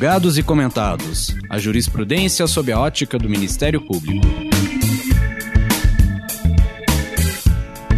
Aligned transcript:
Julgados 0.00 0.38
e 0.38 0.42
comentados. 0.42 1.36
A 1.50 1.58
jurisprudência 1.58 2.46
sob 2.46 2.72
a 2.72 2.80
ótica 2.80 3.18
do 3.18 3.28
Ministério 3.28 3.82
Público. 3.82 4.26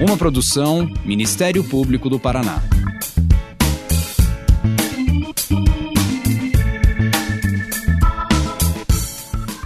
Uma 0.04 0.16
produção 0.16 0.84
Ministério 1.04 1.62
Público 1.62 2.10
do 2.10 2.18
Paraná. 2.18 2.60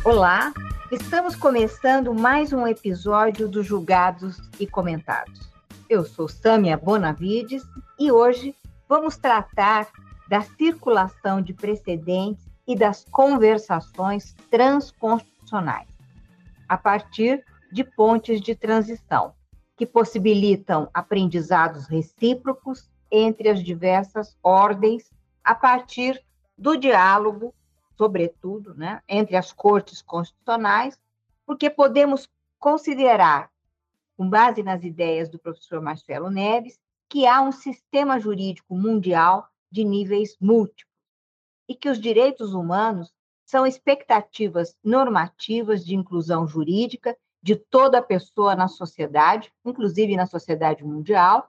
Olá, 0.05 0.53
estamos 0.93 1.35
começando 1.35 2.13
mais 2.13 2.53
um 2.53 2.67
episódio 2.67 3.49
do 3.49 3.63
Julgados 3.63 4.37
e 4.61 4.67
Comentados. 4.67 5.49
Eu 5.89 6.05
sou 6.05 6.29
Sâmia 6.29 6.77
Bonavides 6.77 7.63
e 7.99 8.13
hoje 8.13 8.55
vamos 8.87 9.17
tratar 9.17 9.89
da 10.29 10.41
circulação 10.41 11.41
de 11.41 11.53
precedentes 11.55 12.47
e 12.67 12.75
das 12.75 13.05
conversações 13.05 14.35
transconstitucionais, 14.51 15.89
a 16.69 16.77
partir 16.77 17.45
de 17.71 17.85
pontes 17.85 18.41
de 18.41 18.55
transição, 18.55 19.35
que 19.77 19.87
possibilitam 19.87 20.89
aprendizados 20.93 21.87
recíprocos 21.87 22.91
entre 23.11 23.49
as 23.49 23.63
diversas 23.63 24.37
ordens, 24.43 25.11
a 25.45 25.55
partir 25.55 26.21
do 26.59 26.77
diálogo, 26.77 27.55
sobretudo, 27.97 28.75
né, 28.75 29.01
entre 29.09 29.37
as 29.37 29.53
cortes 29.53 30.03
constitucionais, 30.03 30.99
porque 31.45 31.71
podemos 31.71 32.29
considerar, 32.59 33.51
com 34.17 34.29
base 34.29 34.63
nas 34.63 34.83
ideias 34.83 35.29
do 35.29 35.39
professor 35.39 35.81
Marcelo 35.81 36.31
Neves, 36.31 36.81
que 37.09 37.27
há 37.27 37.41
um 37.41 37.53
sistema 37.53 38.19
jurídico 38.19 38.75
mundial 38.75 39.49
de 39.71 39.85
níveis 39.85 40.37
múltiplos 40.41 40.95
e 41.69 41.75
que 41.75 41.89
os 41.89 42.01
direitos 42.01 42.55
humanos 42.55 43.13
são 43.45 43.67
expectativas 43.67 44.77
normativas 44.83 45.85
de 45.85 45.95
inclusão 45.95 46.47
jurídica 46.47 47.17
de 47.43 47.55
toda 47.55 48.03
pessoa 48.03 48.57
na 48.57 48.67
sociedade, 48.67 49.53
inclusive 49.65 50.17
na 50.17 50.27
sociedade 50.27 50.85
mundial, 50.85 51.49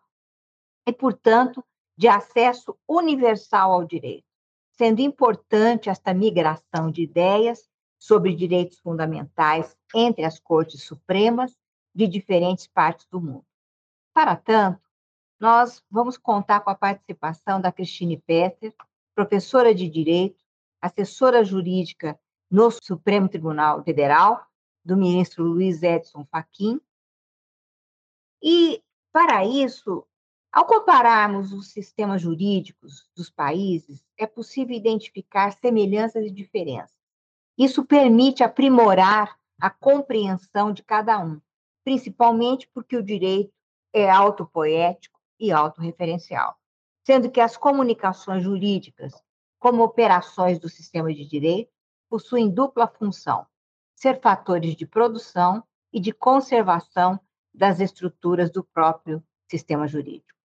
e, 0.85 0.93
portanto, 0.93 1.63
de 1.97 2.07
acesso 2.07 2.77
universal 2.87 3.73
ao 3.73 3.83
direito, 3.83 4.27
sendo 4.71 5.01
importante 5.01 5.89
esta 5.89 6.13
migração 6.13 6.91
de 6.91 7.01
ideias 7.01 7.67
sobre 7.97 8.35
direitos 8.35 8.77
fundamentais 8.79 9.75
entre 9.95 10.23
as 10.23 10.39
cortes 10.39 10.83
supremas 10.83 11.57
de 11.93 12.07
diferentes 12.07 12.67
partes 12.67 13.07
do 13.09 13.19
mundo. 13.19 13.45
Para 14.13 14.35
tanto, 14.35 14.86
nós 15.39 15.83
vamos 15.89 16.17
contar 16.17 16.61
com 16.61 16.69
a 16.69 16.75
participação 16.75 17.61
da 17.61 17.71
Cristine 17.71 18.17
Petter, 18.17 18.73
professora 19.13 19.73
de 19.73 19.87
Direito, 19.89 20.43
assessora 20.81 21.43
jurídica 21.43 22.19
no 22.49 22.71
Supremo 22.71 23.29
Tribunal 23.29 23.83
Federal, 23.83 24.45
do 24.83 24.95
ministro 24.95 25.43
Luiz 25.43 25.83
Edson 25.83 26.25
Fachin. 26.31 26.79
E, 28.41 28.81
para 29.11 29.45
isso, 29.45 30.05
ao 30.51 30.65
compararmos 30.65 31.51
os 31.51 31.71
sistemas 31.71 32.21
jurídicos 32.21 33.09
dos 33.15 33.29
países, 33.29 34.03
é 34.17 34.25
possível 34.25 34.75
identificar 34.75 35.51
semelhanças 35.51 36.25
e 36.25 36.31
diferenças. 36.31 36.95
Isso 37.57 37.85
permite 37.85 38.43
aprimorar 38.43 39.37
a 39.59 39.69
compreensão 39.69 40.71
de 40.71 40.83
cada 40.83 41.19
um, 41.19 41.41
principalmente 41.83 42.69
porque 42.73 42.95
o 42.95 43.03
direito 43.03 43.51
é 43.91 44.09
autopoético 44.09 45.16
e 45.39 45.51
autorreferencial, 45.51 46.55
sendo 47.05 47.29
que 47.29 47.39
as 47.39 47.55
comunicações 47.55 48.43
jurídicas, 48.43 49.13
como 49.59 49.83
operações 49.83 50.59
do 50.59 50.69
sistema 50.69 51.13
de 51.13 51.25
direito, 51.25 51.71
possuem 52.09 52.49
dupla 52.49 52.87
função: 52.87 53.45
ser 53.95 54.19
fatores 54.21 54.75
de 54.75 54.85
produção 54.85 55.63
e 55.91 55.99
de 55.99 56.11
conservação 56.11 57.19
das 57.53 57.79
estruturas 57.79 58.51
do 58.51 58.63
próprio 58.63 59.23
sistema 59.49 59.87
jurídico. 59.87 60.37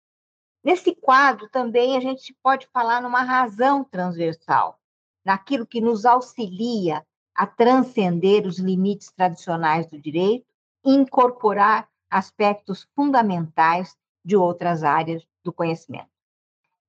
Nesse 0.64 0.94
quadro, 0.94 1.48
também 1.48 1.96
a 1.96 2.00
gente 2.00 2.34
pode 2.42 2.68
falar 2.68 3.02
numa 3.02 3.22
razão 3.22 3.82
transversal, 3.82 4.78
naquilo 5.24 5.66
que 5.66 5.80
nos 5.80 6.06
auxilia 6.06 7.04
a 7.34 7.46
transcender 7.46 8.46
os 8.46 8.58
limites 8.58 9.10
tradicionais 9.10 9.86
do 9.88 10.00
direito 10.00 10.46
e 10.84 10.92
incorporar 10.92 11.88
aspectos 12.08 12.86
fundamentais 12.94 13.96
de 14.24 14.36
outras 14.36 14.82
áreas 14.82 15.26
do 15.42 15.52
conhecimento. 15.52 16.10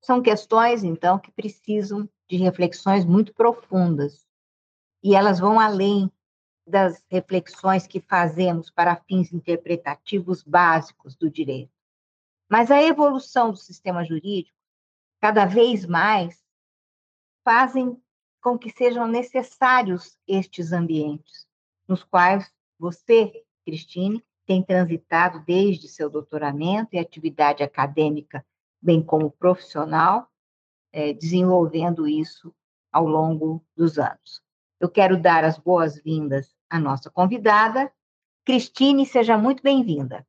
São 0.02 0.22
questões, 0.22 0.84
então, 0.84 1.18
que 1.18 1.32
precisam 1.32 2.10
de 2.30 2.38
reflexões 2.38 3.06
muito 3.06 3.34
profundas, 3.34 4.28
e 5.02 5.16
elas 5.16 5.40
vão 5.40 5.60
além 5.60 6.12
das 6.66 7.04
reflexões 7.10 7.86
que 7.88 8.00
fazemos 8.00 8.70
para 8.70 8.96
fins 8.96 9.34
interpretativos 9.34 10.44
básicos 10.44 11.16
do 11.16 11.30
direito. 11.30 11.72
Mas 12.50 12.72
a 12.72 12.82
evolução 12.82 13.52
do 13.52 13.58
sistema 13.58 14.04
jurídico, 14.04 14.58
cada 15.20 15.46
vez 15.46 15.86
mais, 15.86 16.44
fazem 17.44 18.02
com 18.42 18.58
que 18.58 18.70
sejam 18.70 19.08
necessários 19.08 20.18
estes 20.28 20.72
ambientes, 20.72 21.48
nos 21.88 22.04
quais 22.04 22.52
você, 22.78 23.46
Cristine, 23.66 24.24
tem 24.46 24.62
transitado 24.62 25.44
desde 25.46 25.88
seu 25.88 26.10
doutoramento 26.10 26.90
e 26.94 27.00
atividade 27.00 27.64
acadêmica, 27.64 28.46
bem 28.82 29.02
como 29.02 29.32
profissional, 29.32 30.28
é, 30.92 31.14
desenvolvendo 31.14 32.08
isso 32.08 32.54
ao 32.92 33.08
longo 33.08 33.64
dos 33.76 33.98
anos. 33.98 34.42
Eu 34.80 34.90
quero 34.90 35.20
dar 35.20 35.44
as 35.44 35.58
boas-vindas 35.58 36.54
à 36.70 36.80
nossa 36.80 37.10
convidada. 37.10 37.92
Cristine, 38.46 39.06
seja 39.06 39.38
muito 39.38 39.64
bem-vinda. 39.64 40.28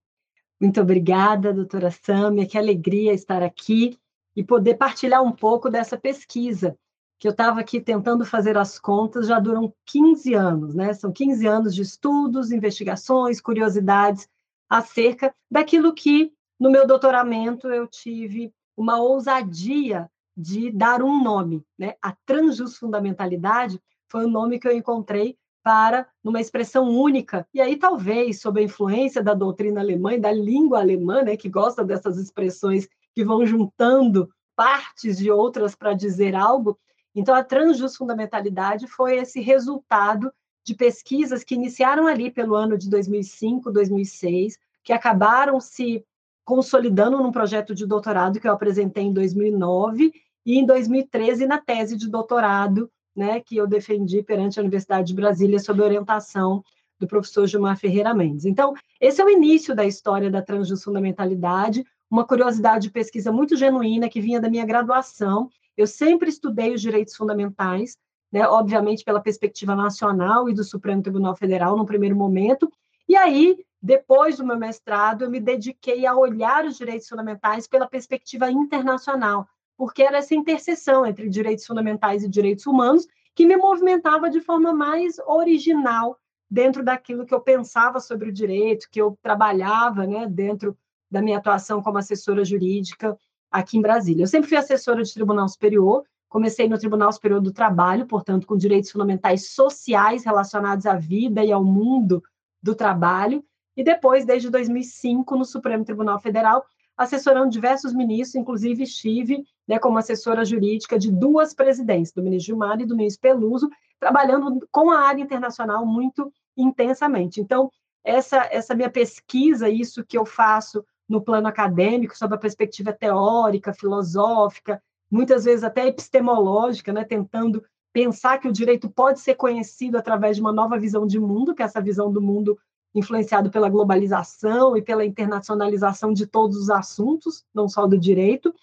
Muito 0.61 0.81
obrigada, 0.81 1.53
doutora 1.53 1.91
Sâmia, 1.91 2.47
que 2.47 2.57
alegria 2.57 3.13
estar 3.13 3.43
aqui 3.43 3.99
e 4.37 4.43
poder 4.43 4.75
partilhar 4.75 5.23
um 5.23 5.33
pouco 5.33 5.69
dessa 5.69 5.99
pesquisa 5.99 6.79
que 7.25 7.29
eu 7.29 7.33
estava 7.33 7.59
aqui 7.59 7.81
tentando 7.81 8.23
fazer 8.23 8.59
as 8.59 8.79
contas, 8.79 9.29
já 9.29 9.41
duram 9.41 9.73
15 9.87 10.35
anos, 10.35 10.75
né? 10.75 10.93
São 10.93 11.11
15 11.11 11.47
anos 11.47 11.75
de 11.75 11.81
estudos, 11.81 12.53
investigações, 12.53 13.41
curiosidades 13.41 14.29
acerca 14.69 15.35
daquilo 15.51 15.95
que 15.95 16.35
no 16.61 16.71
meu 16.71 16.87
doutoramento 16.87 17.69
eu 17.69 17.87
tive 17.87 18.53
uma 18.77 19.01
ousadia 19.01 20.07
de 20.37 20.71
dar 20.71 21.03
um 21.03 21.23
nome, 21.23 21.65
né? 21.79 21.95
A 22.03 22.15
transjusfundamentalidade 22.27 23.81
foi 24.07 24.27
o 24.27 24.31
nome 24.31 24.59
que 24.59 24.69
eu 24.69 24.77
encontrei 24.77 25.39
para 25.63 26.07
numa 26.23 26.43
expressão 26.43 26.91
única. 26.91 27.49
E 27.55 27.61
aí 27.63 27.77
talvez 27.77 28.39
sob 28.39 28.61
a 28.61 28.65
influência 28.65 29.23
da 29.23 29.33
doutrina 29.33 29.81
alemã 29.81 30.13
e 30.13 30.21
da 30.21 30.31
língua 30.31 30.81
alemã, 30.81 31.23
né, 31.23 31.39
que 31.39 31.49
gosta 31.49 31.83
dessas 31.83 32.19
expressões 32.19 32.87
que 33.15 33.25
vão 33.25 33.47
juntando 33.47 34.29
partes 34.55 35.17
de 35.17 35.31
outras 35.31 35.75
para 35.75 35.95
dizer 35.95 36.35
algo, 36.35 36.79
então, 37.15 37.35
a 37.35 37.45
transjusfundamentalidade 37.45 38.87
foi 38.89 39.17
esse 39.17 39.41
resultado 39.41 40.33
de 40.65 40.75
pesquisas 40.75 41.45
que 41.45 41.55
iniciaram 41.55 42.07
ali 42.07 42.31
pelo 42.31 42.55
ano 42.55 42.77
de 42.77 42.91
2005, 42.91 43.71
2006, 43.71 44.59
que 44.83 44.93
acabaram 44.93 45.61
se 45.61 46.05
consolidando 46.45 47.19
num 47.19 47.31
projeto 47.31 47.75
de 47.75 47.87
doutorado 47.87 48.41
que 48.41 48.49
eu 48.49 48.53
apresentei 48.53 49.05
em 49.05 49.13
2009 49.13 50.13
e 50.45 50.59
em 50.59 50.67
2013 50.67 51.47
na 51.47 51.59
tese 51.59 51.97
de 51.97 52.09
doutorado, 52.09 52.91
né, 53.15 53.41
que 53.41 53.57
eu 53.57 53.67
defendi 53.67 54.23
perante 54.23 54.59
a 54.59 54.63
Universidade 54.63 55.09
de 55.09 55.15
Brasília 55.15 55.59
sob 55.59 55.81
orientação 55.81 56.63
do 56.99 57.07
professor 57.07 57.47
Gilmar 57.47 57.79
Ferreira 57.79 58.13
Mendes. 58.13 58.45
Então, 58.45 58.75
esse 59.01 59.21
é 59.21 59.25
o 59.25 59.31
início 59.31 59.75
da 59.75 59.85
história 59.85 60.31
da 60.31 60.43
transjusfundamentalidade, 60.43 61.85
uma 62.11 62.27
curiosidade 62.27 62.89
de 62.89 62.93
pesquisa 62.93 63.33
muito 63.33 63.57
genuína 63.57 64.09
que 64.09 64.21
vinha 64.21 64.41
da 64.41 64.51
minha 64.51 64.65
graduação 64.65 65.49
eu 65.77 65.87
sempre 65.87 66.29
estudei 66.29 66.75
os 66.75 66.81
direitos 66.81 67.17
fundamentais, 67.17 67.97
né, 68.33 68.47
obviamente 68.47 69.05
pela 69.05 69.21
perspectiva 69.21 69.75
nacional 69.75 70.49
e 70.49 70.55
do 70.55 70.65
Supremo 70.65 71.03
Tribunal 71.03 71.37
Federal 71.37 71.77
no 71.77 71.87
primeiro 71.87 72.17
momento, 72.17 72.71
e 73.09 73.17
aí, 73.17 73.59
depois 73.81 74.39
do 74.39 74.47
meu 74.47 74.59
mestrado, 74.59 75.23
eu 75.23 75.31
me 75.31 75.39
dediquei 75.39 76.07
a 76.07 76.17
olhar 76.17 76.65
os 76.65 76.77
direitos 76.77 77.09
fundamentais 77.09 77.67
pela 77.67 77.87
perspectiva 77.87 78.51
internacional, 78.51 79.47
porque 79.77 80.03
era 80.03 80.19
essa 80.19 80.35
interseção 80.35 81.05
entre 81.05 81.29
direitos 81.29 81.67
fundamentais 81.67 82.23
e 82.23 82.29
direitos 82.29 82.67
humanos 82.67 83.07
que 83.35 83.45
me 83.45 83.57
movimentava 83.57 84.31
de 84.31 84.41
forma 84.41 84.73
mais 84.73 85.19
original 85.27 86.19
dentro 86.49 86.85
daquilo 86.85 87.27
que 87.27 87.35
eu 87.35 87.41
pensava 87.41 88.01
sobre 88.01 88.29
o 88.29 88.33
direito, 88.33 88.89
que 88.91 89.01
eu 89.01 89.19
trabalhava 89.21 90.07
né, 90.07 90.27
dentro 90.27 90.77
da 91.11 91.21
minha 91.21 91.39
atuação 91.39 91.83
como 91.83 91.99
assessora 91.99 92.45
jurídica 92.45 93.19
aqui 93.55 93.79
em 93.79 93.81
Brasília. 93.81 94.25
Eu 94.25 94.27
sempre 94.27 94.49
fui 94.49 94.59
assessora 94.59 95.05
de 95.05 95.15
Tribunal 95.15 95.49
Superior, 95.49 96.03
comecei 96.29 96.69
no 96.69 96.77
Tribunal 96.77 97.13
Superior 97.13 97.41
do 97.41 97.53
Trabalho, 97.53 98.05
portanto, 98.05 98.49
com 98.49 98.57
direitos 98.57 98.91
fundamentais 98.91 99.51
sociais 99.51 100.25
relacionados 100.25 100.87
à 100.87 100.97
vida 100.97 101.45
e 101.45 101.53
ao 101.53 101.65
mundo 101.65 102.21
do 102.61 102.75
trabalho, 102.75 103.45
e 103.77 103.85
depois, 103.85 104.27
desde 104.27 104.51
2005, 104.51 105.37
no 105.37 105.45
Supremo 105.45 105.85
Tribunal 105.85 106.19
Federal, 106.19 106.65
assessorando 106.97 107.49
diversos 107.49 107.95
ministros, 107.95 108.35
inclusive 108.35 108.83
estive 108.83 109.45
né, 109.69 109.79
como 109.79 109.99
assessora 109.99 110.45
jurídica 110.45 110.99
de 110.99 111.13
duas 111.13 111.55
presidentes, 111.55 112.13
do 112.13 112.23
ministro 112.23 112.47
Gilmar 112.47 112.81
e 112.81 112.87
do 112.87 112.97
ministro 112.97 113.21
Peluso, 113.21 113.71
trabalhando 114.01 114.67
com 114.73 114.91
a 114.91 114.99
área 115.01 115.23
internacional 115.23 115.87
muito 115.87 116.33
intensamente. 116.57 117.41
Então, 117.41 117.71
essa, 118.03 118.49
essa 118.51 118.75
minha 118.75 118.91
pesquisa, 118.91 119.69
isso 119.69 120.05
que 120.05 120.19
eu 120.19 120.27
faço 120.27 120.85
no 121.09 121.21
plano 121.21 121.49
acadêmico, 121.49 122.17
sob 122.17 122.35
a 122.35 122.39
perspectiva 122.39 122.93
teórica, 122.93 123.73
filosófica, 123.73 124.83
muitas 125.11 125.45
vezes 125.45 125.63
até 125.63 125.87
epistemológica, 125.87 126.93
né, 126.93 127.05
tentando 127.05 127.63
pensar 127.93 128.39
que 128.39 128.49
o 128.49 128.53
direito 128.53 128.91
pode 128.91 129.21
ser 129.21 129.35
conhecido 129.35 129.97
através 129.97 130.37
de 130.37 130.43
uma 130.43 130.53
nova 130.53 130.79
visão 130.79 131.07
de 131.07 131.21
mundo, 131.21 131.55
que 131.55 131.63
é 131.63 131.65
essa 131.65 131.81
visão 131.81 132.11
do 132.11 132.21
mundo 132.21 132.59
influenciado 132.95 133.51
pela 133.51 133.69
globalização 133.69 134.77
e 134.77 134.83
pela 134.83 135.05
internacionalização 135.05 136.13
de 136.13 136.27
todos 136.27 136.57
os 136.57 136.71
assuntos, 136.71 137.45
não 137.55 137.69
só 137.69 137.87
do 137.87 137.99
direito, 137.99 138.55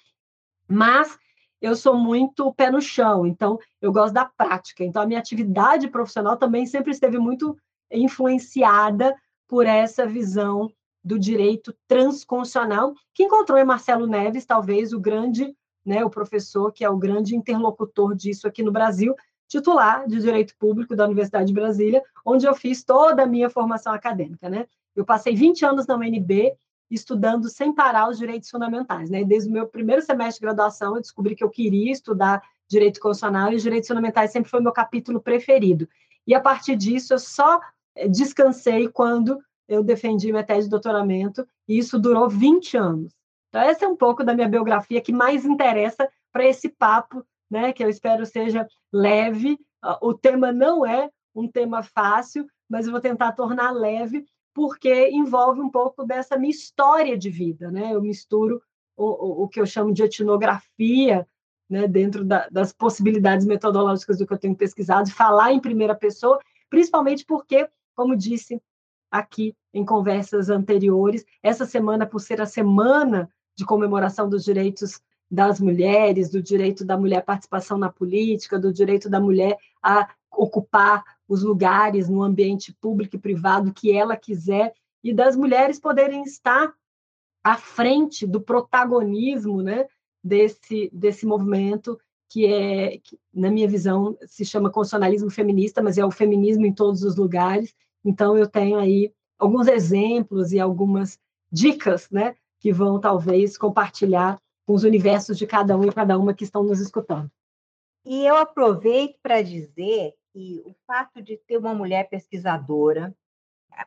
mas 0.68 1.18
eu 1.62 1.76
sou 1.76 1.96
muito 1.96 2.52
pé 2.54 2.72
no 2.72 2.82
chão, 2.82 3.26
então 3.26 3.60
eu 3.82 3.92
gosto 3.92 4.14
da 4.14 4.26
prática. 4.26 4.84
Então 4.84 5.02
a 5.02 5.06
minha 5.06 5.20
atividade 5.20 5.88
profissional 5.90 6.36
também 6.38 6.66
sempre 6.66 6.92
esteve 6.92 7.20
muito 7.20 7.56
influenciada 7.92 9.16
por 9.48 9.66
essa 9.66 10.08
visão 10.08 10.72
do 11.04 11.18
direito 11.18 11.76
transconstitucional, 11.88 12.94
que 13.14 13.24
encontrou 13.24 13.58
em 13.58 13.66
Marcelo 13.66 14.08
Neves, 14.08 14.46
talvez 14.46 14.94
o 14.94 15.00
grande, 15.00 15.56
né, 15.86 16.06
o 16.06 16.10
professor 16.10 16.72
que 16.72 16.84
é 16.84 16.90
o 16.90 16.98
grande 16.98 17.36
interlocutor 17.36 18.16
disso 18.16 18.48
aqui 18.48 18.62
no 18.62 18.72
Brasil, 18.72 19.16
titular 19.48 20.08
de 20.08 20.20
Direito 20.20 20.56
Público 20.58 20.96
da 20.96 21.06
Universidade 21.06 21.48
de 21.48 21.54
Brasília, 21.54 22.02
onde 22.26 22.46
eu 22.46 22.54
fiz 22.54 22.84
toda 22.84 23.24
a 23.24 23.26
minha 23.26 23.50
formação 23.50 23.92
acadêmica, 23.94 24.50
né? 24.50 24.66
Eu 24.96 25.04
passei 25.04 25.36
20 25.36 25.66
anos 25.66 25.88
na 25.88 25.96
UNB 25.96 26.54
estudando 26.90 27.50
sem 27.50 27.74
parar 27.74 28.10
os 28.10 28.18
direitos 28.18 28.50
fundamentais, 28.50 29.10
né? 29.10 29.24
Desde 29.24 29.50
o 29.50 29.52
meu 29.52 29.68
primeiro 29.68 30.02
semestre 30.02 30.40
de 30.40 30.46
graduação, 30.46 30.96
eu 30.96 31.02
descobri 31.02 31.36
que 31.36 31.44
eu 31.44 31.50
queria 31.50 31.92
estudar 31.92 32.42
direito 32.70 33.00
constitucional 33.02 33.52
e 33.52 33.56
os 33.56 33.64
direitos 33.64 33.88
fundamentais 33.88 34.32
sempre 34.32 34.50
foi 34.50 34.62
meu 34.62 34.72
capítulo 34.72 35.20
preferido. 35.20 35.88
E 36.26 36.34
a 36.34 36.40
partir 36.40 36.76
disso, 36.78 37.14
eu 37.14 37.20
só 37.20 37.60
eh, 37.96 38.08
descansei 38.08 38.88
quando 38.88 39.38
eu 39.72 39.82
defendi 39.82 40.30
minha 40.32 40.44
tese 40.44 40.68
de 40.68 40.70
doutoramento, 40.70 41.48
e 41.66 41.78
isso 41.78 41.98
durou 41.98 42.30
20 42.30 42.76
anos. 42.76 43.14
Então, 43.48 43.62
essa 43.62 43.86
é 43.86 43.88
um 43.88 43.96
pouco 43.96 44.22
da 44.22 44.34
minha 44.34 44.50
biografia 44.50 45.00
que 45.00 45.14
mais 45.14 45.46
interessa 45.46 46.10
para 46.30 46.46
esse 46.46 46.68
papo, 46.68 47.26
né, 47.50 47.72
que 47.72 47.82
eu 47.82 47.90
espero 47.90 48.26
seja 48.26 48.68
leve. 48.92 49.58
Ah, 49.82 49.98
o 50.02 50.14
tema 50.14 50.52
não 50.52 50.86
é 50.86 51.10
um 51.34 51.48
tema 51.48 51.84
fácil, 51.84 52.46
mas 52.70 52.86
eu 52.86 52.92
vou 52.92 53.00
tentar 53.00 53.32
tornar 53.32 53.72
leve, 53.72 54.26
porque 54.54 55.10
envolve 55.10 55.62
um 55.62 55.70
pouco 55.70 56.04
dessa 56.06 56.38
minha 56.38 56.52
história 56.52 57.18
de 57.18 57.30
vida. 57.30 57.72
Né? 57.72 57.94
Eu 57.94 58.02
misturo 58.02 58.62
o, 58.98 59.06
o, 59.06 59.44
o 59.44 59.48
que 59.48 59.62
eu 59.62 59.66
chamo 59.66 59.94
de 59.94 60.04
etnografia, 60.04 61.26
né, 61.70 61.88
dentro 61.88 62.26
da, 62.26 62.50
das 62.50 62.74
possibilidades 62.74 63.46
metodológicas 63.46 64.18
do 64.18 64.28
que 64.28 64.34
eu 64.34 64.38
tenho 64.38 64.56
pesquisado, 64.56 65.10
falar 65.12 65.54
em 65.54 65.62
primeira 65.62 65.96
pessoa, 65.96 66.38
principalmente 66.70 67.24
porque, 67.26 67.70
como 67.96 68.18
disse 68.18 68.62
aqui 69.12 69.56
em 69.74 69.86
conversas 69.86 70.50
anteriores. 70.50 71.26
Essa 71.44 71.66
semana, 71.66 72.06
por 72.06 72.20
ser 72.20 72.42
a 72.42 72.46
semana 72.46 73.30
de 73.56 73.66
comemoração 73.66 74.30
dos 74.30 74.44
direitos 74.44 75.02
das 75.30 75.60
mulheres, 75.60 76.30
do 76.30 76.42
direito 76.42 76.84
da 76.84 76.98
mulher 76.98 77.20
à 77.20 77.22
participação 77.22 77.78
na 77.78 77.92
política, 77.92 78.58
do 78.58 78.74
direito 78.74 79.10
da 79.10 79.20
mulher 79.20 79.58
a 79.84 80.10
ocupar 80.32 81.04
os 81.28 81.44
lugares 81.44 82.10
no 82.10 82.24
ambiente 82.24 82.74
público 82.74 83.16
e 83.16 83.20
privado 83.20 83.74
que 83.74 83.92
ela 83.92 84.18
quiser, 84.18 84.74
e 85.04 85.14
das 85.14 85.36
mulheres 85.36 85.80
poderem 85.80 86.24
estar 86.24 86.74
à 87.44 87.58
frente 87.58 88.28
do 88.28 88.40
protagonismo 88.40 89.62
né, 89.62 89.88
desse, 90.24 90.90
desse 90.94 91.26
movimento 91.26 92.00
que 92.30 92.46
é, 92.46 92.98
que, 93.00 93.20
na 93.34 93.50
minha 93.50 93.68
visão, 93.68 94.18
se 94.26 94.46
chama 94.46 94.70
constitucionalismo 94.70 95.30
feminista, 95.30 95.82
mas 95.82 95.98
é 95.98 96.06
o 96.06 96.12
feminismo 96.12 96.66
em 96.66 96.74
todos 96.74 97.04
os 97.04 97.18
lugares, 97.18 97.74
então, 98.04 98.38
eu 98.38 98.48
tenho 98.48 98.78
aí 98.78 99.14
alguns 99.38 99.68
exemplos 99.68 100.52
e 100.52 100.60
algumas 100.60 101.20
dicas, 101.52 102.10
né, 102.10 102.36
que 102.60 102.72
vão 102.72 103.00
talvez 103.00 103.58
compartilhar 103.58 104.40
com 104.66 104.74
os 104.74 104.84
universos 104.84 105.38
de 105.38 105.48
cada 105.48 105.78
um 105.78 105.86
e 105.86 105.92
cada 105.92 106.18
uma 106.18 106.34
que 106.34 106.44
estão 106.44 106.64
nos 106.64 106.80
escutando. 106.80 107.30
E 108.06 108.26
eu 108.26 108.38
aproveito 108.38 109.18
para 109.22 109.42
dizer 109.42 110.14
que 110.32 110.62
o 110.66 110.74
fato 110.88 111.22
de 111.22 111.38
ter 111.38 111.58
uma 111.58 111.74
mulher 111.74 112.10
pesquisadora, 112.10 113.14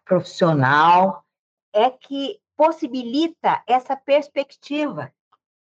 profissional, 0.05 1.25
é 1.72 1.90
que 1.90 2.38
possibilita 2.56 3.62
essa 3.67 3.96
perspectiva 3.96 5.12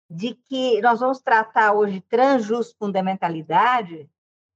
de 0.08 0.34
que 0.34 0.80
nós 0.80 1.00
vamos 1.00 1.20
tratar 1.20 1.72
hoje 1.72 2.00
transjustfundamentalidade 2.02 4.08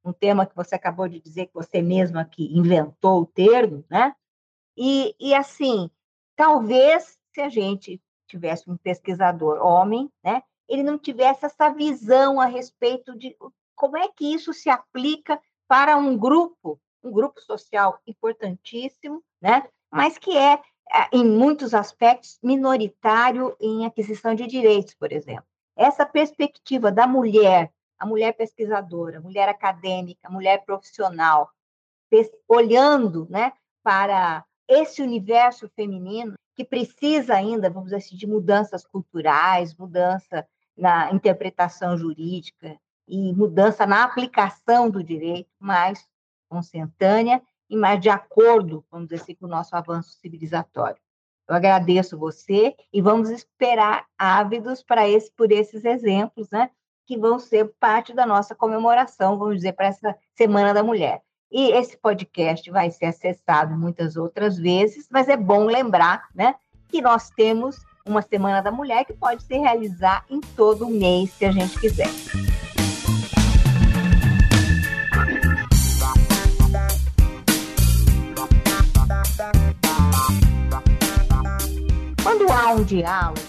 um 0.05 0.12
tema 0.12 0.47
que 0.47 0.56
você 0.56 0.75
acabou 0.75 1.09
de 1.09 1.21
dizer 1.21 1.47
que 1.47 1.55
você 1.55 1.83
mesma 1.83 2.25
que 2.25 2.56
inventou 2.56 3.23
o 3.23 3.27
termo, 3.27 3.85
né? 3.91 4.15
E, 4.77 5.15
e 5.19 5.35
assim, 5.35 5.91
talvez 6.37 7.19
se 7.35 7.41
a 7.41 7.49
gente 7.49 8.00
tivesse 8.29 8.71
um 8.71 8.77
pesquisador 8.77 9.61
homem, 9.65 10.11
né, 10.23 10.43
ele 10.69 10.83
não 10.83 10.99
tivesse 10.99 11.47
essa 11.47 11.71
visão 11.71 12.41
a 12.41 12.47
respeito 12.47 13.17
de 13.17 13.37
como 13.75 13.97
é 13.97 14.09
que 14.09 14.33
isso 14.33 14.53
se 14.53 14.69
aplica 14.69 15.41
para 15.67 15.97
um 15.97 16.17
grupo, 16.17 16.81
um 17.03 17.11
grupo 17.11 17.41
social 17.41 18.01
importantíssimo, 18.06 19.23
né, 19.41 19.69
mas 19.91 20.19
que 20.19 20.37
é, 20.37 20.55
é 20.55 21.09
em 21.12 21.25
muitos 21.25 21.75
aspectos 21.75 22.39
minoritário 22.43 23.56
em 23.61 23.87
aquisição 23.87 24.35
de 24.35 24.47
direitos, 24.47 24.94
por 24.94 25.12
exemplo. 25.12 25.47
Essa 25.77 26.05
perspectiva 26.05 26.93
da 26.93 27.06
mulher 27.06 27.73
a 27.99 28.06
mulher 28.06 28.33
pesquisadora, 28.33 29.19
a 29.19 29.21
mulher 29.21 29.49
acadêmica, 29.49 30.29
a 30.29 30.31
mulher 30.31 30.65
profissional, 30.65 31.50
olhando 32.49 33.27
né, 33.29 33.53
para 33.83 34.45
esse 34.67 35.03
universo 35.03 35.69
feminino 35.71 36.35
que 36.55 36.65
precisa 36.65 37.35
ainda, 37.35 37.71
vamos 37.71 37.91
dizer 37.91 37.97
assim, 37.97 38.17
de 38.17 38.27
mudanças 38.27 38.87
culturais, 38.87 39.75
mudança 39.77 40.47
na 40.77 41.12
interpretação 41.12 41.97
jurídica 41.97 42.79
e 43.06 43.33
mudança 43.33 43.87
na 43.87 44.05
aplicação 44.05 44.91
do 44.91 45.03
direito 45.03 45.51
mais 45.59 46.06
consentânea 46.49 47.43
e 47.69 47.77
mais 47.77 48.01
de 48.01 48.09
acordo, 48.09 48.85
vamos 48.91 49.09
dizer 49.09 49.23
assim, 49.23 49.35
com 49.35 49.47
o 49.47 49.49
nosso 49.49 49.75
avanço 49.75 50.12
civilizatório. 50.12 51.01
Eu 51.49 51.55
agradeço 51.55 52.19
você 52.19 52.77
e 52.93 53.01
vamos 53.01 53.31
esperar 53.31 54.06
ávidos 54.19 54.83
para 54.83 55.09
esse, 55.09 55.31
por 55.33 55.51
esses 55.51 55.85
exemplos, 55.85 56.51
né? 56.51 56.71
Que 57.08 57.16
vão 57.16 57.38
ser 57.38 57.72
parte 57.81 58.12
da 58.12 58.26
nossa 58.26 58.55
comemoração, 58.55 59.38
vamos 59.38 59.56
dizer, 59.56 59.72
para 59.72 59.86
essa 59.86 60.15
Semana 60.36 60.74
da 60.74 60.82
Mulher. 60.82 61.22
E 61.50 61.70
esse 61.70 61.96
podcast 61.96 62.70
vai 62.70 62.91
ser 62.91 63.06
acessado 63.06 63.74
muitas 63.74 64.15
outras 64.15 64.58
vezes, 64.58 65.08
mas 65.10 65.27
é 65.27 65.34
bom 65.34 65.65
lembrar 65.65 66.29
né, 66.34 66.55
que 66.86 67.00
nós 67.00 67.31
temos 67.31 67.79
uma 68.06 68.20
Semana 68.20 68.60
da 68.60 68.70
Mulher 68.70 69.06
que 69.06 69.15
pode 69.15 69.43
se 69.43 69.56
realizar 69.56 70.22
em 70.29 70.38
todo 70.38 70.86
mês, 70.86 71.31
se 71.31 71.46
a 71.46 71.50
gente 71.50 71.81
quiser. 71.81 72.10
Quando 82.22 82.53
há 82.53 82.72
um 82.72 82.84
diálogo 82.84 83.41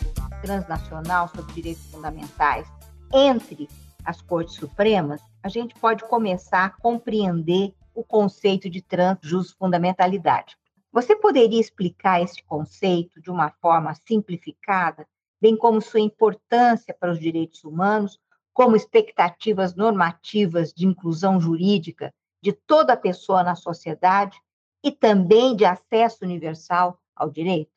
transnacional 0.42 1.28
sobre 1.28 1.52
direitos 1.52 1.86
fundamentais, 1.92 2.66
entre 3.14 3.68
as 4.06 4.22
cortes 4.22 4.56
supremas, 4.56 5.22
a 5.44 5.50
gente 5.50 5.76
pode 5.76 6.04
começar 6.06 6.66
a 6.66 6.70
compreender 6.70 7.74
o 7.94 8.04
conceito 8.04 8.70
de 8.70 8.82
transjustfundamentalidade. 8.82 10.58
Você 10.92 11.16
poderia 11.16 11.60
explicar 11.60 12.22
esse 12.22 12.42
conceito 12.44 13.22
de 13.22 13.30
uma 13.30 13.52
forma 13.62 13.94
simplificada, 14.08 15.08
bem 15.42 15.56
como 15.56 15.82
sua 15.82 16.00
importância 16.00 16.94
para 16.94 17.12
os 17.12 17.20
direitos 17.20 17.64
humanos, 17.64 18.20
como 18.54 18.76
expectativas 18.76 19.76
normativas 19.76 20.74
de 20.74 20.86
inclusão 20.86 21.40
jurídica 21.40 22.14
de 22.42 22.52
toda 22.52 22.98
pessoa 22.98 23.44
na 23.44 23.56
sociedade 23.56 24.40
e 24.84 24.92
também 24.92 25.56
de 25.56 25.66
acesso 25.66 26.24
universal 26.24 27.00
ao 27.16 27.30
direito? 27.30 27.72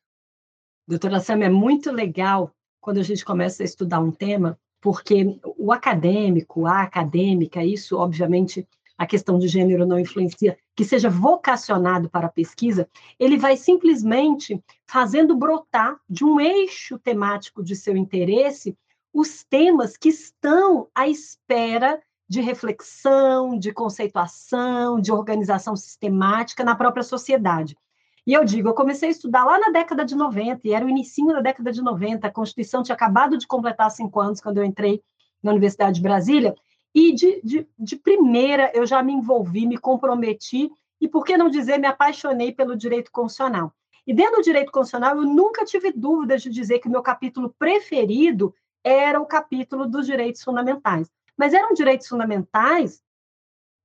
Doutora 0.87 1.19
Sam, 1.19 1.43
é 1.43 1.49
muito 1.49 1.91
legal 1.91 2.51
quando 2.81 2.97
a 2.97 3.03
gente 3.03 3.23
começa 3.23 3.63
a 3.63 3.65
estudar 3.65 3.99
um 3.99 4.11
tema 4.11 4.59
porque 4.83 5.39
o 5.57 5.71
acadêmico, 5.71 6.65
a 6.65 6.81
acadêmica, 6.81 7.63
isso, 7.63 7.95
obviamente, 7.95 8.67
a 8.97 9.05
questão 9.07 9.39
de 9.39 9.47
gênero 9.47 9.85
não 9.85 9.97
influencia, 9.97 10.57
que 10.75 10.83
seja 10.83 11.09
vocacionado 11.09 12.09
para 12.09 12.27
a 12.27 12.31
pesquisa, 12.31 12.89
ele 13.17 13.37
vai 13.37 13.55
simplesmente 13.55 14.61
fazendo 14.85 15.37
brotar 15.37 15.95
de 16.09 16.25
um 16.25 16.37
eixo 16.37 16.99
temático 16.99 17.63
de 17.63 17.77
seu 17.77 17.95
interesse 17.95 18.77
os 19.13 19.41
temas 19.45 19.95
que 19.95 20.09
estão 20.09 20.89
à 20.93 21.07
espera 21.07 22.01
de 22.27 22.41
reflexão, 22.41 23.57
de 23.57 23.71
conceituação, 23.71 24.99
de 24.99 25.13
organização 25.13 25.77
sistemática 25.77 26.61
na 26.61 26.75
própria 26.75 27.03
sociedade. 27.03 27.77
E 28.25 28.33
eu 28.33 28.45
digo, 28.45 28.69
eu 28.69 28.73
comecei 28.73 29.09
a 29.09 29.11
estudar 29.11 29.43
lá 29.43 29.59
na 29.59 29.69
década 29.69 30.05
de 30.05 30.15
90, 30.15 30.65
e 30.65 30.73
era 30.73 30.85
o 30.85 30.89
início 30.89 31.27
da 31.27 31.41
década 31.41 31.71
de 31.71 31.81
90, 31.81 32.25
a 32.25 32.31
Constituição 32.31 32.81
tinha 32.81 32.95
acabado 32.95 33.37
de 33.37 33.45
completar 33.45 33.91
cinco 33.91 34.19
anos 34.19 34.39
quando 34.39 34.59
eu 34.59 34.63
entrei 34.63 35.03
na 35.41 35.51
Universidade 35.51 35.95
de 35.95 36.01
Brasília, 36.01 36.55
e 36.95 37.13
de, 37.13 37.41
de, 37.43 37.67
de 37.77 37.95
primeira 37.97 38.71
eu 38.73 38.85
já 38.85 39.03
me 39.03 39.11
envolvi, 39.11 39.65
me 39.65 39.77
comprometi, 39.77 40.71
e 41.01 41.07
por 41.07 41.25
que 41.25 41.35
não 41.35 41.49
dizer, 41.49 41.77
me 41.77 41.87
apaixonei 41.87 42.53
pelo 42.53 42.77
direito 42.77 43.11
constitucional. 43.11 43.73
E 44.07 44.13
dentro 44.13 44.37
do 44.37 44.43
direito 44.43 44.71
constitucional, 44.71 45.17
eu 45.17 45.23
nunca 45.23 45.65
tive 45.65 45.91
dúvidas 45.91 46.41
de 46.41 46.49
dizer 46.49 46.79
que 46.79 46.87
o 46.87 46.91
meu 46.91 47.01
capítulo 47.01 47.53
preferido 47.59 48.53
era 48.83 49.19
o 49.19 49.25
capítulo 49.25 49.85
dos 49.85 50.05
direitos 50.05 50.43
fundamentais. 50.43 51.09
Mas 51.37 51.53
eram 51.53 51.73
direitos 51.73 52.07
fundamentais 52.07 53.01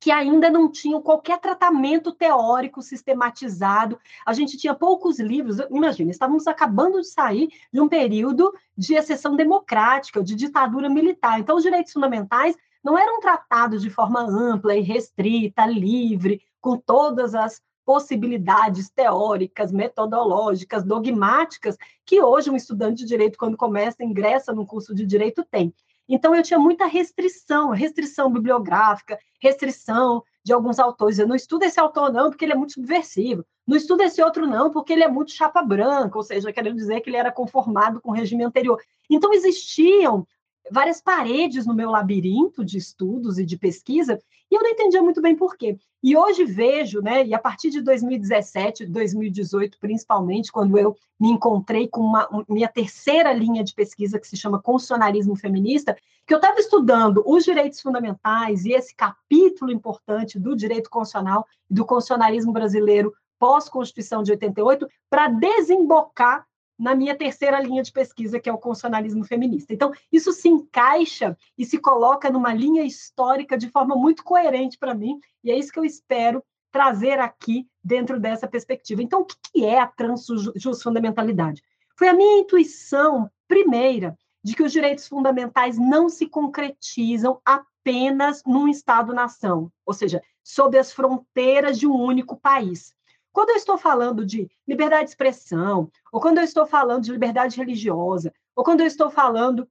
que 0.01 0.11
ainda 0.11 0.49
não 0.49 0.71
tinham 0.71 1.03
qualquer 1.03 1.39
tratamento 1.41 2.13
teórico 2.13 2.81
sistematizado. 2.83 3.99
A 4.25 4.33
gente 4.33 4.57
tinha 4.57 4.75
poucos 4.75 5.19
livros. 5.19 5.59
Imagina, 5.71 6.11
estávamos 6.11 6.47
acabando 6.47 7.01
de 7.01 7.09
sair 7.09 7.49
de 7.73 7.81
um 7.81 7.89
período 7.89 8.53
de 8.77 8.95
exceção 8.95 9.35
democrática, 9.35 10.23
de 10.23 10.35
ditadura 10.35 10.89
militar. 10.89 11.41
Então, 11.41 11.57
os 11.57 11.63
direitos 11.63 11.93
fundamentais 11.93 12.57
não 12.83 12.97
eram 12.97 13.21
tratados 13.21 13.83
de 13.83 13.91
forma 13.91 14.21
ampla 14.21 14.77
e 14.77 14.81
restrita, 14.81 15.67
livre, 15.67 16.41
com 16.61 16.77
todas 16.77 17.35
as 17.35 17.61
possibilidades 17.85 18.91
teóricas, 18.91 19.73
metodológicas, 19.73 20.85
dogmáticas, 20.85 21.77
que 22.05 22.23
hoje 22.23 22.51
um 22.51 22.57
estudante 22.57 22.99
de 22.99 23.07
direito, 23.07 23.39
quando 23.39 23.57
começa, 23.57 24.05
ingressa 24.05 24.53
num 24.53 24.67
curso 24.67 24.95
de 24.95 25.07
direito, 25.07 25.45
tem. 25.51 25.73
Então, 26.09 26.35
eu 26.35 26.43
tinha 26.43 26.59
muita 26.59 26.87
restrição, 26.87 27.71
restrição 27.71 28.33
bibliográfica, 28.33 29.19
restrição 29.41 30.23
de 30.43 30.53
alguns 30.53 30.79
autores. 30.79 31.19
Eu 31.19 31.29
não 31.29 31.37
estudo 31.37 31.65
esse 31.65 31.79
autor, 31.79 32.13
não, 32.13 32.31
porque 32.31 32.45
ele 32.45 32.53
é 32.53 32.57
muito 32.57 32.73
subversivo. 32.73 33.45
Não 33.67 33.77
estudo 33.77 34.03
esse 34.03 34.23
outro, 34.23 34.47
não, 34.47 34.71
porque 34.71 34.95
ele 34.95 35.05
é 35.05 35.09
muito 35.09 35.33
chapa 35.33 35.63
branca, 35.63 36.17
ou 36.17 36.25
seja, 36.25 36.53
querendo 36.53 36.77
dizer 36.77 37.01
que 37.01 37.11
ele 37.11 37.19
era 37.19 37.31
conformado 37.31 38.01
com 38.01 38.11
o 38.11 38.15
regime 38.15 38.43
anterior. 38.43 38.81
Então, 39.11 39.35
existiam 39.35 40.27
várias 40.71 41.01
paredes 41.01 41.67
no 41.67 41.75
meu 41.75 41.91
labirinto 41.91 42.65
de 42.65 42.79
estudos 42.79 43.39
e 43.39 43.45
de 43.45 43.57
pesquisa, 43.57 44.19
e 44.51 44.55
eu 44.55 44.63
não 44.63 44.71
entendia 44.71 45.03
muito 45.03 45.21
bem 45.21 45.37
por 45.37 45.57
quê. 45.57 45.79
E 46.03 46.17
hoje 46.17 46.45
vejo, 46.45 47.01
né, 47.01 47.27
e 47.27 47.35
a 47.35 47.39
partir 47.39 47.71
de 47.71 47.81
2017, 47.83 48.87
2018 48.87 49.79
principalmente, 49.81 50.53
quando 50.53 50.79
eu 50.79 50.97
me 51.19 51.29
encontrei 51.29 51.89
com 51.89 52.01
uma 52.01 52.29
minha 52.49 52.69
terceira 52.69 53.33
linha 53.33 53.65
de 53.65 53.75
pesquisa 53.75 54.19
que 54.19 54.29
se 54.29 54.37
chama 54.37 54.63
Constitucionalismo 54.63 55.37
Feminista, 55.37 55.97
que 56.27 56.33
eu 56.33 56.39
estava 56.39 56.61
estudando 56.61 57.23
os 57.27 57.45
direitos 57.45 57.81
fundamentais 57.81 58.65
e 58.65 58.73
esse 58.73 58.95
capítulo 58.95 59.73
importante 59.73 60.39
do 60.39 60.55
direito 60.55 60.89
constitucional 60.89 61.47
e 61.71 61.75
do 61.75 61.85
constitucionalismo 61.85 62.53
brasileiro 62.53 63.13
pós-Constituição 63.39 64.23
de 64.23 64.33
88 64.33 64.87
para 65.09 65.29
desembocar 65.29 66.47
na 66.79 66.95
minha 66.95 67.17
terceira 67.17 67.61
linha 67.61 67.83
de 67.83 67.91
pesquisa, 67.91 68.39
que 68.39 68.49
é 68.49 68.53
o 68.53 68.59
constitucionalismo 68.59 69.25
feminista. 69.25 69.75
Então, 69.75 69.93
isso 70.13 70.33
se 70.33 70.49
encaixa 70.49 71.37
e 71.57 71.65
se 71.65 71.79
coloca 71.79 72.31
numa 72.31 72.55
linha 72.55 72.85
histórica 72.85 73.59
de 73.59 73.69
forma 73.69 73.97
muito 73.97 74.23
coerente 74.23 74.79
para 74.79 74.95
mim, 74.95 75.19
e 75.43 75.51
é 75.51 75.59
isso 75.59 75.73
que 75.73 75.79
eu 75.79 75.85
espero 75.85 76.43
trazer 76.71 77.19
aqui 77.19 77.67
dentro 77.83 78.21
dessa 78.21 78.47
perspectiva. 78.47 79.03
Então, 79.03 79.23
o 79.23 79.27
que 79.27 79.65
é 79.65 79.81
a 79.81 79.87
transjusfundamentalidade? 79.87 81.63
Foi 81.97 82.09
a 82.09 82.15
minha 82.15 82.39
intuição 82.39 83.29
primeira 83.49 84.17
de 84.45 84.55
que 84.55 84.63
os 84.63 84.71
direitos 84.71 85.09
fundamentais 85.09 85.79
não 85.79 86.09
se 86.09 86.27
concretizam 86.27 87.41
apenas 87.45 88.43
num 88.47 88.69
Estado-nação, 88.69 89.73
ou 89.85 89.93
seja, 89.93 90.23
sob 90.45 90.79
as 90.79 90.93
fronteiras 90.93 91.79
de 91.79 91.87
um 91.87 91.95
único 91.95 92.37
país. 92.37 92.95
Quando 93.33 93.51
eu 93.51 93.57
estou 93.57 93.79
falando 93.79 94.25
de 94.25 94.51
liberdade 94.67 95.05
de 95.05 95.11
expressão, 95.11 95.91
ou 96.13 96.21
quando 96.21 96.39
eu 96.39 96.45
estou 96.45 96.67
falando 96.67 97.05
de 97.05 97.13
liberdade 97.13 97.57
religiosa, 97.57 98.33
ou 98.55 98.65
quando 98.65 98.81
eu 98.81 98.87
estou 98.87 99.11
falando 99.11 99.69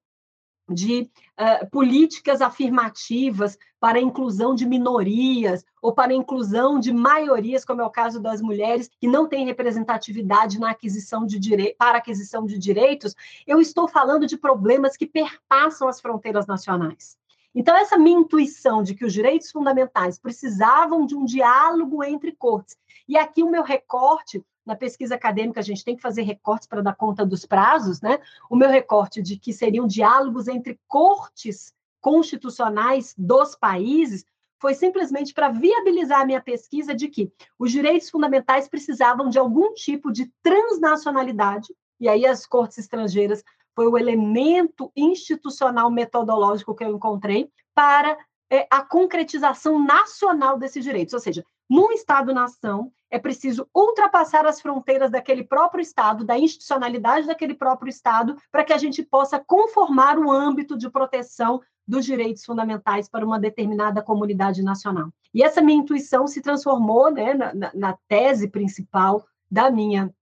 de 0.70 1.10
uh, 1.40 1.70
políticas 1.70 2.42
afirmativas 2.42 3.58
para 3.80 4.00
a 4.00 4.02
inclusão 4.02 4.54
de 4.54 4.66
minorias 4.66 5.64
ou 5.82 5.94
para 5.94 6.12
a 6.12 6.16
inclusão 6.16 6.80
de 6.80 6.92
maiorias, 6.92 7.64
como 7.64 7.82
é 7.82 7.86
o 7.86 7.90
caso 7.90 8.20
das 8.20 8.42
mulheres 8.42 8.90
que 9.00 9.08
não 9.08 9.28
têm 9.28 9.46
representatividade 9.46 10.60
na 10.60 10.72
aquisição 10.72 11.26
de 11.26 11.40
dire... 11.40 11.76
para 11.78 12.00
aquisição 12.00 12.46
de 12.46 12.58
direitos, 12.58 13.16
eu 13.46 13.62
estou 13.62 13.88
falando 13.88 14.28
de 14.28 14.38
problemas 14.38 14.98
que 14.98 15.06
perpassam 15.06 15.88
as 15.88 16.02
fronteiras 16.02 16.46
nacionais. 16.48 17.18
Então, 17.56 17.76
essa 17.76 17.98
minha 17.98 18.20
intuição 18.20 18.84
de 18.84 18.94
que 18.94 19.06
os 19.06 19.14
direitos 19.14 19.50
fundamentais 19.50 20.20
precisavam 20.20 21.06
de 21.06 21.16
um 21.16 21.26
diálogo 21.26 22.04
entre 22.04 22.32
cortes 22.34 22.78
e 23.08 23.18
aqui 23.18 23.44
o 23.44 23.50
meu 23.50 23.64
recorte, 23.64 24.44
na 24.66 24.76
pesquisa 24.76 25.16
acadêmica, 25.16 25.60
a 25.60 25.64
gente 25.64 25.84
tem 25.84 25.96
que 25.96 26.02
fazer 26.02 26.24
recortes 26.24 26.68
para 26.68 26.82
dar 26.82 26.96
conta 26.96 27.26
dos 27.26 27.46
prazos, 27.46 28.02
né? 28.02 28.20
O 28.50 28.56
meu 28.56 28.70
recorte 28.70 29.22
de 29.22 29.38
que 29.38 29.54
seriam 29.54 29.88
diálogos 29.88 30.48
entre 30.48 30.80
cortes 30.88 31.74
constitucionais 32.02 33.16
dos 33.18 33.56
países 33.56 34.26
foi 34.60 34.74
simplesmente 34.74 35.34
para 35.34 35.50
viabilizar 35.50 36.22
a 36.22 36.26
minha 36.26 36.42
pesquisa 36.42 36.94
de 36.94 37.08
que 37.08 37.32
os 37.58 37.72
direitos 37.72 38.10
fundamentais 38.10 38.68
precisavam 38.68 39.30
de 39.30 39.40
algum 39.40 39.74
tipo 39.74 40.12
de 40.12 40.32
transnacionalidade, 40.42 41.74
e 42.00 42.10
aí 42.10 42.26
as 42.26 42.46
cortes 42.46 42.78
estrangeiras 42.78 43.44
foi 43.76 43.88
o 43.88 43.98
elemento 43.98 44.92
institucional 44.96 45.92
metodológico 45.92 46.74
que 46.74 46.84
eu 46.84 46.96
encontrei 46.96 47.50
para 47.76 48.18
é, 48.50 48.68
a 48.72 48.82
concretização 48.82 49.84
nacional 49.84 50.58
desses 50.58 50.84
direitos, 50.84 51.14
ou 51.14 51.20
seja, 51.20 51.46
num 51.70 51.92
Estado-nação, 51.92 52.92
é 53.10 53.18
preciso 53.18 53.68
ultrapassar 53.74 54.46
as 54.46 54.62
fronteiras 54.62 55.12
daquele 55.12 55.44
próprio 55.44 55.82
Estado, 55.82 56.26
da 56.26 56.38
institucionalidade 56.38 57.28
daquele 57.28 57.54
próprio 57.54 57.90
Estado, 57.90 58.36
para 58.52 58.64
que 58.64 58.74
a 58.74 58.78
gente 58.78 59.04
possa 59.04 59.40
conformar 59.40 60.18
o 60.20 60.32
âmbito 60.32 60.78
de 60.78 60.90
proteção 60.90 61.62
dos 61.88 62.06
direitos 62.06 62.44
fundamentais 62.44 63.08
para 63.08 63.26
uma 63.26 63.40
determinada 63.40 64.02
comunidade 64.02 64.62
nacional. 64.62 65.10
E 65.34 65.42
essa 65.42 65.62
minha 65.62 65.80
intuição 65.80 66.28
se 66.28 66.42
transformou 66.42 67.10
né, 67.12 67.34
na, 67.34 67.72
na 67.74 67.98
tese 68.08 68.50
principal 68.50 69.26
da 69.50 69.72
minha 69.72 70.14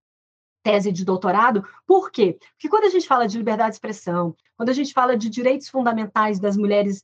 tese 0.62 0.92
de 0.92 1.04
doutorado. 1.04 1.64
Por 1.88 2.12
quê? 2.12 2.38
Porque 2.52 2.70
quando 2.70 2.86
a 2.86 2.90
gente 2.90 3.08
fala 3.08 3.28
de 3.28 3.38
liberdade 3.38 3.72
de 3.72 3.76
expressão, 3.76 4.36
quando 4.56 4.70
a 4.70 4.74
gente 4.74 4.94
fala 4.94 5.18
de 5.18 5.30
direitos 5.30 5.70
fundamentais 5.70 6.40
das 6.40 6.56
mulheres 6.56 7.04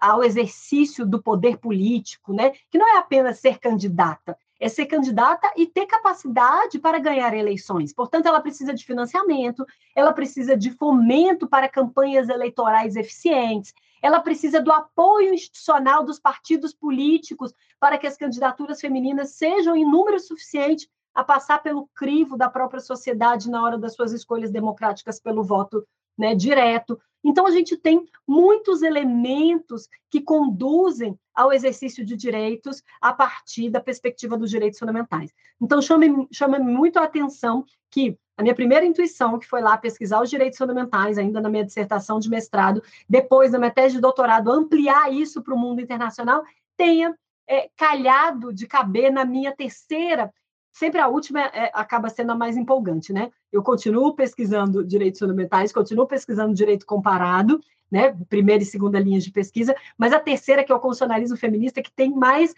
ao 0.00 0.22
exercício 0.22 1.06
do 1.06 1.22
poder 1.22 1.58
político, 1.58 2.32
né? 2.32 2.50
Que 2.70 2.78
não 2.78 2.96
é 2.96 2.98
apenas 2.98 3.38
ser 3.38 3.58
candidata, 3.58 4.36
é 4.60 4.68
ser 4.68 4.86
candidata 4.86 5.52
e 5.56 5.66
ter 5.66 5.86
capacidade 5.86 6.78
para 6.78 6.98
ganhar 6.98 7.34
eleições. 7.34 7.92
Portanto, 7.92 8.26
ela 8.26 8.40
precisa 8.40 8.72
de 8.72 8.84
financiamento, 8.84 9.64
ela 9.94 10.12
precisa 10.12 10.56
de 10.56 10.70
fomento 10.70 11.46
para 11.46 11.68
campanhas 11.68 12.28
eleitorais 12.28 12.96
eficientes, 12.96 13.74
ela 14.02 14.20
precisa 14.20 14.60
do 14.60 14.72
apoio 14.72 15.34
institucional 15.34 16.04
dos 16.04 16.18
partidos 16.18 16.72
políticos 16.72 17.52
para 17.80 17.98
que 17.98 18.06
as 18.06 18.16
candidaturas 18.16 18.80
femininas 18.80 19.30
sejam 19.30 19.74
em 19.74 19.84
número 19.84 20.18
suficiente 20.20 20.88
a 21.14 21.24
passar 21.24 21.62
pelo 21.62 21.88
crivo 21.94 22.36
da 22.36 22.48
própria 22.48 22.80
sociedade 22.80 23.50
na 23.50 23.62
hora 23.62 23.78
das 23.78 23.94
suas 23.94 24.12
escolhas 24.12 24.50
democráticas 24.50 25.18
pelo 25.18 25.42
voto 25.42 25.86
né, 26.16 26.34
direto. 26.34 26.98
Então, 27.28 27.44
a 27.44 27.50
gente 27.50 27.76
tem 27.76 28.06
muitos 28.26 28.82
elementos 28.82 29.88
que 30.08 30.20
conduzem 30.20 31.18
ao 31.34 31.52
exercício 31.52 32.06
de 32.06 32.16
direitos 32.16 32.84
a 33.00 33.12
partir 33.12 33.68
da 33.68 33.80
perspectiva 33.80 34.38
dos 34.38 34.48
direitos 34.48 34.78
fundamentais. 34.78 35.34
Então, 35.60 35.82
chama, 35.82 36.06
chama 36.32 36.60
muito 36.60 37.00
a 37.00 37.02
atenção 37.02 37.64
que 37.90 38.16
a 38.36 38.42
minha 38.42 38.54
primeira 38.54 38.86
intuição, 38.86 39.40
que 39.40 39.46
foi 39.46 39.60
lá 39.60 39.76
pesquisar 39.76 40.22
os 40.22 40.30
direitos 40.30 40.56
fundamentais, 40.56 41.18
ainda 41.18 41.40
na 41.40 41.48
minha 41.48 41.64
dissertação 41.64 42.20
de 42.20 42.30
mestrado, 42.30 42.80
depois 43.08 43.50
na 43.50 43.58
minha 43.58 43.72
tese 43.72 43.96
de 43.96 44.00
doutorado, 44.00 44.52
ampliar 44.52 45.12
isso 45.12 45.42
para 45.42 45.54
o 45.54 45.58
mundo 45.58 45.80
internacional, 45.80 46.44
tenha 46.76 47.12
é, 47.48 47.68
calhado 47.76 48.52
de 48.52 48.68
caber 48.68 49.10
na 49.10 49.24
minha 49.24 49.50
terceira 49.50 50.32
sempre 50.76 51.00
a 51.00 51.08
última 51.08 51.40
é, 51.40 51.70
acaba 51.72 52.10
sendo 52.10 52.32
a 52.32 52.34
mais 52.34 52.54
empolgante, 52.54 53.10
né? 53.10 53.32
Eu 53.50 53.62
continuo 53.62 54.14
pesquisando 54.14 54.84
direitos 54.84 55.18
fundamentais, 55.18 55.72
continuo 55.72 56.06
pesquisando 56.06 56.52
direito 56.52 56.84
comparado, 56.84 57.60
né? 57.90 58.14
Primeira 58.28 58.62
e 58.62 58.66
segunda 58.66 59.00
linhas 59.00 59.24
de 59.24 59.32
pesquisa, 59.32 59.74
mas 59.96 60.12
a 60.12 60.20
terceira, 60.20 60.62
que 60.62 60.70
é 60.70 60.74
o 60.74 60.78
constitucionalismo 60.78 61.36
feminista, 61.36 61.80
que 61.80 61.90
tem 61.90 62.10
mais 62.10 62.54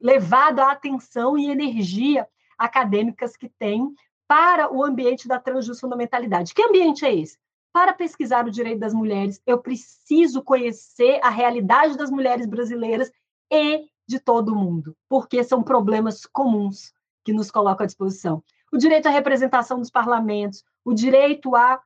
levado 0.00 0.60
a 0.60 0.70
atenção 0.70 1.36
e 1.36 1.50
energia 1.50 2.28
acadêmicas 2.56 3.36
que 3.36 3.48
tem 3.48 3.92
para 4.28 4.72
o 4.72 4.84
ambiente 4.84 5.26
da 5.26 5.40
transjusfundamentalidade. 5.40 6.54
Que 6.54 6.62
ambiente 6.62 7.04
é 7.04 7.14
esse? 7.14 7.36
Para 7.72 7.92
pesquisar 7.92 8.46
o 8.46 8.50
direito 8.50 8.78
das 8.78 8.94
mulheres, 8.94 9.42
eu 9.44 9.58
preciso 9.58 10.40
conhecer 10.40 11.18
a 11.20 11.30
realidade 11.30 11.96
das 11.96 12.10
mulheres 12.10 12.46
brasileiras 12.46 13.10
e 13.50 13.86
de 14.06 14.20
todo 14.20 14.54
mundo, 14.54 14.96
porque 15.08 15.42
são 15.42 15.64
problemas 15.64 16.24
comuns 16.26 16.94
que 17.26 17.32
nos 17.32 17.50
coloca 17.50 17.82
à 17.82 17.86
disposição. 17.86 18.40
O 18.72 18.78
direito 18.78 19.08
à 19.08 19.10
representação 19.10 19.80
dos 19.80 19.90
parlamentos, 19.90 20.64
o 20.84 20.94
direito 20.94 21.56
a 21.56 21.82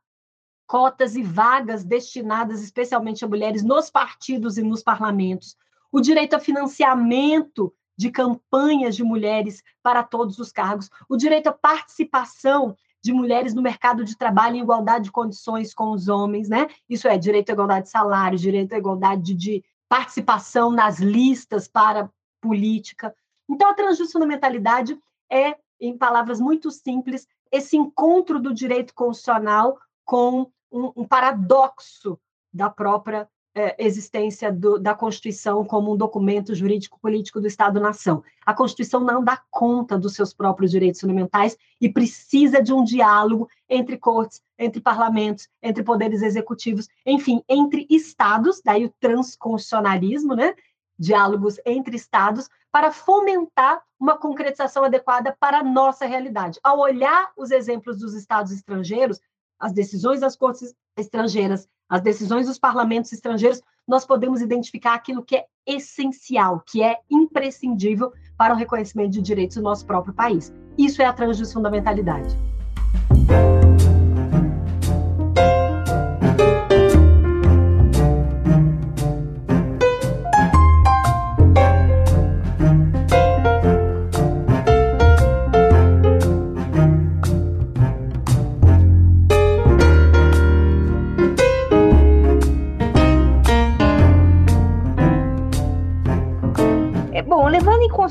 cotas 0.67 1.17
e 1.17 1.23
vagas 1.23 1.83
destinadas 1.83 2.63
especialmente 2.63 3.25
a 3.25 3.29
mulheres 3.29 3.65
nos 3.65 3.89
partidos 3.89 4.59
e 4.59 4.63
nos 4.63 4.83
parlamentos, 4.83 5.57
o 5.91 5.99
direito 5.99 6.35
a 6.35 6.39
financiamento 6.39 7.75
de 7.97 8.11
campanhas 8.11 8.95
de 8.95 9.03
mulheres 9.03 9.63
para 9.83 10.03
todos 10.03 10.39
os 10.39 10.53
cargos, 10.53 10.91
o 11.09 11.17
direito 11.17 11.47
à 11.47 11.53
participação 11.53 12.77
de 13.03 13.11
mulheres 13.11 13.55
no 13.55 13.63
mercado 13.63 14.05
de 14.05 14.19
trabalho 14.19 14.57
em 14.57 14.61
igualdade 14.61 15.05
de 15.05 15.11
condições 15.11 15.73
com 15.73 15.93
os 15.93 16.07
homens, 16.07 16.51
né? 16.51 16.69
Isso 16.87 17.09
é 17.09 17.17
direito 17.17 17.49
à 17.49 17.53
igualdade 17.55 17.87
de 17.87 17.91
salário, 17.91 18.39
direito 18.39 18.75
à 18.75 18.79
igualdade 18.79 19.35
de 19.35 19.65
participação 19.89 20.71
nas 20.71 20.99
listas 20.99 21.67
para 21.67 22.11
política. 22.43 23.15
Então, 23.49 23.71
a 23.71 23.75
transjustamentalidade 23.75 25.01
é, 25.31 25.57
em 25.81 25.97
palavras 25.97 26.41
muito 26.41 26.71
simples, 26.71 27.27
esse 27.51 27.77
encontro 27.77 28.41
do 28.41 28.53
direito 28.53 28.95
constitucional 28.95 29.79
com 30.05 30.51
um, 30.71 30.93
um 30.97 31.05
paradoxo 31.07 32.19
da 32.53 32.69
própria 32.69 33.29
é, 33.55 33.85
existência 33.85 34.53
do, 34.53 34.79
da 34.79 34.95
Constituição 34.95 35.65
como 35.65 35.93
um 35.93 35.97
documento 35.97 36.55
jurídico-político 36.55 37.41
do 37.41 37.47
Estado-nação. 37.47 38.23
A 38.47 38.55
Constituição 38.55 39.01
não 39.01 39.25
dá 39.25 39.41
conta 39.51 39.99
dos 39.99 40.15
seus 40.15 40.33
próprios 40.33 40.71
direitos 40.71 41.01
fundamentais 41.01 41.57
e 41.81 41.89
precisa 41.89 42.63
de 42.63 42.73
um 42.73 42.85
diálogo 42.85 43.49
entre 43.69 43.97
cortes, 43.97 44.41
entre 44.59 44.81
parlamentos, 44.81 45.49
entre 45.63 45.83
poderes 45.83 46.23
executivos, 46.23 46.89
enfim, 47.05 47.43
entre 47.49 47.87
estados, 47.91 48.61
daí 48.65 48.85
o 48.85 48.95
transconstitucionalismo, 49.01 50.35
né? 50.35 50.55
diálogos 50.99 51.59
entre 51.65 51.97
estados, 51.97 52.49
para 52.73 52.93
fomentar 52.93 53.83
uma 53.99 54.17
concretização 54.17 54.85
adequada 54.85 55.37
para 55.39 55.59
a 55.59 55.65
nossa 55.65 56.07
realidade. 56.07 56.59
Ao 56.63 56.79
olhar 56.79 57.31
os 57.37 57.51
exemplos 57.51 57.99
dos 57.99 58.15
estados 58.15 58.53
estrangeiros, 58.53 59.21
as 59.59 59.73
decisões 59.73 60.21
das 60.21 60.37
cortes 60.37 60.75
estrangeiras, 60.97 61.69
as 61.89 62.01
decisões 62.01 62.47
dos 62.47 62.59
parlamentos 62.59 63.13
estrangeiros, 63.13 63.61
nós 63.87 64.07
podemos 64.07 64.41
identificar 64.41 64.95
aquilo 64.95 65.25
que 65.25 65.37
é 65.37 65.47
essencial, 65.67 66.63
que 66.67 66.83
é 66.83 66.99
imprescindível 67.11 68.13
para 68.39 68.55
o 68.55 68.57
reconhecimento 68.57 69.11
de 69.11 69.21
direitos 69.21 69.57
do 69.57 69.63
nosso 69.63 69.85
próprio 69.85 70.15
país. 70.15 70.53
Isso 70.79 71.03
é 71.03 71.07
a 71.07 71.13
transjusfundamentalidade. 71.13 72.37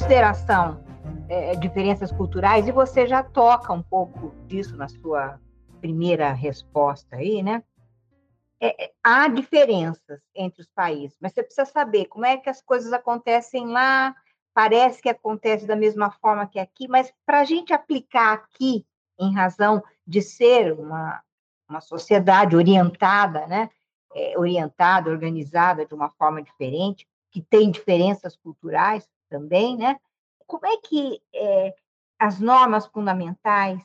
Consideração 0.09 0.83
é, 1.29 1.55
diferenças 1.55 2.11
culturais, 2.11 2.67
e 2.67 2.71
você 2.71 3.05
já 3.05 3.21
toca 3.21 3.71
um 3.71 3.83
pouco 3.83 4.33
disso 4.47 4.75
na 4.75 4.87
sua 4.87 5.39
primeira 5.79 6.33
resposta 6.33 7.17
aí, 7.17 7.43
né? 7.43 7.63
É, 8.59 8.85
é, 8.85 8.91
há 9.03 9.27
diferenças 9.27 10.19
entre 10.33 10.63
os 10.63 10.67
países, 10.71 11.15
mas 11.21 11.31
você 11.31 11.43
precisa 11.43 11.65
saber 11.65 12.05
como 12.05 12.25
é 12.25 12.37
que 12.37 12.49
as 12.49 12.59
coisas 12.59 12.91
acontecem 12.91 13.67
lá, 13.67 14.15
parece 14.51 14.99
que 14.99 15.09
acontece 15.09 15.67
da 15.67 15.75
mesma 15.75 16.09
forma 16.09 16.47
que 16.47 16.57
aqui, 16.57 16.87
mas 16.87 17.13
para 17.23 17.41
a 17.41 17.45
gente 17.45 17.71
aplicar 17.71 18.33
aqui, 18.33 18.83
em 19.19 19.35
razão 19.35 19.83
de 20.07 20.23
ser 20.23 20.73
uma, 20.73 21.21
uma 21.69 21.81
sociedade 21.81 22.55
orientada, 22.55 23.45
né? 23.45 23.69
É, 24.15 24.33
orientada, 24.39 25.11
organizada 25.11 25.85
de 25.85 25.93
uma 25.93 26.09
forma 26.09 26.41
diferente, 26.41 27.07
que 27.29 27.43
tem 27.43 27.69
diferenças 27.69 28.35
culturais, 28.35 29.07
também, 29.29 29.77
né? 29.77 29.97
Como 30.45 30.65
é 30.65 30.77
que 30.77 31.21
é, 31.33 31.75
as 32.17 32.39
normas 32.39 32.85
fundamentais 32.87 33.81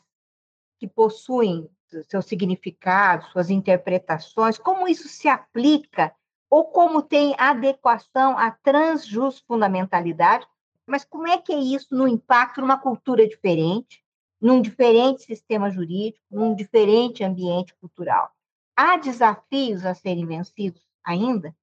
que 0.79 0.89
possuem 0.89 1.69
seu 2.09 2.21
significado, 2.21 3.27
suas 3.27 3.51
interpretações, 3.51 4.59
como 4.59 4.89
isso 4.89 5.09
se 5.09 5.29
aplica 5.29 6.15
ou 6.51 6.65
como 6.65 7.03
tem 7.03 7.35
adequação 7.39 8.37
à 8.39 8.51
transjustfundamentalidade, 8.51 10.47
mas 10.87 11.05
como 11.05 11.27
é 11.29 11.39
que 11.39 11.53
é 11.53 11.59
isso 11.59 11.95
no 11.95 12.07
impacto 12.07 12.61
numa 12.61 12.79
cultura 12.79 13.27
diferente, 13.27 14.05
num 14.41 14.61
diferente 14.61 15.23
sistema 15.23 15.71
jurídico, 15.71 16.25
num 16.31 16.55
diferente 16.55 17.25
ambiente 17.25 17.75
cultural? 17.77 18.31
Há 18.77 18.97
desafios 18.97 19.85
a 19.87 19.95
serem 19.95 20.27
vencidos 20.27 20.83
ainda, 21.05 21.55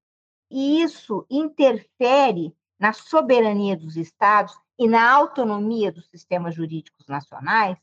e 0.49 0.81
isso 0.81 1.25
interfere 1.29 2.55
na 2.81 2.93
soberania 2.93 3.77
dos 3.77 3.95
estados 3.95 4.59
e 4.77 4.87
na 4.87 5.13
autonomia 5.13 5.91
dos 5.91 6.07
sistemas 6.09 6.55
jurídicos 6.55 7.05
nacionais? 7.07 7.77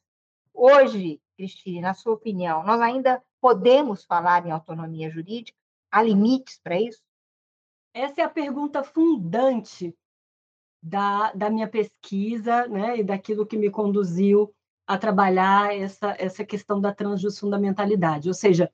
Hoje, 0.53 1.21
Cristine, 1.37 1.81
na 1.81 1.95
sua 1.95 2.15
opinião, 2.15 2.65
nós 2.65 2.81
ainda 2.81 3.23
podemos 3.41 4.05
falar 4.05 4.45
em 4.45 4.51
autonomia 4.51 5.09
jurídica? 5.09 5.57
Há 5.89 6.03
limites 6.03 6.59
para 6.61 6.81
isso? 6.81 7.01
Essa 7.95 8.23
é 8.23 8.25
a 8.25 8.29
pergunta 8.29 8.83
fundante 8.83 9.97
da, 10.83 11.33
da 11.33 11.49
minha 11.49 11.69
pesquisa 11.69 12.67
né, 12.67 12.99
e 12.99 13.05
daquilo 13.05 13.47
que 13.47 13.57
me 13.57 13.71
conduziu 13.71 14.53
a 14.85 14.99
trabalhar 14.99 15.77
essa, 15.77 16.17
essa 16.19 16.45
questão 16.45 16.81
da 16.81 16.93
transjustfundamentalidade. 16.93 18.27
Ou 18.27 18.35
seja, 18.35 18.69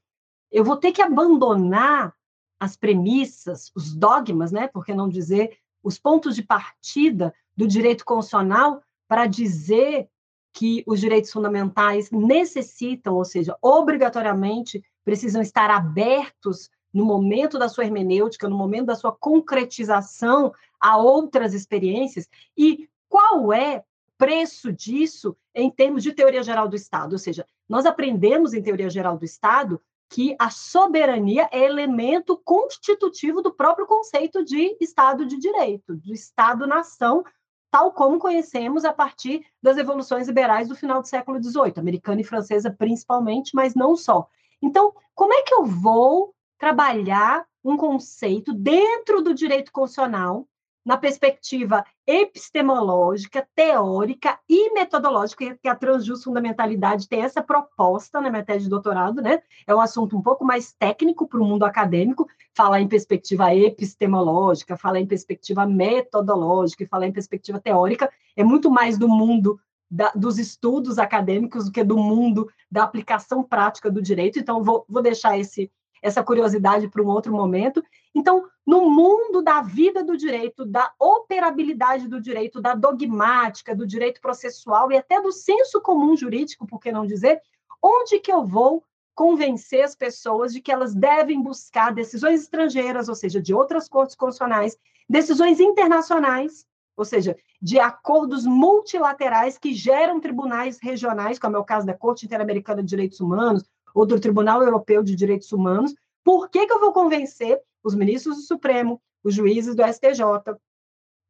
eu 0.51 0.65
vou 0.65 0.79
ter 0.79 0.91
que 0.91 1.03
abandonar 1.03 2.15
as 2.59 2.77
premissas, 2.77 3.71
os 3.75 3.95
dogmas, 3.95 4.53
né, 4.53 4.69
por 4.69 4.87
que 4.87 4.95
não 4.95 5.07
dizer 5.07 5.59
os 5.85 5.99
pontos 5.99 6.35
de 6.35 6.43
partida 6.43 7.33
do 7.55 7.69
direito 7.69 8.05
constitucional 8.05 8.83
para 9.07 9.27
dizer 9.27 10.09
que 10.53 10.83
os 10.87 10.99
direitos 10.99 11.31
fundamentais 11.31 12.11
necessitam, 12.11 13.17
ou 13.17 13.25
seja, 13.25 13.57
obrigatoriamente 13.61 14.83
precisam 15.05 15.43
estar 15.43 15.71
abertos 15.71 16.71
no 16.93 17.05
momento 17.05 17.59
da 17.59 17.69
sua 17.69 17.85
hermenêutica, 17.85 18.49
no 18.49 18.57
momento 18.57 18.87
da 18.87 18.95
sua 18.95 19.13
concretização 19.13 20.55
a 20.81 20.97
outras 20.97 21.53
experiências, 21.53 22.29
e 22.57 22.89
qual 23.09 23.53
é 23.53 23.79
o 23.79 23.85
preço 24.17 24.73
disso 24.73 25.37
em 25.55 25.71
termos 25.71 26.03
de 26.03 26.13
teoria 26.13 26.43
geral 26.43 26.69
do 26.69 26.77
Estado? 26.77 27.13
Ou 27.13 27.19
seja, 27.19 27.45
nós 27.69 27.85
aprendemos 27.85 28.55
em 28.55 28.63
teoria 28.63 28.89
geral 28.89 29.19
do 29.19 29.25
Estado 29.25 29.81
que 30.09 30.37
a 30.39 30.51
soberania 30.51 31.49
é 31.51 31.65
elemento 31.65 32.41
constitutivo 32.45 33.43
do 33.43 33.53
próprio 33.53 33.87
conceito 33.87 34.45
de 34.45 34.77
Estado 34.81 35.27
de 35.27 35.39
Direito, 35.39 35.97
do 35.97 36.13
Estado-nação, 36.13 37.25
tal 37.71 37.93
como 37.93 38.19
conhecemos 38.19 38.85
a 38.85 38.93
partir 38.93 39.45
das 39.63 39.77
evoluções 39.77 40.29
liberais 40.29 40.69
do 40.69 40.77
final 40.77 41.01
do 41.01 41.09
século 41.09 41.43
XVIII, 41.43 41.75
americana 41.77 42.21
e 42.21 42.25
francesa 42.25 42.71
principalmente, 42.71 43.51
mas 43.55 43.75
não 43.75 43.97
só. 43.97 44.29
Então, 44.63 44.95
como 45.15 45.35
é 45.35 45.43
que 45.43 45.55
eu 45.55 45.65
vou 45.65 46.35
trabalhar 46.59 47.45
um 47.65 47.77
conceito 47.77 48.53
dentro 48.53 49.23
do 49.23 49.35
direito 49.35 49.73
constitucional 49.73 50.47
na 50.85 50.97
perspectiva 50.97 51.85
epistemológica, 52.07 53.47
teórica 53.55 54.39
e 54.49 54.73
metodológica, 54.75 55.57
que 55.61 55.69
a 55.69 55.75
transjustfundamentalidade 55.75 57.09
tem 57.09 57.23
essa 57.23 57.43
proposta 57.43 58.21
na 58.21 58.31
minha 58.31 58.45
tese 58.45 58.65
de 58.65 58.71
doutorado, 58.71 59.23
né? 59.23 59.41
É 59.67 59.75
um 59.75 59.81
assunto 59.81 60.17
um 60.17 60.23
pouco 60.23 60.45
mais 60.45 60.73
técnico 60.73 61.27
para 61.27 61.41
o 61.41 61.45
mundo 61.45 61.65
acadêmico, 61.65 62.29
falar 62.55 62.81
em 62.81 62.89
perspectiva 62.89 63.55
epistemológica, 63.55 64.77
falar 64.77 65.01
em 65.01 65.07
perspectiva 65.07 65.67
metodológica 65.67 66.85
e 66.85 66.87
falar 66.87 67.07
em 67.07 67.13
perspectiva 67.13 67.59
teórica, 67.59 68.11
é 68.37 68.45
muito 68.45 68.71
mais 68.71 68.99
do 68.99 69.09
mundo 69.09 69.59
da, 69.91 70.11
dos 70.15 70.39
estudos 70.39 70.99
acadêmicos 70.99 71.67
do 71.67 71.73
que 71.73 71.85
do 71.85 71.97
mundo 71.97 72.51
da 72.71 72.83
aplicação 72.83 73.43
prática 73.43 73.91
do 73.91 74.03
direito, 74.03 74.39
então 74.39 74.63
vou, 74.63 74.85
vou 74.89 75.03
deixar 75.03 75.39
esse 75.39 75.71
essa 76.05 76.23
curiosidade 76.23 76.87
para 76.87 77.03
um 77.03 77.09
outro 77.09 77.33
momento. 77.33 77.83
Então, 78.15 78.45
no 78.67 78.91
mundo 78.91 79.41
da 79.41 79.63
vida 79.63 80.05
do 80.05 80.19
direito, 80.19 80.63
da 80.67 80.93
operabilidade 81.01 82.07
do 82.07 82.21
direito, 82.21 82.61
da 82.61 82.75
dogmática, 82.75 83.75
do 83.75 83.87
direito 83.87 84.21
processual 84.21 84.93
e 84.93 84.99
até 84.99 85.19
do 85.23 85.33
senso 85.33 85.81
comum 85.81 86.15
jurídico, 86.15 86.67
por 86.67 86.79
que 86.79 86.93
não 86.93 87.07
dizer, 87.07 87.41
onde 87.83 88.21
que 88.21 88.31
eu 88.31 88.45
vou 88.45 88.85
convencer 89.15 89.83
as 89.83 89.95
pessoas 89.95 90.53
de 90.53 90.61
que 90.61 90.71
elas 90.71 90.95
devem 90.95 91.43
buscar 91.43 91.95
decisões 91.95 92.43
estrangeiras, 92.43 93.09
ou 93.09 93.15
seja, 93.15 93.41
de 93.41 93.55
outras 93.55 93.89
cortes 93.89 94.15
constitucionais, 94.15 94.77
decisões 95.09 95.59
internacionais, 95.59 96.67
ou 96.99 97.05
seja, 97.07 97.35
de 97.63 97.81
acordos 97.81 98.45
multilaterais 98.45 99.57
que 99.57 99.73
geram 99.73 100.21
tribunais 100.21 100.79
regionais, 100.83 101.39
como 101.39 101.57
é 101.57 101.59
o 101.59 101.65
caso 101.65 101.87
da 101.87 101.95
Corte 101.95 102.27
Interamericana 102.27 102.83
de 102.83 102.89
Direitos 102.91 103.21
Humanos, 103.21 103.65
ou 103.95 104.05
do 104.05 104.19
Tribunal 104.19 104.63
Europeu 104.63 105.03
de 105.03 105.15
Direitos 105.15 105.53
Humanos, 105.53 105.95
por 106.25 106.51
que, 106.51 106.67
que 106.67 106.73
eu 106.73 106.81
vou 106.81 106.93
convencer 106.93 107.61
os 107.83 107.95
ministros 107.95 108.37
do 108.37 108.43
Supremo, 108.43 109.01
os 109.23 109.35
juízes 109.35 109.77
do 109.77 109.83
STJ, 109.85 110.59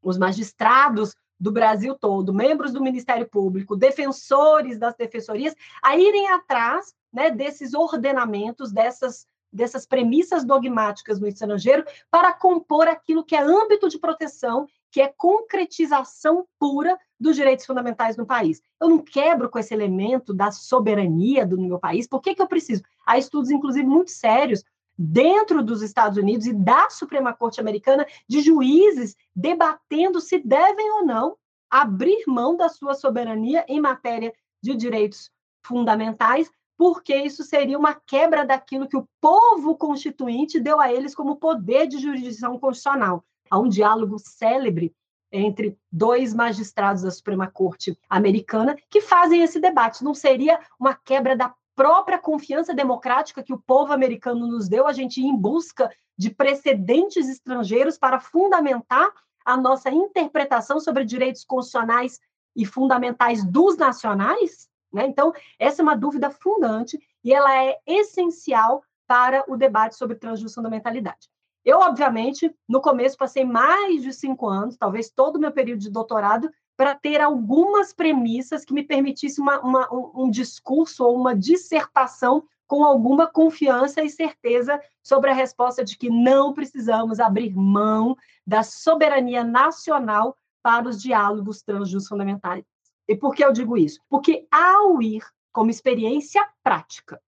os 0.03 0.16
magistrados 0.16 1.14
do 1.38 1.53
Brasil 1.53 1.96
todo, 1.98 2.33
membros 2.33 2.72
do 2.72 2.83
Ministério 2.83 3.29
Público, 3.29 3.77
defensores 3.77 4.79
das 4.79 4.94
defensorias, 4.94 5.55
a 5.83 5.96
irem 5.96 6.29
atrás 6.29 6.94
né, 7.12 7.31
desses 7.31 7.74
ordenamentos, 7.74 8.72
dessas, 8.72 9.27
dessas 9.53 9.85
premissas 9.85 10.44
dogmáticas 10.44 11.20
no 11.20 11.27
estrangeiro, 11.27 11.85
para 12.11 12.33
compor 12.33 12.88
aquilo 12.88 13.24
que 13.24 13.35
é 13.35 13.42
âmbito 13.42 13.88
de 13.88 13.98
proteção 13.98 14.66
que 14.95 15.01
é 15.01 15.09
concretização 15.09 16.47
pura 16.57 16.97
dos 17.19 17.35
direitos 17.35 17.67
fundamentais 17.67 18.17
no 18.17 18.25
país. 18.25 18.63
Eu 18.81 18.89
não 18.89 18.99
quebro 19.01 19.51
com 19.51 19.59
esse 19.59 19.75
elemento 19.75 20.33
da 20.33 20.53
soberania 20.53 21.45
do 21.45 21.61
meu 21.61 21.81
país. 21.81 22.07
Por 22.07 22.21
que, 22.21 22.33
que 22.33 22.41
eu 22.41 22.47
preciso? 22.47 22.81
Há 23.05 23.19
estudos, 23.19 23.51
inclusive, 23.51 23.85
muito 23.85 24.13
sérios 24.13 24.63
dentro 24.97 25.65
dos 25.65 25.83
Estados 25.83 26.17
Unidos 26.17 26.47
e 26.47 26.53
da 26.53 26.89
Suprema 26.91 27.33
Corte 27.35 27.59
Americana 27.59 28.07
de 28.29 28.41
juízes 28.41 29.17
debatendo 29.35 30.21
se 30.21 30.39
devem 30.39 30.89
ou 30.93 31.05
não 31.05 31.37
abrir 31.69 32.23
mão 32.29 32.57
da 32.57 32.69
sua 32.69 32.95
soberania 32.95 33.65
em 33.67 33.81
matéria 33.81 34.33
de 34.63 34.77
direitos 34.77 35.29
fundamentais, 35.67 36.49
porque 36.77 37.17
isso 37.17 37.43
seria 37.43 37.77
uma 37.77 37.95
quebra 37.95 38.47
daquilo 38.47 38.87
que 38.87 38.97
o 38.97 39.09
povo 39.21 39.75
constituinte 39.77 40.61
deu 40.61 40.81
a 40.81 40.93
eles 40.93 41.17
como 41.17 41.35
poder 41.35 41.89
de 41.89 41.99
jurisdição 41.99 42.61
constitucional. 42.61 43.25
Há 43.51 43.59
um 43.59 43.69
diálogo 43.69 44.19
célebre 44.19 44.95
entre 45.31 45.77
dois 45.91 46.33
magistrados 46.33 47.03
da 47.03 47.11
Suprema 47.11 47.49
Corte 47.49 47.99
americana 48.09 48.77
que 48.89 49.01
fazem 49.01 49.43
esse 49.43 49.61
debate. 49.61 50.05
Não 50.05 50.15
seria 50.15 50.61
uma 50.79 50.95
quebra 50.95 51.37
da 51.37 51.53
própria 51.75 52.19
confiança 52.19 52.73
democrática 52.73 53.43
que 53.43 53.53
o 53.53 53.59
povo 53.59 53.93
americano 53.93 54.47
nos 54.47 54.69
deu, 54.69 54.87
a 54.87 54.93
gente 54.93 55.21
ir 55.21 55.25
em 55.25 55.37
busca 55.37 55.91
de 56.17 56.31
precedentes 56.31 57.29
estrangeiros 57.29 57.99
para 57.99 58.21
fundamentar 58.21 59.11
a 59.45 59.57
nossa 59.57 59.91
interpretação 59.91 60.79
sobre 60.79 61.05
direitos 61.05 61.45
constitucionais 61.45 62.21
e 62.55 62.65
fundamentais 62.65 63.45
dos 63.45 63.77
nacionais? 63.77 64.69
Né? 64.93 65.07
Então, 65.07 65.33
essa 65.59 65.83
é 65.83 65.85
uma 65.85 65.97
dúvida 65.97 66.31
fundante 66.31 66.99
e 67.25 67.35
ela 67.35 67.53
é 67.61 67.77
essencial 67.85 68.83
para 69.07 69.45
o 69.49 69.57
debate 69.57 69.97
sobre 69.97 70.17
transjustamentalidade. 70.17 71.29
Eu, 71.64 71.79
obviamente, 71.79 72.55
no 72.68 72.81
começo 72.81 73.16
passei 73.16 73.44
mais 73.44 74.03
de 74.03 74.12
cinco 74.12 74.46
anos, 74.46 74.77
talvez 74.77 75.11
todo 75.11 75.37
o 75.37 75.40
meu 75.40 75.50
período 75.50 75.81
de 75.81 75.90
doutorado, 75.90 76.50
para 76.77 76.94
ter 76.94 77.20
algumas 77.20 77.92
premissas 77.92 78.64
que 78.64 78.74
me 78.74 78.83
permitissem 78.83 79.42
uma, 79.42 79.61
uma, 79.61 79.88
um, 80.14 80.29
discurso 80.29 81.05
ou 81.05 81.16
uma 81.16 81.35
dissertação 81.35 82.44
com 82.66 82.85
alguma 82.85 83.27
confiança 83.27 84.03
e 84.03 84.11
certeza 84.11 84.81
sobre 85.03 85.31
a 85.31 85.35
resposta 85.35 85.85
de 85.85 85.96
que 85.96 86.11
não 86.11 86.53
precisamos 86.53 87.20
abrir 87.20 87.55
mão 87.55 88.16
da 88.46 88.62
soberania 88.62 89.44
nacional 89.44 90.37
para 90.62 90.88
os 90.88 91.00
diálogos 91.00 91.62
transjus 91.62 92.09
fundamentais. 92.09 92.64
E 93.07 93.14
por 93.14 93.35
que 93.35 93.44
eu 93.44 93.53
digo 93.53 93.77
isso? 93.77 94.00
Porque 94.09 94.46
ao 94.50 95.00
ir 95.00 95.22
como 95.53 95.70
experiência 95.70 96.44
prática 96.62 97.20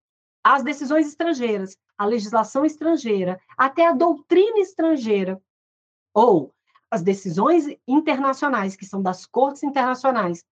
as 0.48 0.62
decisões 0.62 1.08
estrangeiras, 1.08 1.76
a 1.98 2.06
legislação 2.06 2.64
estrangeira, 2.64 3.40
até 3.58 3.84
a 3.84 3.92
doutrina 3.92 4.60
estrangeira, 4.60 5.42
ou 6.14 6.54
as 6.88 7.02
decisões 7.02 7.66
internacionais, 7.86 8.76
que 8.76 8.86
são 8.86 9.02
das 9.02 9.26
cortes 9.26 9.64
internacionais, 9.64 10.44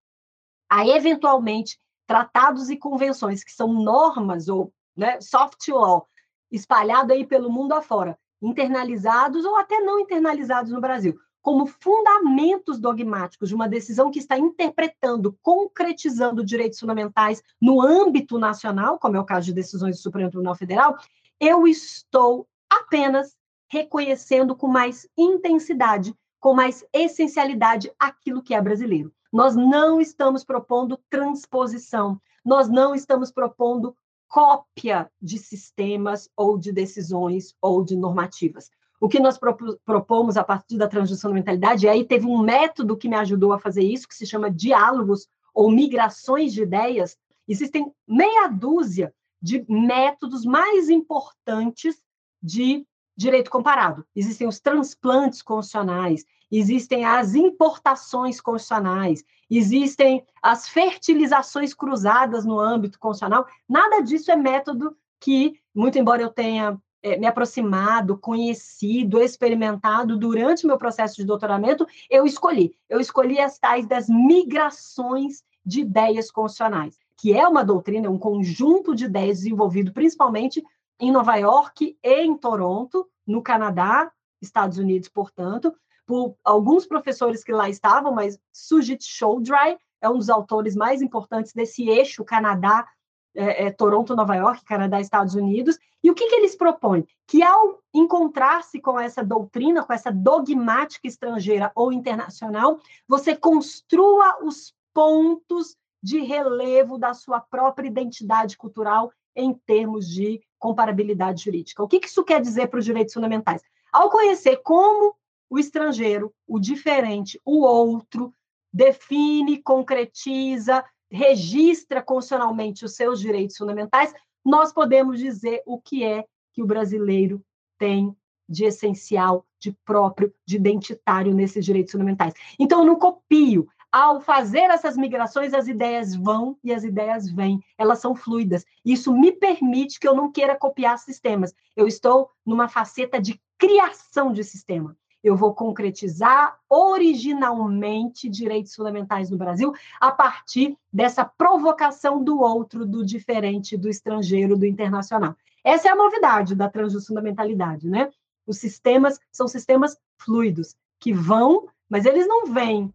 a 0.69 0.85
eventualmente 0.85 1.79
tratados 2.09 2.71
e 2.71 2.77
convenções, 2.77 3.45
que 3.45 3.53
são 3.53 3.73
normas 3.73 4.49
ou 4.49 4.75
né, 4.97 5.21
soft 5.21 5.69
law, 5.69 6.09
espalhado 6.51 7.13
aí 7.13 7.25
pelo 7.25 7.49
mundo 7.49 7.73
afora, 7.73 8.19
internalizados 8.43 9.45
ou 9.45 9.57
até 9.57 9.79
não 9.79 10.01
internalizados 10.01 10.73
no 10.73 10.81
Brasil, 10.81 11.17
como 11.45 11.67
fundamentos 11.67 12.81
dogmáticos 12.81 13.51
de 13.51 13.55
uma 13.55 13.69
decisão 13.69 14.11
que 14.11 14.19
está 14.19 14.39
interpretando, 14.39 15.39
concretizando 15.43 16.43
direitos 16.43 16.81
fundamentais 16.81 17.43
no 17.61 17.83
âmbito 17.83 18.39
nacional, 18.39 18.99
como 18.99 19.19
é 19.19 19.21
o 19.21 19.27
caso 19.27 19.45
de 19.45 19.53
decisões 19.53 19.97
do 19.97 20.03
Supremo 20.03 20.31
Tribunal 20.31 20.55
Federal, 20.55 20.97
eu 21.39 21.69
estou 21.69 22.49
apenas 22.69 23.37
reconhecendo 23.69 24.57
com 24.57 24.69
mais 24.69 25.07
intensidade 25.19 26.17
com 26.41 26.53
mais 26.53 26.85
essencialidade 26.93 27.91
aquilo 27.99 28.43
que 28.43 28.55
é 28.55 28.61
brasileiro. 28.61 29.11
Nós 29.33 29.57
não 29.57 29.99
estamos 29.99 30.45
propondo 30.45 31.01
transposição, 31.09 32.21
nós 32.45 32.69
não 32.69 32.95
estamos 32.95 33.33
propondo 33.33 33.97
cópia 34.29 35.11
de 35.23 35.39
sistemas 35.39 36.29
ou 36.37 36.59
de 36.59 36.71
decisões 36.71 37.55
ou 37.63 37.83
de 37.83 37.97
normativas. 37.97 38.71
O 39.05 39.09
que 39.09 39.21
nós 39.21 39.39
propomos 39.85 40.39
a 40.39 40.43
partir 40.43 40.79
da 40.79 40.89
transição 40.89 41.31
da 41.31 41.35
mentalidade, 41.35 41.85
e 41.85 41.89
aí 41.91 42.07
teve 42.07 42.25
um 42.25 42.39
método 42.41 42.97
que 42.97 43.07
me 43.07 43.17
ajudou 43.17 43.53
a 43.53 43.59
fazer 43.59 43.83
isso, 43.83 44.09
que 44.09 44.15
se 44.15 44.25
chama 44.25 44.51
diálogos 44.51 45.29
ou 45.53 45.71
migrações 45.71 46.55
de 46.55 46.63
ideias. 46.63 47.15
Existem 47.47 47.93
meia 48.09 48.49
dúzia 48.49 49.13
de 49.43 49.63
métodos 49.69 50.47
mais 50.47 50.89
importantes 50.89 52.03
de 52.43 52.87
direito 53.15 53.51
comparado. 53.51 54.07
Existem 54.17 54.49
os 54.49 54.59
transplantes 54.59 55.43
constitucionais, 55.43 56.25
existem 56.51 57.05
as 57.05 57.35
importações 57.35 58.41
constitucionais, 58.41 59.23
existem 59.51 60.25
as 60.43 60.67
fertilizações 60.67 61.75
cruzadas 61.75 62.47
no 62.47 62.59
âmbito 62.59 62.99
constitucional. 62.99 63.47
Nada 63.69 64.01
disso 64.01 64.33
é 64.33 64.37
método 64.37 64.97
que, 65.21 65.61
muito 65.75 65.99
embora 65.99 66.23
eu 66.23 66.31
tenha 66.31 66.81
é, 67.05 67.19
me 67.19 67.27
aproximado, 67.27 68.17
conhecido, 68.17 69.21
experimentado 69.21 70.19
durante 70.19 70.67
meu 70.67 70.79
processo 70.79 71.17
de 71.17 71.25
doutoramento, 71.25 71.87
eu 72.09 72.25
escolhi. 72.25 72.75
Eu 72.89 72.99
escolhi 72.99 73.39
as 73.39 73.59
tais 73.59 73.87
das 73.87 74.09
migrações 74.09 75.45
de 75.65 75.83
ideias 75.83 76.31
constitucionais, 76.31 76.99
que 77.19 77.35
é 77.35 77.47
uma 77.47 77.63
doutrina, 77.63 78.09
um 78.09 78.19
conjunto 78.19 78.95
de 78.95 79.05
ideias 79.05 79.41
desenvolvido 79.41 79.93
principalmente 79.93 80.65
em 80.99 81.13
Nova 81.13 81.37
York 81.37 81.95
e 82.03 82.23
em 82.23 82.35
Toronto, 82.39 83.07
no 83.27 83.43
Canadá, 83.43 84.11
Estados 84.41 84.79
Unidos, 84.79 85.11
portanto, 85.11 85.75
por 86.07 86.35
alguns 86.43 86.87
professores 86.87 87.45
que 87.45 87.53
lá 87.53 87.69
estavam, 87.69 88.15
mas 88.15 88.39
Sujit 88.51 89.05
Choudhury 89.05 89.77
é 90.01 90.09
um 90.09 90.17
dos 90.17 90.31
autores 90.31 90.75
mais 90.75 91.03
importantes 91.03 91.53
desse 91.53 91.87
eixo 91.89 92.25
Canadá, 92.25 92.87
é, 93.35 93.67
é, 93.67 93.71
Toronto, 93.71 94.15
Nova 94.15 94.35
York, 94.37 94.65
Canadá, 94.65 95.01
Estados 95.01 95.35
Unidos. 95.35 95.79
E 96.03 96.11
o 96.11 96.15
que, 96.15 96.29
que 96.29 96.35
eles 96.37 96.55
propõem? 96.55 97.07
Que 97.27 97.43
ao 97.43 97.81
encontrar-se 97.93 98.81
com 98.81 98.99
essa 98.99 99.25
doutrina, 99.25 99.83
com 99.83 99.93
essa 99.93 100.13
dogmática 100.13 101.09
estrangeira 101.09 101.73
ou 101.75 101.93
internacional, 101.93 102.79
você 103.09 103.35
construa 103.35 104.45
os 104.45 104.75
pontos 104.93 105.77
de 106.03 106.21
relevo 106.21 106.99
da 106.99 107.15
sua 107.15 107.41
própria 107.41 107.89
identidade 107.89 108.57
cultural 108.57 109.11
em 109.35 109.53
termos 109.53 110.09
de 110.09 110.41
comparabilidade 110.59 111.45
jurídica. 111.45 111.83
O 111.83 111.89
que 111.89 112.01
isso 112.05 112.23
quer 112.23 112.41
dizer 112.41 112.69
para 112.69 112.79
os 112.79 112.85
direitos 112.85 113.15
fundamentais? 113.15 113.63
Ao 113.93 114.11
conhecer 114.11 114.59
como 114.59 115.15
o 115.49 115.59
estrangeiro, 115.59 116.33
o 116.47 116.59
diferente, 116.59 117.41
o 117.45 117.63
outro, 117.63 118.33
define, 118.73 119.63
concretiza, 119.63 120.85
registra 121.11 122.03
constitucionalmente 122.03 122.85
os 122.85 122.95
seus 122.95 123.21
direitos 123.21 123.57
fundamentais, 123.57 124.13
nós 124.45 124.73
podemos 124.73 125.19
dizer 125.19 125.63
o 125.67 125.81
que 125.81 126.05
é 126.05 126.25
que 126.53 126.63
o 126.63 126.67
brasileiro 126.67 127.43
tem 127.79 128.15
de 128.49 128.65
essencial, 128.65 129.47
de 129.59 129.73
próprio, 129.85 130.33
de 130.47 130.57
identitário 130.57 131.35
nesses 131.35 131.65
direitos 131.65 131.93
fundamentais. 131.93 132.35
Então, 132.59 132.81
eu 132.81 132.87
não 132.87 132.99
copio, 132.99 133.67
ao 133.95 134.21
fazer 134.21 134.71
essas 134.71 134.97
migrações, 134.97 135.55
as 135.55 135.69
ideias 135.69 136.17
vão 136.17 136.59
e 136.65 136.73
as 136.73 136.83
ideias 136.83 137.31
vêm, 137.31 137.61
elas 137.79 138.01
são 138.01 138.15
fluidas. 138.15 138.65
Isso 138.85 139.13
me 139.13 139.31
permite 139.31 140.01
que 140.01 140.09
eu 140.09 140.17
não 140.17 140.33
queira 140.33 140.57
copiar 140.57 140.99
sistemas. 140.99 141.55
Eu 141.77 141.87
estou 141.87 142.29
numa 142.45 142.69
faceta 142.69 143.21
de 143.21 143.41
criação 143.57 144.33
de 144.33 144.43
sistema. 144.43 144.97
Eu 145.25 145.35
vou 145.35 145.55
concretizar 145.55 146.59
originalmente 146.69 148.29
direitos 148.29 148.75
fundamentais 148.75 149.31
no 149.31 149.39
Brasil 149.39 149.73
a 149.99 150.13
partir 150.13 150.77
dessa 150.93 151.25
provocação 151.25 152.23
do 152.23 152.41
outro, 152.41 152.85
do 152.85 153.03
diferente, 153.03 153.75
do 153.75 153.89
estrangeiro, 153.89 154.55
do 154.55 154.67
internacional. 154.67 155.35
Essa 155.65 155.89
é 155.89 155.91
a 155.91 155.97
novidade 155.97 156.55
da 156.55 156.69
transfundamentalidade, 156.69 157.89
né? 157.89 158.11
Os 158.47 158.59
sistemas 158.59 159.19
são 159.33 159.49
sistemas 159.49 159.97
fluidos 160.19 160.77
que 161.01 161.11
vão, 161.13 161.69
mas 161.89 162.05
eles 162.05 162.29
não 162.29 162.45
vêm 162.53 162.93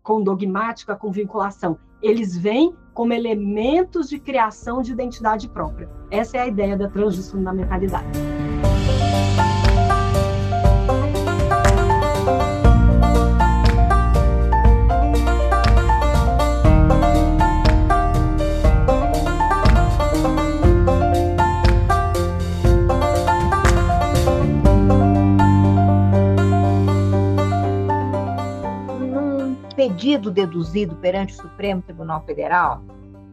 com 0.00 0.22
dogmática, 0.22 0.94
com 0.94 1.10
vinculação. 1.10 1.76
Eles 2.00 2.36
vêm 2.36 2.72
como 2.92 3.12
elementos 3.12 4.08
de 4.08 4.20
criação 4.20 4.80
de 4.80 4.92
identidade 4.92 5.48
própria. 5.48 5.90
Essa 6.10 6.36
é 6.36 6.40
a 6.40 6.46
ideia 6.46 6.76
da 6.76 6.88
transfundamentalidade. 6.88 8.33
Pedido 29.86 30.30
deduzido 30.30 30.96
perante 30.96 31.34
o 31.34 31.36
Supremo 31.36 31.82
Tribunal 31.82 32.24
Federal, 32.24 32.82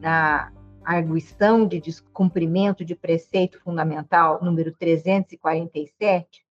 na 0.02 0.52
arguição 0.84 1.66
de 1.66 1.80
descumprimento 1.80 2.84
de 2.84 2.94
preceito 2.94 3.58
fundamental 3.62 4.44
número 4.44 4.74
347, 4.74 6.46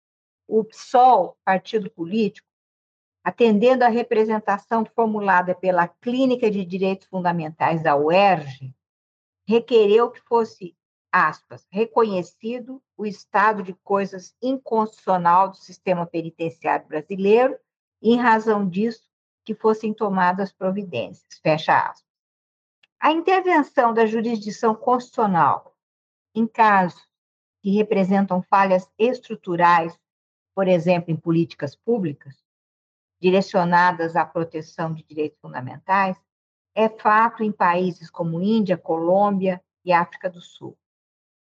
o 0.46 0.62
PSOL, 0.64 1.38
partido 1.42 1.90
político, 1.90 2.46
atendendo 3.24 3.84
à 3.84 3.88
representação 3.88 4.84
formulada 4.84 5.54
pela 5.54 5.88
Clínica 5.88 6.50
de 6.50 6.62
Direitos 6.62 7.06
Fundamentais 7.06 7.82
da 7.82 7.96
UERJ, 7.96 8.74
requereu 9.48 10.10
que 10.10 10.20
fosse, 10.20 10.76
aspas, 11.10 11.66
reconhecido 11.70 12.82
o 12.98 13.06
estado 13.06 13.62
de 13.62 13.72
coisas 13.82 14.36
inconstitucional 14.42 15.48
do 15.48 15.56
sistema 15.56 16.04
penitenciário 16.04 16.86
brasileiro 16.86 17.56
e, 18.02 18.12
em 18.12 18.18
razão 18.18 18.68
disso, 18.68 19.15
que 19.46 19.54
fossem 19.54 19.94
tomadas 19.94 20.52
providências, 20.52 21.38
fecha 21.40 21.78
aspas. 21.78 22.04
A 22.98 23.12
intervenção 23.12 23.94
da 23.94 24.04
jurisdição 24.04 24.74
constitucional 24.74 25.72
em 26.34 26.48
casos 26.48 27.00
que 27.62 27.70
representam 27.70 28.42
falhas 28.42 28.90
estruturais, 28.98 29.96
por 30.52 30.66
exemplo, 30.66 31.12
em 31.12 31.16
políticas 31.16 31.76
públicas, 31.76 32.34
direcionadas 33.20 34.16
à 34.16 34.26
proteção 34.26 34.92
de 34.92 35.04
direitos 35.04 35.38
fundamentais, 35.40 36.20
é 36.74 36.88
fato 36.88 37.44
em 37.44 37.52
países 37.52 38.10
como 38.10 38.42
Índia, 38.42 38.76
Colômbia 38.76 39.62
e 39.84 39.92
África 39.92 40.28
do 40.28 40.40
Sul. 40.40 40.76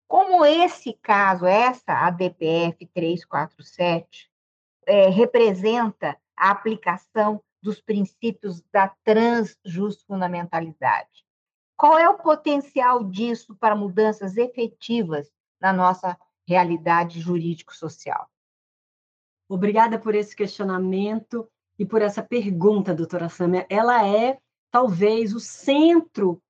Como 0.08 0.46
esse 0.46 0.94
caso, 0.94 1.46
essa 1.46 1.94
ADPF 1.94 2.86
347, 2.94 4.32
é, 4.86 5.10
representa 5.10 6.18
a 6.36 6.52
aplicação 6.52 7.44
dos 7.62 7.82
princípios 7.82 8.62
da 8.72 8.88
transjustfundamentalidade. 9.04 11.26
Qual 11.78 11.98
é 11.98 12.10
o 12.10 12.18
potencial 12.18 13.04
disso 13.04 13.56
para 13.56 13.76
mudanças 13.76 14.38
efetivas 14.38 15.32
na 15.62 15.72
nossa 15.72 16.18
realidade 16.48 17.20
jurídico-social? 17.20 18.28
Obrigada 19.48 19.98
por 19.98 20.14
esse 20.14 20.36
questionamento 20.36 21.50
e 21.78 21.86
por 21.86 22.02
essa 22.02 22.22
pergunta, 22.22 22.94
doutora 22.94 23.30
Samia. 23.30 23.66
Ela 23.70 24.06
é, 24.08 24.38
talvez, 24.70 25.34
o 25.34 25.40
centro 25.40 26.42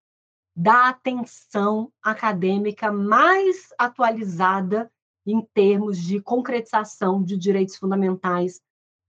da 0.55 0.89
atenção 0.89 1.93
acadêmica 2.01 2.91
mais 2.91 3.71
atualizada 3.77 4.91
em 5.25 5.41
termos 5.53 5.97
de 5.97 6.19
concretização 6.19 7.23
de 7.23 7.37
direitos 7.37 7.77
fundamentais 7.77 8.61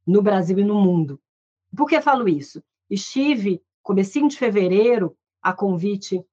no 0.07 0.23
Brasil 0.23 0.59
e 0.59 0.65
no 0.65 0.75
mundo. 0.75 1.21
Por 1.77 1.89
que 1.89 2.01
falo 2.01 2.29
isso? 2.29 2.63
Estive, 2.89 3.63
comecinho 3.83 4.29
de 4.29 4.37
fevereiro, 4.37 5.17
a 5.43 5.53
convite 5.53 6.25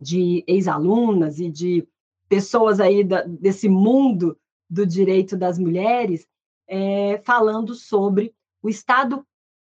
de 0.00 0.44
ex-alunas 0.46 1.38
e 1.38 1.50
de 1.50 1.88
pessoas 2.28 2.80
aí 2.80 3.04
da, 3.04 3.22
desse 3.22 3.68
mundo 3.68 4.38
do 4.68 4.86
direito 4.86 5.36
das 5.36 5.58
mulheres, 5.58 6.26
é, 6.66 7.18
falando 7.24 7.74
sobre 7.74 8.34
o 8.62 8.68
Estado 8.68 9.24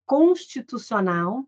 constitucional 0.06 1.46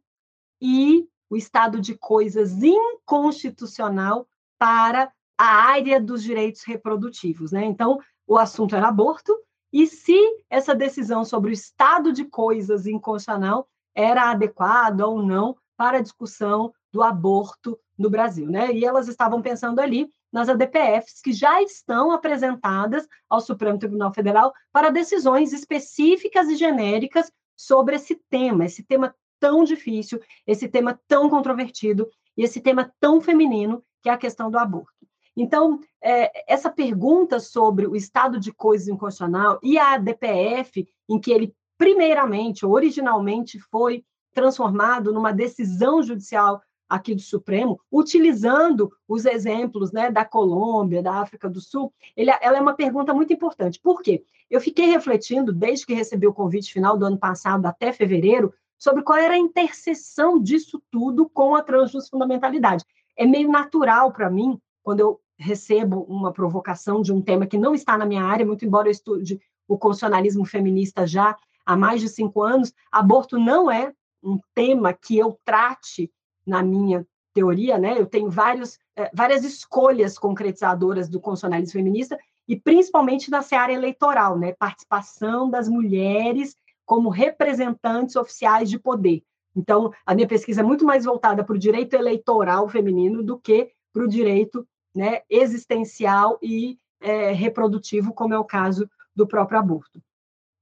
e 0.61 1.07
o 1.29 1.37
estado 1.37 1.79
de 1.79 1.95
coisas 1.95 2.61
inconstitucional 2.61 4.27
para 4.57 5.11
a 5.37 5.45
área 5.45 6.01
dos 6.01 6.21
direitos 6.21 6.63
reprodutivos. 6.63 7.51
Né? 7.51 7.63
Então, 7.65 7.99
o 8.27 8.37
assunto 8.37 8.75
era 8.75 8.89
aborto, 8.89 9.33
e 9.71 9.85
se 9.87 10.17
essa 10.49 10.73
decisão 10.75 11.23
sobre 11.23 11.51
o 11.51 11.53
estado 11.53 12.11
de 12.11 12.25
coisas 12.25 12.85
inconstitucional 12.85 13.67
era 13.95 14.31
adequada 14.31 15.07
ou 15.07 15.21
não 15.21 15.55
para 15.77 15.97
a 15.97 16.01
discussão 16.01 16.73
do 16.91 17.03
aborto 17.03 17.77
no 17.97 18.09
Brasil. 18.09 18.49
Né? 18.49 18.73
E 18.73 18.85
elas 18.85 19.07
estavam 19.07 19.41
pensando 19.41 19.79
ali 19.79 20.11
nas 20.31 20.49
ADPFs 20.49 21.21
que 21.21 21.33
já 21.33 21.61
estão 21.61 22.11
apresentadas 22.11 23.07
ao 23.29 23.41
Supremo 23.41 23.79
Tribunal 23.79 24.13
Federal 24.13 24.53
para 24.71 24.89
decisões 24.89 25.53
específicas 25.53 26.49
e 26.49 26.55
genéricas 26.55 27.31
sobre 27.55 27.95
esse 27.95 28.15
tema, 28.29 28.65
esse 28.65 28.83
tema 28.83 29.15
tão 29.39 29.63
difícil, 29.63 30.21
esse 30.45 30.67
tema 30.67 30.99
tão 31.07 31.29
controvertido 31.29 32.09
e 32.37 32.43
esse 32.43 32.61
tema 32.61 32.91
tão 32.99 33.19
feminino 33.21 33.83
que 34.01 34.09
é 34.09 34.13
a 34.13 34.17
questão 34.17 34.49
do 34.49 34.57
aborto. 34.57 35.08
Então, 35.41 35.79
é, 36.01 36.51
essa 36.51 36.69
pergunta 36.69 37.39
sobre 37.39 37.87
o 37.87 37.95
estado 37.95 38.39
de 38.39 38.51
coisas 38.51 38.87
inconstitucional 38.87 39.59
e 39.63 39.77
a 39.77 39.93
ADPF, 39.93 40.87
em 41.07 41.19
que 41.19 41.31
ele 41.31 41.55
primeiramente, 41.79 42.65
originalmente, 42.65 43.57
foi 43.57 44.03
transformado 44.33 45.13
numa 45.13 45.31
decisão 45.31 46.03
judicial 46.03 46.61
aqui 46.89 47.15
do 47.15 47.21
Supremo, 47.21 47.79
utilizando 47.89 48.91
os 49.07 49.25
exemplos 49.25 49.91
né, 49.91 50.11
da 50.11 50.25
Colômbia, 50.25 51.01
da 51.01 51.21
África 51.21 51.49
do 51.49 51.61
Sul, 51.61 51.93
ele, 52.17 52.31
ela 52.41 52.57
é 52.57 52.61
uma 52.61 52.73
pergunta 52.73 53.13
muito 53.13 53.31
importante. 53.31 53.79
Por 53.79 54.01
quê? 54.01 54.23
Eu 54.49 54.59
fiquei 54.59 54.87
refletindo, 54.87 55.53
desde 55.53 55.85
que 55.85 55.93
recebi 55.93 56.27
o 56.27 56.33
convite 56.33 56.73
final 56.73 56.97
do 56.97 57.05
ano 57.05 57.17
passado 57.17 57.65
até 57.65 57.93
fevereiro, 57.93 58.53
sobre 58.77 59.03
qual 59.03 59.17
era 59.17 59.35
a 59.35 59.37
interseção 59.37 60.41
disso 60.41 60.81
tudo 60.91 61.29
com 61.29 61.55
a 61.55 61.61
transfundamentalidade. 61.61 62.83
É 63.15 63.25
meio 63.25 63.49
natural 63.49 64.11
para 64.11 64.29
mim, 64.29 64.59
quando 64.83 64.99
eu 64.99 65.21
recebo 65.39 66.01
uma 66.01 66.33
provocação 66.33 67.01
de 67.01 67.13
um 67.13 67.21
tema 67.21 67.47
que 67.47 67.57
não 67.57 67.73
está 67.73 67.97
na 67.97 68.05
minha 68.05 68.23
área, 68.23 68.45
muito 68.45 68.65
embora 68.65 68.87
eu 68.87 68.91
estude 68.91 69.41
o 69.67 69.77
constitucionalismo 69.77 70.45
feminista 70.45 71.07
já 71.07 71.37
há 71.65 71.77
mais 71.77 72.01
de 72.01 72.09
cinco 72.09 72.41
anos, 72.41 72.73
aborto 72.91 73.39
não 73.39 73.71
é 73.71 73.93
um 74.21 74.37
tema 74.53 74.91
que 74.91 75.17
eu 75.17 75.39
trate 75.45 76.11
na 76.45 76.61
minha 76.61 77.05
teoria, 77.33 77.77
né? 77.77 77.97
Eu 77.97 78.05
tenho 78.05 78.29
vários, 78.29 78.77
é, 78.95 79.09
várias 79.13 79.45
escolhas 79.45 80.17
concretizadoras 80.17 81.07
do 81.07 81.19
constitucionalismo 81.19 81.73
feminista 81.73 82.19
e 82.47 82.55
principalmente 82.55 83.29
na 83.29 83.41
seara 83.41 83.71
eleitoral, 83.71 84.37
né? 84.37 84.53
Participação 84.53 85.49
das 85.49 85.69
mulheres 85.69 86.55
como 86.85 87.09
representantes 87.09 88.15
oficiais 88.15 88.69
de 88.69 88.79
poder. 88.79 89.23
Então, 89.55 89.93
a 90.05 90.15
minha 90.15 90.27
pesquisa 90.27 90.61
é 90.61 90.63
muito 90.63 90.83
mais 90.83 91.05
voltada 91.05 91.43
para 91.43 91.55
o 91.55 91.59
direito 91.59 91.93
eleitoral 91.93 92.67
feminino 92.67 93.21
do 93.21 93.37
que 93.37 93.71
para 93.93 94.03
o 94.03 94.07
direito 94.07 94.67
né, 94.95 95.21
existencial 95.29 96.39
e 96.41 96.77
é, 96.99 97.31
reprodutivo, 97.31 98.13
como 98.13 98.33
é 98.33 98.39
o 98.39 98.45
caso 98.45 98.89
do 99.15 99.27
próprio 99.27 99.59
aborto. 99.59 100.01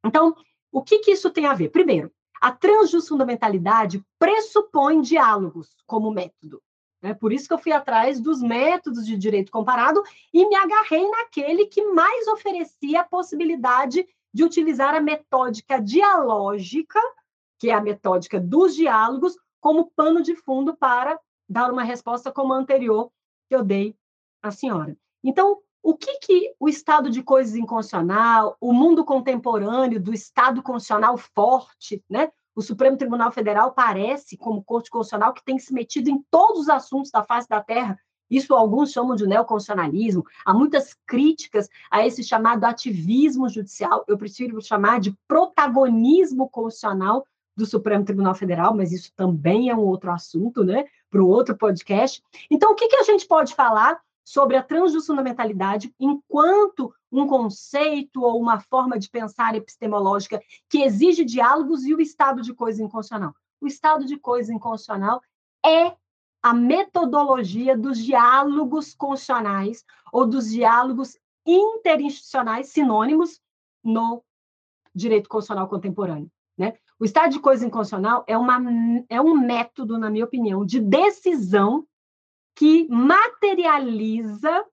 Então, 0.06 0.36
o 0.72 0.82
que, 0.82 1.00
que 1.00 1.12
isso 1.12 1.30
tem 1.30 1.46
a 1.46 1.54
ver? 1.54 1.70
Primeiro, 1.70 2.12
a 2.42 2.52
transjustfundamentalidade 2.52 4.04
pressupõe 4.20 5.02
diálogos 5.02 5.76
como 5.86 6.12
método. 6.12 6.62
É 7.02 7.14
por 7.14 7.32
isso 7.32 7.48
que 7.48 7.54
eu 7.54 7.60
fui 7.60 7.72
atrás 7.72 8.20
dos 8.20 8.42
métodos 8.42 9.06
de 9.06 9.16
direito 9.18 9.52
comparado 9.52 10.02
e 10.34 10.48
me 10.48 10.56
agarrei 10.56 11.08
naquele 11.10 11.68
que 11.68 11.84
mais 11.86 12.28
oferecia 12.28 13.02
a 13.02 13.08
possibilidade 13.08 14.08
de 14.34 14.44
utilizar 14.44 14.96
a 14.96 15.02
metódica 15.02 15.80
dialógica, 15.80 17.00
que 17.60 17.70
é 17.70 17.74
a 17.74 17.82
metódica 17.82 18.40
dos 18.40 18.76
diálogos, 18.76 19.38
como 19.60 19.92
pano 19.96 20.22
de 20.22 20.36
fundo 20.36 20.76
para 20.76 21.20
dar 21.50 21.72
uma 21.72 21.84
resposta 21.84 22.32
como 22.32 22.54
a 22.54 22.58
anterior 22.58 23.12
que 23.48 23.56
eu 23.56 23.64
dei 23.64 23.96
à 24.48 24.52
senhora. 24.52 24.98
Então, 25.24 25.60
o 25.84 25.96
que, 25.96 26.20
que 26.20 26.54
o 26.60 26.68
estado 26.68 27.10
de 27.10 27.24
coisas 27.24 27.56
inconstitucional, 27.56 28.58
o 28.60 28.74
mundo 28.74 29.06
contemporâneo 29.06 30.02
do 30.02 30.14
estado 30.14 30.62
constitucional 30.62 31.18
forte, 31.18 32.04
né? 32.10 32.30
O 32.56 32.62
Supremo 32.62 32.98
Tribunal 32.98 33.32
Federal 33.32 33.72
parece, 33.72 34.36
como 34.36 34.64
Corte 34.64 34.90
Constitucional, 34.90 35.32
que 35.32 35.46
tem 35.46 35.60
se 35.60 35.72
metido 35.74 36.10
em 36.10 36.22
todos 36.32 36.62
os 36.62 36.70
assuntos 36.70 37.12
da 37.12 37.24
face 37.24 37.48
da 37.48 37.62
Terra. 37.62 37.98
Isso 38.30 38.54
alguns 38.54 38.92
chamam 38.92 39.16
de 39.16 39.26
neoconstitucionalismo. 39.28 40.24
Há 40.46 40.54
muitas 40.54 40.94
críticas 41.06 41.70
a 41.90 42.06
esse 42.06 42.24
chamado 42.24 42.66
ativismo 42.66 43.48
judicial. 43.48 44.04
Eu 44.08 44.18
prefiro 44.18 44.62
chamar 44.62 45.00
de 45.00 45.16
protagonismo 45.28 46.50
constitucional 46.50 47.26
do 47.56 47.66
Supremo 47.66 48.04
Tribunal 48.04 48.36
Federal, 48.36 48.76
mas 48.76 48.92
isso 48.92 49.12
também 49.16 49.70
é 49.70 49.76
um 49.76 49.86
outro 49.86 50.12
assunto, 50.12 50.64
né? 50.64 50.86
Para 51.10 51.24
o 51.24 51.28
outro 51.28 51.56
podcast. 51.56 52.22
Então, 52.52 52.72
o 52.72 52.76
que, 52.76 52.88
que 52.88 52.98
a 52.98 53.04
gente 53.04 53.26
pode 53.26 53.56
falar 53.56 54.00
sobre 54.28 54.58
a 54.58 54.62
transjustamentalidade 54.62 55.96
enquanto 55.98 56.94
um 57.10 57.26
conceito 57.26 58.22
ou 58.22 58.42
uma 58.42 58.60
forma 58.60 59.00
de 59.00 59.10
pensar 59.10 59.56
epistemológica 59.56 60.42
que 60.70 60.84
exige 60.84 61.24
diálogos 61.24 61.86
e 61.86 61.96
o 61.96 62.02
estado 62.02 62.42
de 62.42 62.54
coisa 62.54 62.84
inconstitucional. 62.84 63.34
O 63.62 63.68
estado 63.68 64.04
de 64.04 64.18
coisa 64.18 64.54
inconstitucional 64.54 65.22
é 65.66 65.96
a 66.44 66.54
metodologia 66.54 67.78
dos 67.78 68.04
diálogos 68.04 68.94
constitucionais 68.94 69.86
ou 70.12 70.28
dos 70.28 70.52
diálogos 70.52 71.18
interinstitucionais 71.46 72.68
sinônimos 72.68 73.40
no 73.82 74.22
direito 74.94 75.30
constitucional 75.30 75.70
contemporâneo. 75.70 76.30
Né? 76.58 76.74
O 77.00 77.06
estado 77.06 77.32
de 77.32 77.40
coisa 77.40 77.66
inconstitucional 77.66 78.26
é, 78.28 78.38
uma, 78.38 78.62
é 79.08 79.22
um 79.22 79.38
método, 79.38 79.98
na 79.98 80.10
minha 80.10 80.26
opinião, 80.26 80.66
de 80.66 80.82
decisão 80.82 81.88
que 82.58 82.88
materializa 82.90 84.66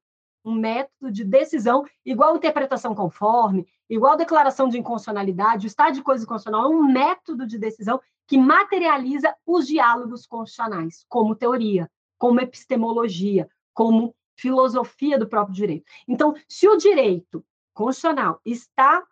um 0.42 0.54
método 0.54 1.12
de 1.12 1.22
decisão, 1.22 1.84
igual 2.02 2.34
interpretação 2.34 2.94
conforme, 2.94 3.66
igual 3.90 4.16
declaração 4.16 4.70
de 4.70 4.78
inconstitucionalidade, 4.78 5.66
o 5.66 5.68
estado 5.68 5.94
de 5.94 6.02
coisa 6.02 6.26
constitucional 6.26 6.72
é 6.72 6.74
um 6.74 6.82
método 6.82 7.46
de 7.46 7.58
decisão 7.58 8.00
que 8.26 8.38
materializa 8.38 9.36
os 9.44 9.66
diálogos 9.66 10.26
constitucionais, 10.26 11.04
como 11.10 11.36
teoria, 11.36 11.90
como 12.16 12.40
epistemologia, 12.40 13.46
como 13.74 14.16
filosofia 14.34 15.18
do 15.18 15.28
próprio 15.28 15.54
direito. 15.54 15.84
Então, 16.08 16.34
se 16.48 16.66
o 16.66 16.78
direito 16.78 17.44
constitucional 17.74 18.40
está 18.46 19.02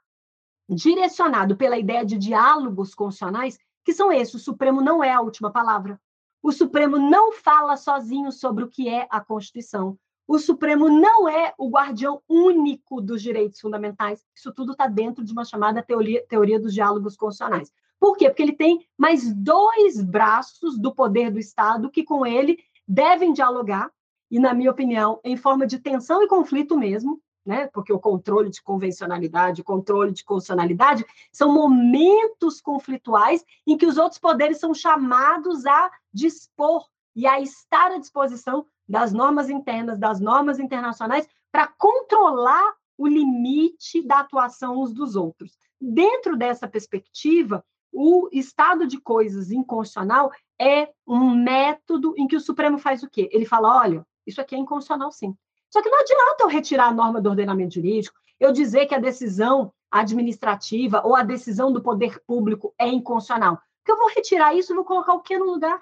direcionado 0.66 1.58
pela 1.58 1.76
ideia 1.78 2.06
de 2.06 2.16
diálogos 2.16 2.94
constitucionais, 2.94 3.58
que 3.84 3.92
são 3.92 4.10
esses: 4.10 4.34
o 4.34 4.38
Supremo 4.38 4.80
não 4.80 5.04
é 5.04 5.12
a 5.12 5.20
última 5.20 5.52
palavra. 5.52 6.00
O 6.42 6.50
Supremo 6.50 6.98
não 6.98 7.32
fala 7.32 7.76
sozinho 7.76 8.32
sobre 8.32 8.64
o 8.64 8.68
que 8.68 8.88
é 8.88 9.06
a 9.08 9.20
Constituição. 9.20 9.96
O 10.26 10.38
Supremo 10.38 10.88
não 10.88 11.28
é 11.28 11.54
o 11.56 11.68
guardião 11.70 12.20
único 12.28 13.00
dos 13.00 13.22
direitos 13.22 13.60
fundamentais. 13.60 14.24
Isso 14.34 14.52
tudo 14.52 14.72
está 14.72 14.88
dentro 14.88 15.24
de 15.24 15.32
uma 15.32 15.44
chamada 15.44 15.82
teoria, 15.82 16.24
teoria 16.28 16.58
dos 16.58 16.74
diálogos 16.74 17.16
constitucionais. 17.16 17.70
Por 18.00 18.16
quê? 18.16 18.28
Porque 18.28 18.42
ele 18.42 18.56
tem 18.56 18.84
mais 18.98 19.32
dois 19.32 20.02
braços 20.02 20.76
do 20.76 20.92
poder 20.92 21.30
do 21.30 21.38
Estado 21.38 21.90
que, 21.90 22.02
com 22.02 22.26
ele, 22.26 22.58
devem 22.88 23.32
dialogar, 23.32 23.92
e, 24.28 24.40
na 24.40 24.52
minha 24.52 24.70
opinião, 24.70 25.20
em 25.22 25.36
forma 25.36 25.66
de 25.66 25.78
tensão 25.78 26.22
e 26.22 26.26
conflito 26.26 26.76
mesmo, 26.76 27.20
né? 27.44 27.68
porque 27.72 27.92
o 27.92 27.98
controle 27.98 28.50
de 28.50 28.62
convencionalidade, 28.62 29.60
o 29.60 29.64
controle 29.64 30.12
de 30.12 30.24
constitucionalidade, 30.24 31.04
são 31.32 31.52
momentos 31.52 32.60
conflituais 32.60 33.44
em 33.66 33.76
que 33.76 33.86
os 33.86 33.96
outros 33.96 34.18
poderes 34.18 34.58
são 34.58 34.72
chamados 34.72 35.66
a 35.66 35.90
dispor 36.12 36.86
e 37.14 37.26
a 37.26 37.40
estar 37.40 37.92
à 37.92 37.98
disposição 37.98 38.66
das 38.88 39.12
normas 39.12 39.50
internas, 39.50 39.98
das 39.98 40.20
normas 40.20 40.58
internacionais, 40.58 41.28
para 41.50 41.66
controlar 41.66 42.74
o 42.96 43.06
limite 43.06 44.02
da 44.02 44.20
atuação 44.20 44.80
uns 44.80 44.92
dos 44.92 45.16
outros. 45.16 45.58
Dentro 45.80 46.36
dessa 46.36 46.68
perspectiva, 46.68 47.64
o 47.92 48.28
estado 48.32 48.86
de 48.86 48.98
coisas 48.98 49.50
inconstitucional 49.50 50.30
é 50.58 50.88
um 51.06 51.34
método 51.34 52.14
em 52.16 52.26
que 52.26 52.36
o 52.36 52.40
Supremo 52.40 52.78
faz 52.78 53.02
o 53.02 53.10
quê? 53.10 53.28
Ele 53.32 53.44
fala: 53.44 53.80
olha, 53.80 54.06
isso 54.26 54.40
aqui 54.40 54.54
é 54.54 54.58
inconstitucional, 54.58 55.10
sim. 55.12 55.36
Só 55.72 55.80
que 55.82 55.88
não 55.88 56.00
adianta 56.00 56.42
eu 56.42 56.48
retirar 56.48 56.88
a 56.88 56.94
norma 56.94 57.20
do 57.20 57.30
ordenamento 57.30 57.74
jurídico, 57.74 58.18
eu 58.38 58.52
dizer 58.52 58.86
que 58.86 58.94
a 58.94 59.00
decisão 59.00 59.72
administrativa 59.90 61.02
ou 61.04 61.16
a 61.16 61.22
decisão 61.22 61.72
do 61.72 61.82
poder 61.82 62.20
público 62.26 62.74
é 62.78 62.88
inconstitucional. 62.88 63.58
Porque 63.78 63.92
eu 63.92 63.96
vou 63.96 64.10
retirar 64.14 64.54
isso 64.54 64.72
e 64.72 64.76
vou 64.76 64.84
colocar 64.84 65.14
o 65.14 65.20
que 65.20 65.38
no 65.38 65.46
lugar? 65.46 65.80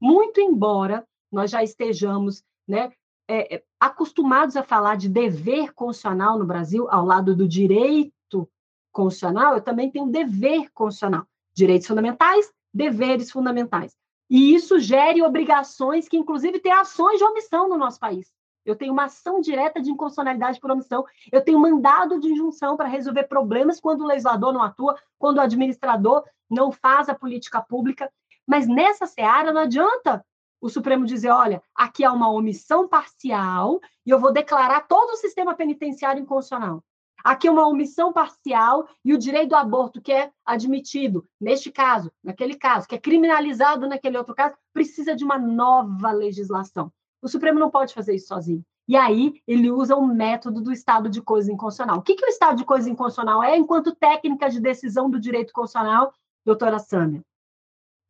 Muito 0.00 0.40
embora 0.40 1.06
nós 1.30 1.50
já 1.50 1.62
estejamos 1.62 2.42
né, 2.66 2.92
é, 3.28 3.56
é, 3.56 3.64
acostumados 3.78 4.56
a 4.56 4.62
falar 4.62 4.96
de 4.96 5.08
dever 5.08 5.72
constitucional 5.72 6.38
no 6.38 6.44
Brasil, 6.44 6.88
ao 6.90 7.04
lado 7.04 7.34
do 7.34 7.46
direito 7.46 8.48
constitucional, 8.92 9.54
eu 9.54 9.60
também 9.60 9.90
tenho 9.90 10.06
dever 10.06 10.70
constitucional. 10.72 11.26
Direitos 11.54 11.86
fundamentais, 11.86 12.52
deveres 12.72 13.30
fundamentais. 13.30 13.96
E 14.28 14.54
isso 14.54 14.78
gere 14.78 15.22
obrigações 15.22 16.08
que, 16.08 16.16
inclusive, 16.16 16.58
têm 16.58 16.72
ações 16.72 17.18
de 17.18 17.24
omissão 17.24 17.68
no 17.68 17.76
nosso 17.76 18.00
país. 18.00 18.32
Eu 18.64 18.76
tenho 18.76 18.92
uma 18.92 19.04
ação 19.04 19.40
direta 19.40 19.80
de 19.80 19.90
inconstitucionalidade 19.90 20.58
por 20.58 20.70
omissão. 20.70 21.04
Eu 21.30 21.42
tenho 21.42 21.58
mandado 21.58 22.18
de 22.18 22.32
injunção 22.32 22.76
para 22.76 22.88
resolver 22.88 23.24
problemas 23.24 23.80
quando 23.80 24.02
o 24.02 24.06
legislador 24.06 24.52
não 24.52 24.62
atua, 24.62 24.96
quando 25.18 25.38
o 25.38 25.40
administrador 25.40 26.24
não 26.50 26.72
faz 26.72 27.08
a 27.08 27.14
política 27.14 27.60
pública. 27.60 28.10
Mas 28.46 28.66
nessa 28.66 29.06
seara 29.06 29.52
não 29.52 29.62
adianta 29.62 30.24
o 30.60 30.68
Supremo 30.70 31.04
dizer: 31.04 31.30
olha, 31.30 31.62
aqui 31.74 32.04
há 32.04 32.12
uma 32.12 32.30
omissão 32.30 32.88
parcial 32.88 33.80
e 34.06 34.10
eu 34.10 34.18
vou 34.18 34.32
declarar 34.32 34.86
todo 34.86 35.10
o 35.10 35.16
sistema 35.16 35.54
penitenciário 35.54 36.22
inconstitucional. 36.22 36.82
Aqui 37.22 37.48
é 37.48 37.50
uma 37.50 37.66
omissão 37.66 38.12
parcial 38.12 38.86
e 39.02 39.14
o 39.14 39.18
direito 39.18 39.50
do 39.50 39.56
aborto, 39.56 40.00
que 40.00 40.12
é 40.12 40.30
admitido 40.44 41.26
neste 41.40 41.72
caso, 41.72 42.12
naquele 42.22 42.54
caso, 42.54 42.86
que 42.86 42.94
é 42.94 42.98
criminalizado 42.98 43.88
naquele 43.88 44.18
outro 44.18 44.34
caso, 44.34 44.54
precisa 44.74 45.16
de 45.16 45.24
uma 45.24 45.38
nova 45.38 46.12
legislação. 46.12 46.92
O 47.24 47.28
Supremo 47.28 47.58
não 47.58 47.70
pode 47.70 47.94
fazer 47.94 48.14
isso 48.14 48.28
sozinho. 48.28 48.62
E 48.86 48.94
aí 48.94 49.40
ele 49.46 49.70
usa 49.70 49.96
o 49.96 50.06
método 50.06 50.60
do 50.60 50.70
estado 50.70 51.08
de 51.08 51.22
coisa 51.22 51.50
inconstitucional. 51.50 51.98
O 51.98 52.02
que, 52.02 52.14
que 52.14 52.26
o 52.26 52.28
estado 52.28 52.58
de 52.58 52.66
coisa 52.66 52.90
inconstitucional 52.90 53.42
é 53.42 53.56
enquanto 53.56 53.96
técnica 53.96 54.50
de 54.50 54.60
decisão 54.60 55.08
do 55.08 55.18
direito 55.18 55.50
constitucional, 55.50 56.12
doutora 56.44 56.78
Sâmia? 56.78 57.24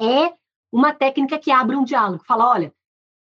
É 0.02 0.34
uma 0.72 0.92
técnica 0.92 1.38
que 1.38 1.52
abre 1.52 1.76
um 1.76 1.84
diálogo, 1.84 2.24
fala, 2.24 2.50
olha, 2.50 2.74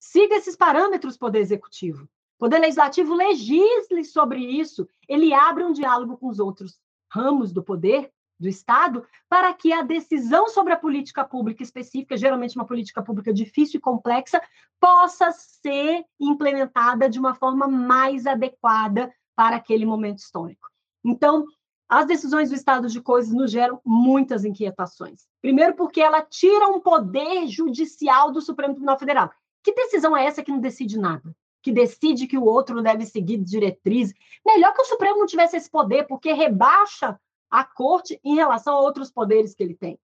siga 0.01 0.35
esses 0.35 0.57
parâmetros, 0.57 1.17
Poder 1.17 1.39
Executivo. 1.39 2.09
Poder 2.37 2.59
Legislativo 2.59 3.15
legisle 3.15 4.05
sobre 4.05 4.41
isso, 4.41 4.89
ele 5.09 5.33
abre 5.33 5.63
um 5.63 5.73
diálogo 5.73 6.17
com 6.17 6.27
os 6.27 6.41
outros 6.41 6.81
ramos 7.09 7.53
do 7.53 7.63
poder, 7.63 8.13
do 8.39 8.49
Estado, 8.49 9.05
para 9.29 9.53
que 9.53 9.73
a 9.73 9.83
decisão 9.83 10.49
sobre 10.49 10.73
a 10.73 10.79
política 10.79 11.25
pública 11.25 11.63
específica, 11.63 12.17
geralmente 12.17 12.57
uma 12.57 12.67
política 12.67 13.03
pública 13.03 13.33
difícil 13.33 13.79
e 13.79 13.81
complexa, 13.81 14.41
possa 14.81 15.33
ser 15.33 16.05
implementada 16.21 17.09
de 17.09 17.19
uma 17.19 17.35
forma 17.35 17.67
mais 17.67 18.27
adequada 18.27 19.13
para 19.35 19.57
aquele 19.57 19.85
momento 19.85 20.19
histórico. 20.19 20.69
Então, 21.05 21.47
as 21.89 22.07
decisões 22.07 22.51
do 22.51 22.55
estado 22.55 22.89
de 22.89 23.01
coisas 23.01 23.33
nos 23.33 23.51
geram 23.51 23.81
muitas 23.85 24.45
inquietações. 24.45 25.27
Primeiro, 25.41 25.75
porque 25.75 26.01
ela 26.01 26.23
tira 26.23 26.69
um 26.69 26.81
poder 26.81 27.47
judicial 27.47 28.31
do 28.31 28.43
Supremo 28.43 28.75
Tribunal 28.75 28.99
Federal. 28.99 29.31
Que 29.63 29.73
decisão 29.73 30.17
é 30.17 30.27
essa 30.27 30.43
que 30.43 30.53
não 30.53 30.61
decide 30.61 30.99
nada? 30.99 31.35
que 31.63 31.73
decide 31.73 32.27
que 32.27 32.39
o 32.39 32.45
outro 32.45 32.83
deve 32.83 33.05
seguir 33.05 33.39
diretriz. 33.39 34.15
Melhor 34.47 34.73
que 34.73 34.83
o 34.83 34.87
Supremo 34.87 35.19
não 35.19 35.27
tivesse 35.27 35.57
esse 35.57 35.71
poder, 35.71 36.07
porque 36.07 36.33
rebaixa 36.33 37.19
a 37.51 37.65
corte 37.65 38.21
em 38.25 38.35
relação 38.35 38.75
a 38.75 38.81
outros 38.81 39.11
poderes 39.11 39.55
que 39.55 39.63
ele 39.63 39.75
tem. 39.75 39.99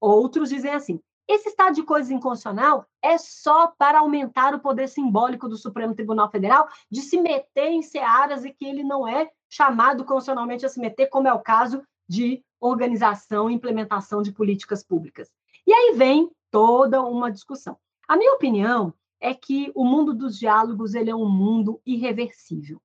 Outros 0.00 0.48
dizem 0.48 0.72
assim: 0.72 1.00
esse 1.28 1.48
estado 1.48 1.74
de 1.74 1.82
coisas 1.84 2.10
inconstitucional 2.10 2.84
é 3.00 3.16
só 3.16 3.68
para 3.68 4.00
aumentar 4.00 4.54
o 4.54 4.60
poder 4.60 4.88
simbólico 4.88 5.48
do 5.48 5.56
Supremo 5.56 5.94
Tribunal 5.94 6.28
Federal 6.30 6.68
de 6.90 7.02
se 7.02 7.20
meter 7.20 7.68
em 7.68 7.82
searas 7.82 8.44
e 8.44 8.52
que 8.52 8.64
ele 8.64 8.82
não 8.82 9.06
é 9.06 9.30
chamado 9.48 10.04
constitucionalmente 10.04 10.66
a 10.66 10.68
se 10.68 10.80
meter, 10.80 11.06
como 11.06 11.28
é 11.28 11.32
o 11.32 11.38
caso 11.38 11.82
de 12.08 12.42
organização 12.60 13.48
e 13.48 13.54
implementação 13.54 14.22
de 14.22 14.32
políticas 14.32 14.82
públicas. 14.82 15.30
E 15.64 15.72
aí 15.72 15.94
vem 15.96 16.28
toda 16.50 17.00
uma 17.00 17.30
discussão. 17.30 17.78
A 18.08 18.16
minha 18.16 18.32
opinião 18.32 18.92
é 19.20 19.32
que 19.32 19.70
o 19.74 19.84
mundo 19.84 20.12
dos 20.12 20.36
diálogos 20.36 20.94
ele 20.94 21.10
é 21.10 21.14
um 21.14 21.28
mundo 21.28 21.80
irreversível. 21.86 22.82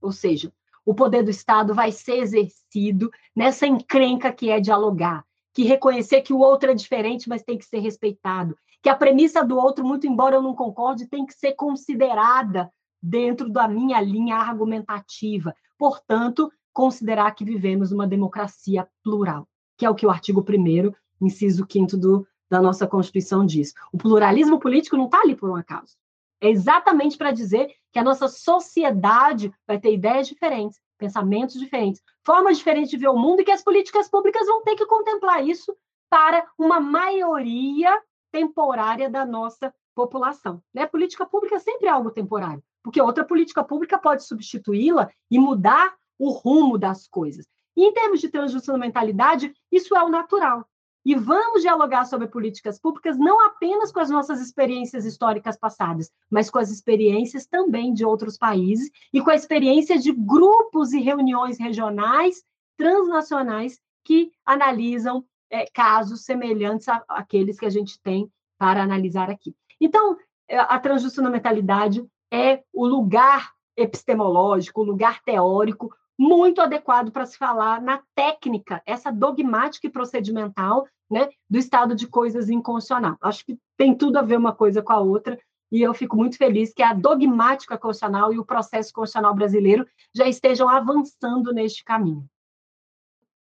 Ou 0.00 0.10
seja, 0.10 0.52
o 0.88 0.94
poder 0.94 1.22
do 1.22 1.30
Estado 1.30 1.74
vai 1.74 1.92
ser 1.92 2.16
exercido 2.16 3.10
nessa 3.36 3.66
encrenca 3.66 4.32
que 4.32 4.48
é 4.48 4.58
dialogar, 4.58 5.22
que 5.52 5.62
reconhecer 5.62 6.22
que 6.22 6.32
o 6.32 6.38
outro 6.38 6.70
é 6.70 6.74
diferente, 6.74 7.28
mas 7.28 7.42
tem 7.42 7.58
que 7.58 7.66
ser 7.66 7.80
respeitado, 7.80 8.56
que 8.82 8.88
a 8.88 8.96
premissa 8.96 9.44
do 9.44 9.58
outro, 9.58 9.84
muito 9.84 10.06
embora 10.06 10.36
eu 10.36 10.42
não 10.42 10.54
concorde, 10.54 11.06
tem 11.06 11.26
que 11.26 11.34
ser 11.34 11.52
considerada 11.52 12.72
dentro 13.02 13.50
da 13.50 13.68
minha 13.68 14.00
linha 14.00 14.36
argumentativa. 14.36 15.54
Portanto, 15.76 16.50
considerar 16.72 17.32
que 17.32 17.44
vivemos 17.44 17.92
uma 17.92 18.06
democracia 18.06 18.88
plural, 19.04 19.46
que 19.76 19.84
é 19.84 19.90
o 19.90 19.94
que 19.94 20.06
o 20.06 20.10
artigo 20.10 20.40
1 20.40 20.90
inciso 21.20 21.66
5 21.70 21.98
do 21.98 22.26
da 22.50 22.62
nossa 22.62 22.86
Constituição 22.86 23.44
diz. 23.44 23.74
O 23.92 23.98
pluralismo 23.98 24.58
político 24.58 24.96
não 24.96 25.04
está 25.04 25.20
ali 25.20 25.36
por 25.36 25.50
um 25.50 25.56
acaso. 25.56 25.98
É 26.40 26.48
exatamente 26.48 27.18
para 27.18 27.30
dizer 27.30 27.74
que 27.92 27.98
a 27.98 28.04
nossa 28.04 28.28
sociedade 28.28 29.52
vai 29.66 29.78
ter 29.78 29.92
ideias 29.92 30.28
diferentes, 30.28 30.80
pensamentos 30.98 31.58
diferentes, 31.58 32.02
formas 32.24 32.58
diferentes 32.58 32.90
de 32.90 32.96
ver 32.96 33.08
o 33.08 33.16
mundo 33.16 33.40
e 33.40 33.44
que 33.44 33.52
as 33.52 33.62
políticas 33.62 34.08
públicas 34.08 34.46
vão 34.46 34.62
ter 34.62 34.74
que 34.74 34.86
contemplar 34.86 35.46
isso 35.46 35.74
para 36.10 36.46
uma 36.58 36.80
maioria 36.80 38.00
temporária 38.30 39.08
da 39.08 39.24
nossa 39.24 39.72
população. 39.94 40.62
Né? 40.72 40.86
Política 40.86 41.26
pública 41.26 41.56
é 41.56 41.60
sempre 41.60 41.88
algo 41.88 42.10
temporário, 42.10 42.62
porque 42.82 43.00
outra 43.00 43.24
política 43.24 43.64
pública 43.64 43.98
pode 43.98 44.24
substituí-la 44.24 45.10
e 45.30 45.38
mudar 45.38 45.94
o 46.18 46.30
rumo 46.30 46.78
das 46.78 47.06
coisas. 47.06 47.46
E 47.76 47.84
em 47.84 47.92
termos 47.92 48.20
de 48.20 48.28
transjudicialmentalidade, 48.28 49.52
isso 49.70 49.96
é 49.96 50.02
o 50.02 50.08
natural. 50.08 50.68
E 51.04 51.14
vamos 51.14 51.62
dialogar 51.62 52.04
sobre 52.04 52.28
políticas 52.28 52.78
públicas 52.78 53.18
não 53.18 53.44
apenas 53.46 53.90
com 53.92 54.00
as 54.00 54.10
nossas 54.10 54.40
experiências 54.40 55.04
históricas 55.04 55.56
passadas, 55.56 56.10
mas 56.30 56.50
com 56.50 56.58
as 56.58 56.70
experiências 56.70 57.46
também 57.46 57.94
de 57.94 58.04
outros 58.04 58.36
países 58.36 58.90
e 59.12 59.20
com 59.20 59.30
a 59.30 59.34
experiência 59.34 59.98
de 59.98 60.12
grupos 60.12 60.92
e 60.92 61.00
reuniões 61.00 61.58
regionais, 61.58 62.42
transnacionais, 62.76 63.80
que 64.04 64.30
analisam 64.44 65.24
é, 65.50 65.66
casos 65.66 66.24
semelhantes 66.24 66.86
àqueles 67.08 67.58
que 67.58 67.66
a 67.66 67.70
gente 67.70 68.00
tem 68.00 68.30
para 68.58 68.82
analisar 68.82 69.30
aqui. 69.30 69.54
Então, 69.80 70.16
é, 70.48 70.58
a 70.58 70.78
transjudicialmentalidade 70.78 72.04
é 72.30 72.62
o 72.72 72.86
lugar 72.86 73.52
epistemológico, 73.76 74.80
o 74.80 74.84
lugar 74.84 75.22
teórico 75.22 75.94
muito 76.18 76.60
adequado 76.60 77.12
para 77.12 77.24
se 77.24 77.38
falar 77.38 77.80
na 77.80 78.02
técnica, 78.14 78.82
essa 78.84 79.12
dogmática 79.12 79.86
e 79.86 79.90
procedimental 79.90 80.88
né, 81.08 81.28
do 81.48 81.58
estado 81.58 81.94
de 81.94 82.08
coisas 82.08 82.50
inconstitucional. 82.50 83.16
Acho 83.20 83.44
que 83.46 83.56
tem 83.76 83.94
tudo 83.94 84.18
a 84.18 84.22
ver 84.22 84.36
uma 84.36 84.52
coisa 84.52 84.82
com 84.82 84.92
a 84.92 85.00
outra, 85.00 85.38
e 85.70 85.80
eu 85.80 85.94
fico 85.94 86.16
muito 86.16 86.36
feliz 86.36 86.72
que 86.72 86.82
a 86.82 86.92
dogmática 86.92 87.78
constitucional 87.78 88.32
e 88.32 88.38
o 88.38 88.44
processo 88.44 88.92
constitucional 88.92 89.34
brasileiro 89.34 89.86
já 90.12 90.26
estejam 90.26 90.68
avançando 90.68 91.52
neste 91.52 91.84
caminho. 91.84 92.28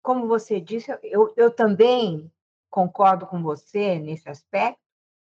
Como 0.03 0.29
você 0.29 0.61
disse, 0.61 0.97
eu, 1.03 1.33
eu 1.37 1.51
também 1.51 2.31
concordo 2.71 3.27
com 3.27 3.43
você 3.43 3.99
nesse 3.99 4.29
aspecto, 4.29 4.81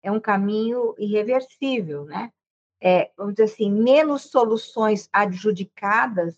é 0.02 0.12
um 0.12 0.20
caminho 0.20 0.96
irreversível, 0.98 2.06
né? 2.06 2.32
É, 2.82 3.12
vamos 3.18 3.34
dizer 3.34 3.52
assim, 3.52 3.72
menos 3.72 4.24
soluções 4.24 5.10
adjudicadas 5.12 6.38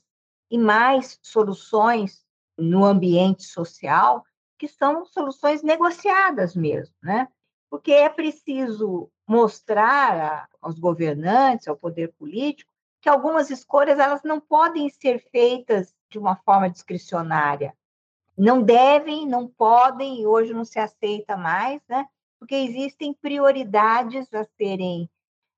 e 0.50 0.58
mais 0.58 1.20
soluções 1.22 2.26
no 2.58 2.84
ambiente 2.84 3.43
social, 3.43 4.24
que 4.58 4.68
são 4.68 5.06
soluções 5.06 5.64
negociadas 5.64 6.56
mesmo, 6.56 6.93
né? 7.02 7.28
Porque 7.70 7.91
é 7.91 8.10
preciso 8.10 9.10
mostrar 9.28 10.50
aos 10.62 10.80
governantes, 10.80 11.68
ao 11.68 11.78
poder 11.78 12.14
político, 12.18 12.72
que 13.02 13.08
algumas 13.08 13.50
escolhas 13.50 14.00
elas 14.00 14.24
não 14.24 14.39
podem 14.39 14.89
ser 14.89 15.24
feitas 15.32 15.95
de 16.10 16.18
uma 16.18 16.36
forma 16.36 16.70
discricionária. 16.70 17.74
Não 18.38 18.62
devem, 18.62 19.28
não 19.28 19.47
podem, 19.47 20.22
e 20.22 20.28
hoje 20.28 20.54
não 20.54 20.66
se 20.66 20.80
aceita 20.80 21.38
mais, 21.38 21.82
né? 21.88 22.08
porque 22.39 22.56
existem 22.56 23.14
prioridades 23.14 24.34
a 24.34 24.45
serem 24.58 25.10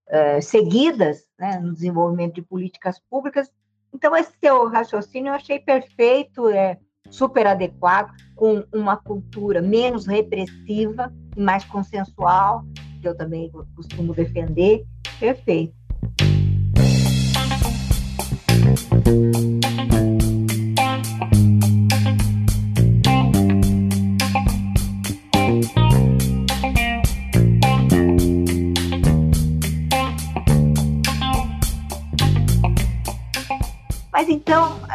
uh, 0.07 0.41
seguidas 0.41 1.29
né, 1.39 1.59
no 1.59 1.73
desenvolvimento 1.73 2.35
de 2.35 2.41
políticas 2.41 2.99
públicas. 2.99 3.51
Então, 3.93 4.15
esse 4.15 4.31
seu 4.39 4.67
raciocínio 4.67 5.29
eu 5.29 5.35
achei 5.35 5.59
perfeito, 5.59 6.47
é 6.49 6.77
super 7.09 7.45
adequado, 7.45 8.11
com 8.35 8.63
uma 8.73 8.95
cultura 8.97 9.61
menos 9.61 10.07
repressiva 10.07 11.11
e 11.35 11.41
mais 11.41 11.63
consensual, 11.65 12.63
que 13.01 13.07
eu 13.07 13.15
também 13.15 13.51
costumo 13.75 14.13
defender. 14.13 14.85
Perfeito. 15.19 15.80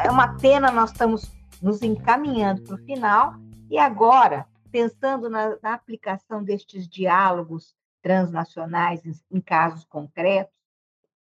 É 0.07 0.11
uma 0.11 0.38
pena, 0.38 0.70
nós 0.70 0.92
estamos 0.92 1.30
nos 1.61 1.82
encaminhando 1.82 2.62
para 2.62 2.76
o 2.76 2.78
final, 2.78 3.34
e 3.68 3.76
agora, 3.76 4.46
pensando 4.70 5.28
na, 5.28 5.59
na 5.61 5.74
aplicação 5.74 6.44
destes 6.44 6.86
diálogos 6.86 7.74
transnacionais 8.00 9.04
em, 9.04 9.12
em 9.32 9.40
casos 9.40 9.82
concretos, 9.84 10.54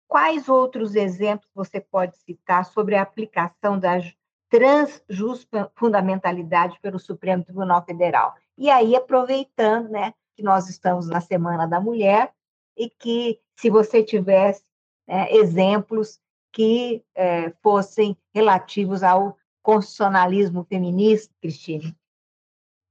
quais 0.05 0.49
outros 0.49 0.95
exemplos 0.95 1.49
você 1.55 1.79
pode 1.79 2.17
citar 2.17 2.65
sobre 2.65 2.95
a 2.95 3.01
aplicação 3.01 3.79
da 3.79 4.01
transjustfundamentalidade 4.49 6.77
pelo 6.81 6.99
Supremo 6.99 7.45
Tribunal 7.45 7.85
Federal? 7.85 8.35
E 8.57 8.69
aí, 8.69 8.97
aproveitando 8.97 9.87
né, 9.87 10.13
que 10.35 10.43
nós 10.43 10.67
estamos 10.67 11.07
na 11.07 11.21
Semana 11.21 11.65
da 11.65 11.79
Mulher, 11.79 12.33
e 12.75 12.89
que, 12.89 13.39
se 13.55 13.69
você 13.69 14.03
tivesse 14.03 14.65
né, 15.07 15.31
exemplos 15.31 16.19
que 16.53 17.03
é, 17.15 17.49
fossem 17.63 18.15
relativos 18.33 19.01
ao 19.01 19.35
constitucionalismo 19.63 20.63
feminista, 20.63 21.33
Cristine? 21.41 21.97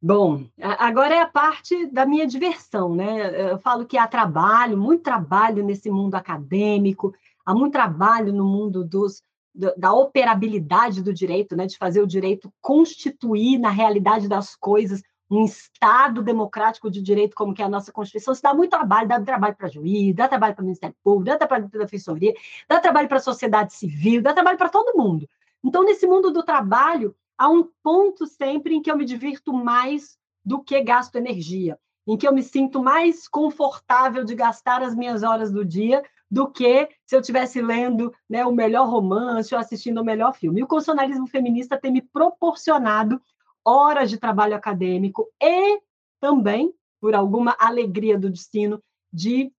Bom, 0.05 0.45
agora 0.61 1.15
é 1.15 1.21
a 1.21 1.29
parte 1.29 1.87
da 1.87 2.05
minha 2.05 2.27
diversão, 2.27 2.93
né? 2.93 3.53
Eu 3.53 3.59
falo 3.61 3.87
que 3.87 3.97
há 3.97 4.09
trabalho, 4.09 4.77
muito 4.77 5.05
trabalho 5.05 5.63
nesse 5.63 5.89
mundo 5.93 6.17
acadêmico, 6.17 7.15
há 7.47 7.55
muito 7.55 7.73
trabalho 7.73 8.33
no 8.33 8.45
mundo 8.45 8.85
dos, 8.85 9.23
da 9.55 9.93
operabilidade 9.93 11.03
do 11.03 11.15
direito, 11.15 11.55
né? 11.55 11.67
De 11.67 11.79
fazer 11.79 12.03
o 12.03 12.07
direito 12.07 12.53
constituir 12.61 13.59
na 13.59 13.71
realidade 13.71 14.27
das 14.27 14.57
coisas 14.57 15.03
um 15.35 15.45
Estado 15.47 16.23
democrático 16.23 16.91
de 16.91 17.01
direito 17.01 17.35
como 17.35 17.55
que 17.55 17.63
é 17.63 17.65
a 17.65 17.69
nossa 17.69 17.91
Constituição, 17.91 18.33
isso 18.35 18.43
dá 18.43 18.53
muito 18.53 18.71
trabalho, 18.71 19.09
dá 19.09 19.21
trabalho 19.21 19.57
para 19.57 19.69
juiz, 19.69 20.15
dá 20.15 20.29
trabalho 20.29 20.55
para 20.55 20.63
o 20.63 20.67
Ministério 20.67 20.95
Público, 21.03 21.25
dá 21.31 21.39
trabalho 21.39 21.71
para 21.71 21.81
a 21.81 21.85
Defensoria, 21.85 22.35
dá 22.69 22.79
trabalho 22.79 23.09
para 23.09 23.17
a 23.17 23.21
sociedade 23.21 23.73
civil, 23.73 24.21
dá 24.21 24.35
trabalho 24.35 24.59
para 24.59 24.69
todo 24.69 24.97
mundo. 24.97 25.27
Então, 25.65 25.85
nesse 25.85 26.07
mundo 26.07 26.31
do 26.31 26.43
trabalho, 26.43 27.17
há 27.39 27.49
um 27.49 27.67
ponto 27.83 28.27
sempre 28.27 28.75
em 28.75 28.83
que 28.83 28.91
eu 28.91 28.97
me 28.97 29.07
divirto 29.07 29.55
mais 29.55 30.19
do 30.45 30.63
que 30.63 30.79
gasto 30.83 31.17
energia, 31.17 31.79
em 32.07 32.17
que 32.17 32.29
eu 32.29 32.35
me 32.35 32.43
sinto 32.43 32.83
mais 32.83 33.27
confortável 33.27 34.25
de 34.25 34.35
gastar 34.35 34.83
as 34.83 34.95
minhas 34.95 35.23
horas 35.23 35.51
do 35.51 35.65
dia 35.65 36.03
do 36.31 36.51
que 36.51 36.89
se 37.07 37.15
eu 37.15 37.21
estivesse 37.21 37.61
lendo 37.61 38.13
né, 38.29 38.45
o 38.45 38.53
melhor 38.53 38.89
romance 38.89 39.55
ou 39.55 39.61
assistindo 39.61 40.01
o 40.01 40.05
melhor 40.05 40.35
filme. 40.35 40.61
E 40.61 40.65
o 40.65 40.67
constitucionalismo 40.67 41.27
feminista 41.27 41.79
tem 41.79 41.93
me 41.93 42.01
proporcionado 42.01 43.21
horas 43.65 44.11
de 44.11 44.19
trabalho 44.19 44.55
acadêmico 44.55 45.29
e 45.41 45.81
também, 46.21 46.73
por 47.01 47.15
alguma 47.15 47.57
alegria 47.59 48.19
do 48.19 48.31
destino, 48.31 48.83
de 49.13 49.53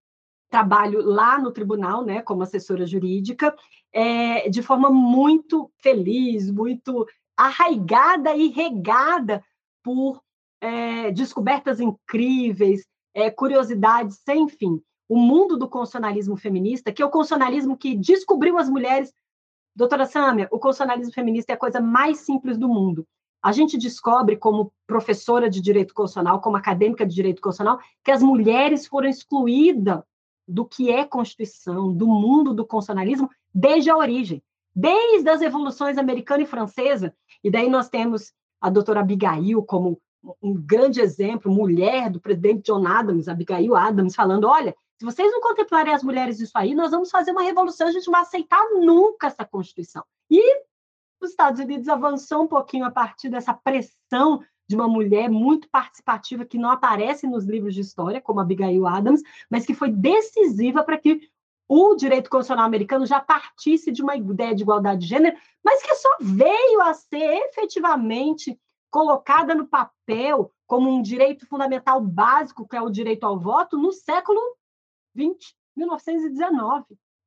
trabalho 0.50 1.02
lá 1.02 1.38
no 1.38 1.50
tribunal, 1.50 2.04
né, 2.04 2.22
como 2.22 2.42
assessora 2.42 2.86
jurídica, 2.86 3.54
é, 3.92 4.48
de 4.48 4.62
forma 4.62 4.90
muito 4.90 5.70
feliz, 5.78 6.50
muito 6.50 7.06
arraigada 7.36 8.34
e 8.36 8.48
regada 8.48 9.44
por 9.82 10.22
é, 10.60 11.10
descobertas 11.10 11.80
incríveis, 11.80 12.86
é, 13.12 13.30
curiosidades 13.30 14.20
sem 14.24 14.48
fim. 14.48 14.80
O 15.08 15.18
mundo 15.18 15.56
do 15.56 15.68
constitucionalismo 15.68 16.36
feminista, 16.36 16.92
que 16.92 17.02
é 17.02 17.04
o 17.04 17.10
constitucionalismo 17.10 17.76
que 17.76 17.94
descobriu 17.94 18.56
as 18.56 18.68
mulheres. 18.68 19.12
Doutora 19.76 20.06
Sâmia, 20.06 20.48
o 20.50 20.58
constitucionalismo 20.58 21.12
feminista 21.12 21.52
é 21.52 21.54
a 21.54 21.58
coisa 21.58 21.80
mais 21.80 22.18
simples 22.18 22.56
do 22.56 22.68
mundo 22.68 23.06
a 23.44 23.52
gente 23.52 23.76
descobre, 23.76 24.38
como 24.38 24.72
professora 24.86 25.50
de 25.50 25.60
direito 25.60 25.92
constitucional, 25.92 26.40
como 26.40 26.56
acadêmica 26.56 27.04
de 27.04 27.14
direito 27.14 27.42
constitucional, 27.42 27.78
que 28.02 28.10
as 28.10 28.22
mulheres 28.22 28.86
foram 28.86 29.06
excluídas 29.06 30.00
do 30.48 30.64
que 30.64 30.90
é 30.90 31.04
Constituição, 31.04 31.92
do 31.92 32.06
mundo 32.06 32.54
do 32.54 32.64
constitucionalismo, 32.64 33.28
desde 33.54 33.90
a 33.90 33.98
origem, 33.98 34.42
desde 34.74 35.28
as 35.28 35.42
revoluções 35.42 35.98
americana 35.98 36.42
e 36.42 36.46
francesa. 36.46 37.14
E 37.42 37.50
daí 37.50 37.68
nós 37.68 37.90
temos 37.90 38.32
a 38.58 38.70
doutora 38.70 39.00
Abigail 39.00 39.62
como 39.62 40.00
um 40.42 40.54
grande 40.54 41.02
exemplo, 41.02 41.52
mulher 41.52 42.08
do 42.08 42.18
presidente 42.18 42.62
John 42.62 42.86
Adams, 42.86 43.28
Abigail 43.28 43.76
Adams, 43.76 44.14
falando: 44.14 44.48
olha, 44.48 44.74
se 44.98 45.04
vocês 45.04 45.30
não 45.30 45.42
contemplarem 45.42 45.92
as 45.92 46.02
mulheres 46.02 46.40
isso 46.40 46.52
aí, 46.56 46.74
nós 46.74 46.92
vamos 46.92 47.10
fazer 47.10 47.32
uma 47.32 47.42
revolução, 47.42 47.88
a 47.88 47.92
gente 47.92 48.06
não 48.06 48.12
vai 48.12 48.22
aceitar 48.22 48.64
nunca 48.80 49.26
essa 49.26 49.44
Constituição. 49.44 50.02
E 50.30 50.62
os 51.24 51.30
Estados 51.30 51.60
Unidos 51.60 51.88
avançou 51.88 52.42
um 52.42 52.46
pouquinho 52.46 52.84
a 52.84 52.90
partir 52.90 53.28
dessa 53.28 53.52
pressão 53.52 54.42
de 54.68 54.76
uma 54.76 54.88
mulher 54.88 55.28
muito 55.28 55.68
participativa 55.68 56.44
que 56.44 56.58
não 56.58 56.70
aparece 56.70 57.26
nos 57.26 57.44
livros 57.44 57.74
de 57.74 57.80
história, 57.80 58.20
como 58.20 58.40
Abigail 58.40 58.86
Adams, 58.86 59.22
mas 59.50 59.66
que 59.66 59.74
foi 59.74 59.90
decisiva 59.90 60.82
para 60.82 60.98
que 60.98 61.28
o 61.68 61.94
direito 61.94 62.30
constitucional 62.30 62.66
americano 62.66 63.06
já 63.06 63.20
partisse 63.20 63.90
de 63.90 64.02
uma 64.02 64.16
ideia 64.16 64.54
de 64.54 64.62
igualdade 64.62 65.02
de 65.02 65.06
gênero, 65.06 65.36
mas 65.62 65.82
que 65.82 65.94
só 65.94 66.08
veio 66.20 66.80
a 66.82 66.94
ser 66.94 67.48
efetivamente 67.48 68.58
colocada 68.90 69.54
no 69.54 69.66
papel 69.66 70.50
como 70.66 70.90
um 70.90 71.02
direito 71.02 71.46
fundamental 71.46 72.00
básico, 72.00 72.66
que 72.66 72.76
é 72.76 72.82
o 72.82 72.90
direito 72.90 73.24
ao 73.24 73.38
voto, 73.38 73.76
no 73.76 73.92
século 73.92 74.40
XX, 75.16 75.54
1919 75.76 76.84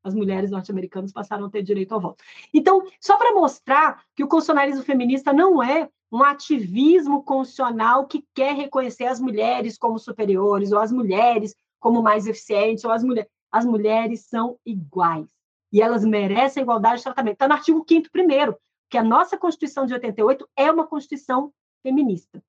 as 0.07 0.15
mulheres 0.15 0.49
norte-americanas 0.49 1.11
passaram 1.11 1.45
a 1.45 1.49
ter 1.49 1.61
direito 1.61 1.93
ao 1.93 2.01
voto. 2.01 2.23
Então, 2.53 2.83
só 2.99 3.17
para 3.17 3.33
mostrar 3.33 4.03
que 4.15 4.23
o 4.23 4.27
constitucionalismo 4.27 4.83
feminista 4.83 5.33
não 5.33 5.61
é 5.61 5.89
um 6.11 6.23
ativismo 6.23 7.23
constitucional 7.23 8.07
que 8.07 8.25
quer 8.33 8.55
reconhecer 8.55 9.05
as 9.05 9.19
mulheres 9.19 9.77
como 9.77 9.99
superiores, 9.99 10.71
ou 10.71 10.79
as 10.79 10.91
mulheres 10.91 11.53
como 11.79 12.01
mais 12.01 12.25
eficientes, 12.27 12.83
ou 12.83 12.91
as 12.91 13.03
mulheres. 13.03 13.29
As 13.51 13.65
mulheres 13.65 14.25
são 14.25 14.57
iguais. 14.65 15.27
E 15.71 15.81
elas 15.81 16.03
merecem 16.03 16.63
igualdade 16.63 16.97
de 16.97 17.03
tratamento. 17.03 17.33
Está 17.33 17.47
no 17.47 17.53
artigo 17.53 17.85
5 17.87 18.09
primeiro, 18.11 18.57
que 18.89 18.97
a 18.97 19.03
nossa 19.03 19.37
Constituição 19.37 19.85
de 19.85 19.93
88 19.93 20.47
é 20.55 20.71
uma 20.71 20.87
Constituição 20.87 21.51
feminista. 21.83 22.41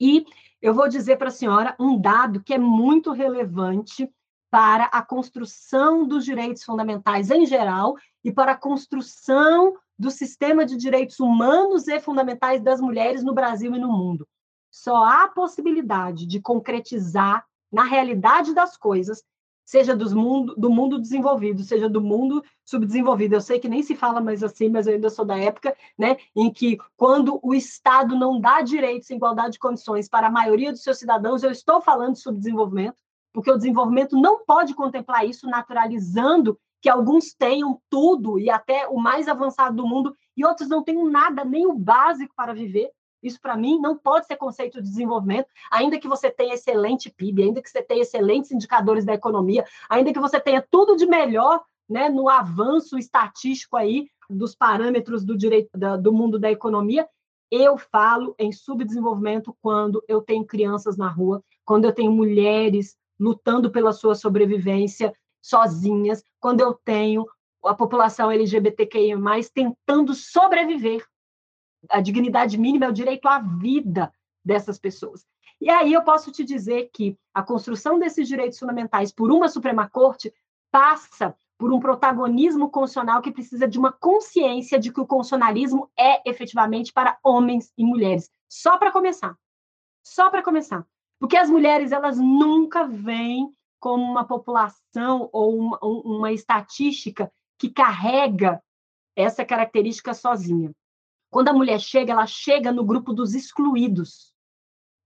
E 0.00 0.24
eu 0.60 0.74
vou 0.74 0.88
dizer 0.88 1.16
para 1.16 1.28
a 1.28 1.32
senhora 1.32 1.76
um 1.78 2.00
dado 2.00 2.42
que 2.42 2.54
é 2.54 2.58
muito 2.58 3.12
relevante 3.12 4.08
para 4.52 4.84
a 4.84 5.00
construção 5.00 6.06
dos 6.06 6.26
direitos 6.26 6.62
fundamentais 6.62 7.30
em 7.30 7.46
geral 7.46 7.96
e 8.22 8.30
para 8.30 8.52
a 8.52 8.56
construção 8.56 9.74
do 9.98 10.10
sistema 10.10 10.66
de 10.66 10.76
direitos 10.76 11.18
humanos 11.20 11.88
e 11.88 11.98
fundamentais 11.98 12.60
das 12.60 12.78
mulheres 12.78 13.24
no 13.24 13.32
Brasil 13.32 13.74
e 13.74 13.78
no 13.78 13.90
mundo. 13.90 14.28
Só 14.70 15.06
há 15.06 15.26
possibilidade 15.26 16.26
de 16.26 16.38
concretizar 16.38 17.46
na 17.72 17.84
realidade 17.84 18.52
das 18.52 18.76
coisas, 18.76 19.24
seja 19.64 19.96
dos 19.96 20.12
mundo, 20.12 20.54
do 20.54 20.68
mundo 20.68 21.00
desenvolvido, 21.00 21.62
seja 21.62 21.88
do 21.88 22.02
mundo 22.02 22.44
subdesenvolvido. 22.62 23.34
Eu 23.34 23.40
sei 23.40 23.58
que 23.58 23.70
nem 23.70 23.82
se 23.82 23.96
fala 23.96 24.20
mais 24.20 24.44
assim, 24.44 24.68
mas 24.68 24.86
eu 24.86 24.92
ainda 24.92 25.08
sou 25.08 25.24
da 25.24 25.38
época 25.38 25.74
né, 25.96 26.18
em 26.36 26.52
que, 26.52 26.76
quando 26.94 27.40
o 27.42 27.54
Estado 27.54 28.14
não 28.18 28.38
dá 28.38 28.60
direitos 28.60 29.10
em 29.10 29.16
igualdade 29.16 29.54
de 29.54 29.58
condições 29.58 30.10
para 30.10 30.26
a 30.26 30.30
maioria 30.30 30.72
dos 30.72 30.82
seus 30.82 30.98
cidadãos, 30.98 31.42
eu 31.42 31.50
estou 31.50 31.80
falando 31.80 32.12
de 32.12 32.20
subdesenvolvimento, 32.20 33.01
porque 33.32 33.50
o 33.50 33.56
desenvolvimento 33.56 34.20
não 34.20 34.44
pode 34.44 34.74
contemplar 34.74 35.26
isso 35.26 35.46
naturalizando 35.46 36.58
que 36.80 36.88
alguns 36.88 37.32
tenham 37.32 37.80
tudo 37.88 38.38
e 38.38 38.50
até 38.50 38.88
o 38.88 38.98
mais 38.98 39.28
avançado 39.28 39.76
do 39.76 39.86
mundo 39.86 40.14
e 40.36 40.44
outros 40.44 40.68
não 40.68 40.82
tenham 40.82 41.08
nada, 41.08 41.44
nem 41.44 41.66
o 41.66 41.72
básico 41.72 42.34
para 42.34 42.52
viver. 42.52 42.90
Isso, 43.22 43.40
para 43.40 43.56
mim, 43.56 43.78
não 43.78 43.96
pode 43.96 44.26
ser 44.26 44.36
conceito 44.36 44.82
de 44.82 44.88
desenvolvimento, 44.88 45.46
ainda 45.70 45.98
que 45.98 46.08
você 46.08 46.28
tenha 46.28 46.54
excelente 46.54 47.08
PIB, 47.08 47.44
ainda 47.44 47.62
que 47.62 47.70
você 47.70 47.80
tenha 47.80 48.02
excelentes 48.02 48.50
indicadores 48.50 49.04
da 49.04 49.14
economia, 49.14 49.64
ainda 49.88 50.12
que 50.12 50.18
você 50.18 50.40
tenha 50.40 50.60
tudo 50.68 50.96
de 50.96 51.06
melhor 51.06 51.62
né, 51.88 52.08
no 52.08 52.28
avanço 52.28 52.98
estatístico 52.98 53.76
aí 53.76 54.08
dos 54.28 54.56
parâmetros 54.56 55.24
do 55.24 55.36
direito 55.36 55.70
da, 55.76 55.96
do 55.96 56.12
mundo 56.12 56.38
da 56.38 56.50
economia, 56.50 57.08
Eu 57.50 57.76
falo 57.76 58.34
em 58.38 58.50
subdesenvolvimento 58.50 59.54
quando 59.60 60.02
eu 60.08 60.22
tenho 60.22 60.44
crianças 60.44 60.96
na 60.96 61.08
rua, 61.08 61.44
quando 61.64 61.84
eu 61.84 61.92
tenho 61.92 62.10
mulheres 62.10 62.96
lutando 63.22 63.70
pela 63.70 63.92
sua 63.92 64.16
sobrevivência 64.16 65.14
sozinhas, 65.40 66.24
quando 66.40 66.60
eu 66.60 66.74
tenho 66.74 67.24
a 67.64 67.72
população 67.72 68.30
LGBTQIA+, 68.30 69.16
tentando 69.54 70.12
sobreviver. 70.12 71.06
A 71.88 72.00
dignidade 72.00 72.58
mínima 72.58 72.86
é 72.86 72.88
o 72.88 72.92
direito 72.92 73.28
à 73.28 73.38
vida 73.38 74.12
dessas 74.44 74.78
pessoas. 74.78 75.24
E 75.60 75.70
aí 75.70 75.92
eu 75.92 76.02
posso 76.02 76.32
te 76.32 76.42
dizer 76.42 76.90
que 76.92 77.16
a 77.32 77.42
construção 77.42 77.96
desses 77.98 78.26
direitos 78.26 78.58
fundamentais 78.58 79.12
por 79.12 79.30
uma 79.30 79.48
Suprema 79.48 79.88
Corte 79.88 80.34
passa 80.72 81.36
por 81.56 81.72
um 81.72 81.78
protagonismo 81.78 82.68
constitucional 82.68 83.22
que 83.22 83.30
precisa 83.30 83.68
de 83.68 83.78
uma 83.78 83.92
consciência 83.92 84.80
de 84.80 84.92
que 84.92 85.00
o 85.00 85.06
constitucionalismo 85.06 85.88
é 85.96 86.28
efetivamente 86.28 86.92
para 86.92 87.16
homens 87.22 87.72
e 87.78 87.84
mulheres. 87.84 88.28
Só 88.48 88.76
para 88.78 88.90
começar. 88.90 89.36
Só 90.02 90.28
para 90.28 90.42
começar. 90.42 90.84
Porque 91.22 91.36
as 91.36 91.48
mulheres, 91.48 91.92
elas 91.92 92.18
nunca 92.18 92.84
vêm 92.84 93.48
como 93.78 94.02
uma 94.02 94.24
população 94.24 95.30
ou 95.32 95.56
uma, 95.56 95.78
uma 95.80 96.32
estatística 96.32 97.32
que 97.56 97.70
carrega 97.70 98.60
essa 99.14 99.44
característica 99.44 100.14
sozinha. 100.14 100.72
Quando 101.30 101.46
a 101.46 101.52
mulher 101.52 101.78
chega, 101.78 102.12
ela 102.12 102.26
chega 102.26 102.72
no 102.72 102.84
grupo 102.84 103.12
dos 103.12 103.36
excluídos. 103.36 104.34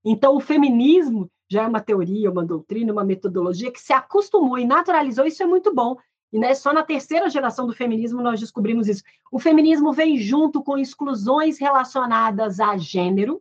Então, 0.03 0.35
o 0.35 0.39
feminismo 0.39 1.29
já 1.47 1.65
é 1.65 1.67
uma 1.67 1.81
teoria, 1.81 2.31
uma 2.31 2.43
doutrina, 2.43 2.91
uma 2.91 3.05
metodologia 3.05 3.71
que 3.71 3.79
se 3.79 3.93
acostumou 3.93 4.57
e 4.57 4.65
naturalizou, 4.65 5.23
isso 5.23 5.43
é 5.43 5.45
muito 5.45 5.71
bom. 5.71 5.97
E 6.33 6.39
né, 6.39 6.55
só 6.55 6.73
na 6.73 6.81
terceira 6.81 7.29
geração 7.29 7.67
do 7.67 7.75
feminismo 7.75 8.23
nós 8.23 8.39
descobrimos 8.39 8.87
isso. 8.87 9.03
O 9.31 9.37
feminismo 9.37 9.93
vem 9.93 10.17
junto 10.17 10.63
com 10.63 10.79
exclusões 10.79 11.59
relacionadas 11.59 12.59
a 12.59 12.75
gênero, 12.75 13.39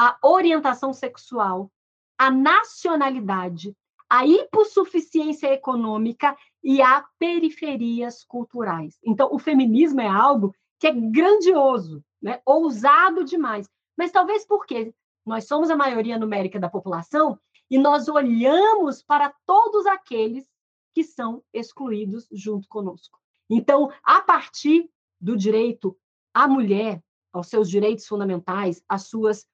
a 0.00 0.16
orientação 0.22 0.92
sexual, 0.92 1.72
a 2.16 2.30
nacionalidade, 2.30 3.76
a 4.08 4.24
hipossuficiência 4.24 5.52
econômica 5.52 6.36
e 6.62 6.80
a 6.80 7.04
periferias 7.18 8.22
culturais. 8.22 8.96
Então, 9.04 9.28
o 9.32 9.40
feminismo 9.40 10.00
é 10.00 10.06
algo 10.06 10.54
que 10.78 10.86
é 10.86 10.92
grandioso, 10.92 12.00
né? 12.22 12.40
ousado 12.46 13.24
demais. 13.24 13.68
Mas 13.96 14.12
talvez 14.12 14.46
porque 14.46 14.94
nós 15.26 15.48
somos 15.48 15.68
a 15.68 15.76
maioria 15.76 16.16
numérica 16.16 16.60
da 16.60 16.70
população 16.70 17.36
e 17.68 17.76
nós 17.76 18.06
olhamos 18.06 19.02
para 19.02 19.34
todos 19.44 19.84
aqueles 19.84 20.48
que 20.94 21.02
são 21.02 21.42
excluídos 21.52 22.28
junto 22.30 22.68
conosco. 22.68 23.18
Então, 23.50 23.90
a 24.04 24.20
partir 24.20 24.88
do 25.20 25.36
direito 25.36 25.98
à 26.32 26.46
mulher, 26.46 27.02
aos 27.32 27.48
seus 27.48 27.68
direitos 27.68 28.06
fundamentais, 28.06 28.80
às 28.88 29.08
suas 29.08 29.44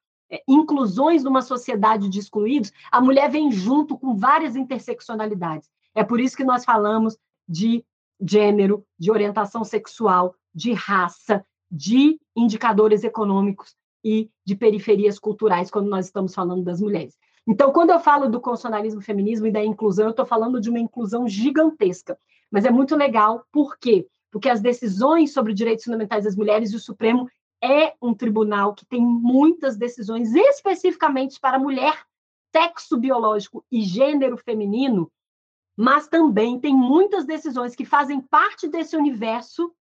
inclusões 0.49 1.23
numa 1.23 1.43
sociedade 1.43 2.09
de 2.09 2.19
excluídos, 2.19 2.73
a 2.91 3.01
mulher 3.01 3.31
vem 3.31 3.51
junto 3.51 3.99
com 3.99 4.17
várias 4.17 4.57
interseccionalidades. 4.57 5.69
É 5.95 6.03
por 6.03 6.21
isso 6.21 6.37
que 6.37 6.45
nós 6.45 6.65
falamos 6.65 7.17
de 7.49 7.85
gênero, 8.21 8.85
de 8.99 9.11
orientação 9.11 9.65
sexual, 9.65 10.35
de 10.55 10.73
raça, 10.73 11.45
de 11.71 12.19
indicadores 12.37 13.05
econômicos 13.05 13.75
e 14.05 14.31
de 14.45 14.55
periferias 14.55 15.19
culturais 15.19 15.71
quando 15.71 15.89
nós 15.89 16.07
estamos 16.07 16.35
falando 16.35 16.63
das 16.63 16.81
mulheres. 16.81 17.17
Então, 17.47 17.73
quando 17.73 17.91
eu 17.91 18.01
falo 18.01 18.29
do 18.29 18.41
constitucionalismo 18.41 19.03
feminismo 19.03 19.47
e 19.47 19.53
da 19.53 19.65
inclusão, 19.65 20.07
eu 20.07 20.11
estou 20.11 20.25
falando 20.25 20.61
de 20.61 20.71
uma 20.71 20.79
inclusão 20.79 21.29
gigantesca. 21.29 22.19
Mas 22.51 22.65
é 22.65 22.71
muito 22.71 22.97
legal, 22.97 23.45
por 23.53 23.77
quê? 23.79 24.07
Porque 24.31 24.49
as 24.49 24.61
decisões 24.61 25.33
sobre 25.33 25.53
direitos 25.53 25.85
fundamentais 25.85 26.25
das 26.25 26.37
mulheres 26.37 26.73
e 26.73 26.77
o 26.77 26.81
Supremo 26.81 27.29
é 27.65 27.95
um 28.01 28.13
tribunal 28.13 28.75
que 28.75 28.85
tem 28.85 29.01
muitas 29.01 29.75
decisões 29.79 30.35
especificamente 30.35 31.41
para 31.41 31.59
mulher, 31.59 32.05
sexo 32.55 32.99
biológico 32.99 33.65
e 33.73 33.81
gênero 33.81 34.37
feminino, 34.37 35.11
mas 35.75 36.07
também 36.07 36.61
tem 36.61 36.77
muitas 36.77 37.25
decisões 37.25 37.75
que 37.75 37.87
fazem 37.87 38.21
parte 38.21 38.69
desse 38.69 38.95
universo 38.97 39.75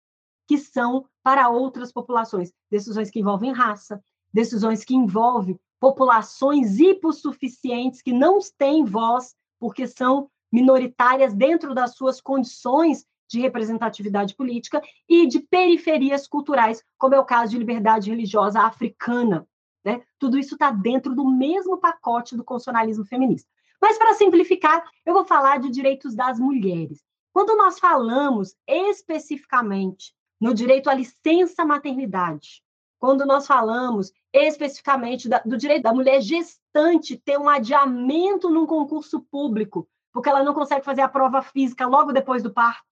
que 0.47 0.59
são 0.59 1.07
para 1.23 1.49
outras 1.49 1.91
populações, 1.91 2.53
decisões 2.71 3.11
que 3.11 3.21
envolvem 3.21 3.51
raça, 3.51 4.03
decisões 4.33 4.85
que 4.85 4.95
envolvem 4.95 5.59
populações 5.81 6.79
hipossuficientes 6.79 8.03
que 8.03 8.13
não 8.13 8.39
têm 8.59 8.85
voz 8.85 9.35
porque 9.59 9.87
são 9.87 10.31
minoritárias 10.53 11.33
dentro 11.33 11.75
das 11.75 11.95
suas 11.95 12.21
condições 12.21 13.07
de 13.31 13.41
representatividade 13.41 14.35
política 14.35 14.83
e 15.09 15.27
de 15.27 15.39
periferias 15.39 16.27
culturais, 16.27 16.83
como 16.99 17.15
é 17.15 17.21
o 17.21 17.25
caso 17.25 17.53
de 17.53 17.59
liberdade 17.59 18.11
religiosa 18.11 18.61
africana. 18.61 19.47
Né? 19.85 20.03
Tudo 20.19 20.37
isso 20.37 20.55
está 20.55 20.71
dentro 20.73 21.15
do 21.15 21.31
mesmo 21.31 21.79
pacote 21.79 22.37
do 22.37 22.45
constitucionalismo 22.45 23.05
feminista. 23.05 23.49
Mas, 23.81 23.97
para 23.97 24.15
simplificar, 24.15 24.85
eu 25.07 25.15
vou 25.15 25.25
falar 25.25 25.59
de 25.61 25.71
direitos 25.71 26.15
das 26.15 26.39
mulheres. 26.39 27.03
Quando 27.33 27.57
nós 27.57 27.79
falamos 27.79 28.55
especificamente 28.67 30.13
no 30.41 30.53
direito 30.53 30.91
à 30.91 30.95
licença 30.95 31.65
maternidade, 31.65 32.63
quando 32.99 33.25
nós 33.25 33.47
falamos 33.47 34.13
especificamente 34.33 35.29
do 35.47 35.57
direito 35.57 35.85
da 35.85 35.95
mulher 35.95 36.21
gestante 36.21 37.17
ter 37.17 37.39
um 37.39 37.49
adiamento 37.49 38.51
num 38.51 38.67
concurso 38.67 39.21
público, 39.31 39.89
porque 40.13 40.29
ela 40.29 40.43
não 40.43 40.53
consegue 40.53 40.85
fazer 40.85 41.01
a 41.01 41.09
prova 41.09 41.41
física 41.41 41.87
logo 41.87 42.13
depois 42.13 42.43
do 42.43 42.53
parto, 42.53 42.91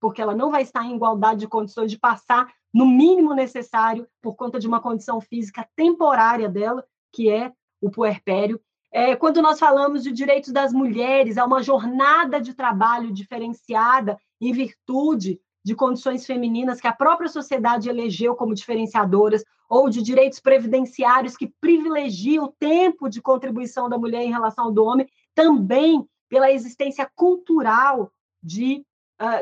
porque 0.00 0.20
ela 0.20 0.34
não 0.34 0.50
vai 0.50 0.62
estar 0.62 0.84
em 0.84 0.94
igualdade 0.94 1.40
de 1.40 1.48
condições 1.48 1.90
de 1.90 1.98
passar 1.98 2.52
no 2.72 2.86
mínimo 2.86 3.34
necessário 3.34 4.06
por 4.20 4.34
conta 4.34 4.58
de 4.58 4.66
uma 4.66 4.80
condição 4.80 5.20
física 5.20 5.66
temporária 5.74 6.48
dela, 6.48 6.84
que 7.12 7.30
é 7.30 7.52
o 7.80 7.90
puerpério. 7.90 8.60
É, 8.92 9.16
quando 9.16 9.42
nós 9.42 9.58
falamos 9.58 10.02
de 10.02 10.12
direitos 10.12 10.52
das 10.52 10.72
mulheres, 10.72 11.38
há 11.38 11.44
uma 11.44 11.62
jornada 11.62 12.40
de 12.40 12.54
trabalho 12.54 13.12
diferenciada 13.12 14.18
em 14.40 14.52
virtude 14.52 15.40
de 15.64 15.74
condições 15.74 16.24
femininas 16.24 16.80
que 16.80 16.86
a 16.86 16.92
própria 16.92 17.28
sociedade 17.28 17.88
elegeu 17.88 18.36
como 18.36 18.54
diferenciadoras, 18.54 19.42
ou 19.68 19.88
de 19.90 20.00
direitos 20.00 20.38
previdenciários 20.38 21.36
que 21.36 21.52
privilegiam 21.60 22.44
o 22.44 22.52
tempo 22.52 23.08
de 23.08 23.20
contribuição 23.20 23.88
da 23.88 23.98
mulher 23.98 24.22
em 24.22 24.30
relação 24.30 24.66
ao 24.66 24.72
do 24.72 24.84
homem, 24.84 25.08
também 25.34 26.06
pela 26.28 26.52
existência 26.52 27.10
cultural 27.14 28.12
de 28.42 28.84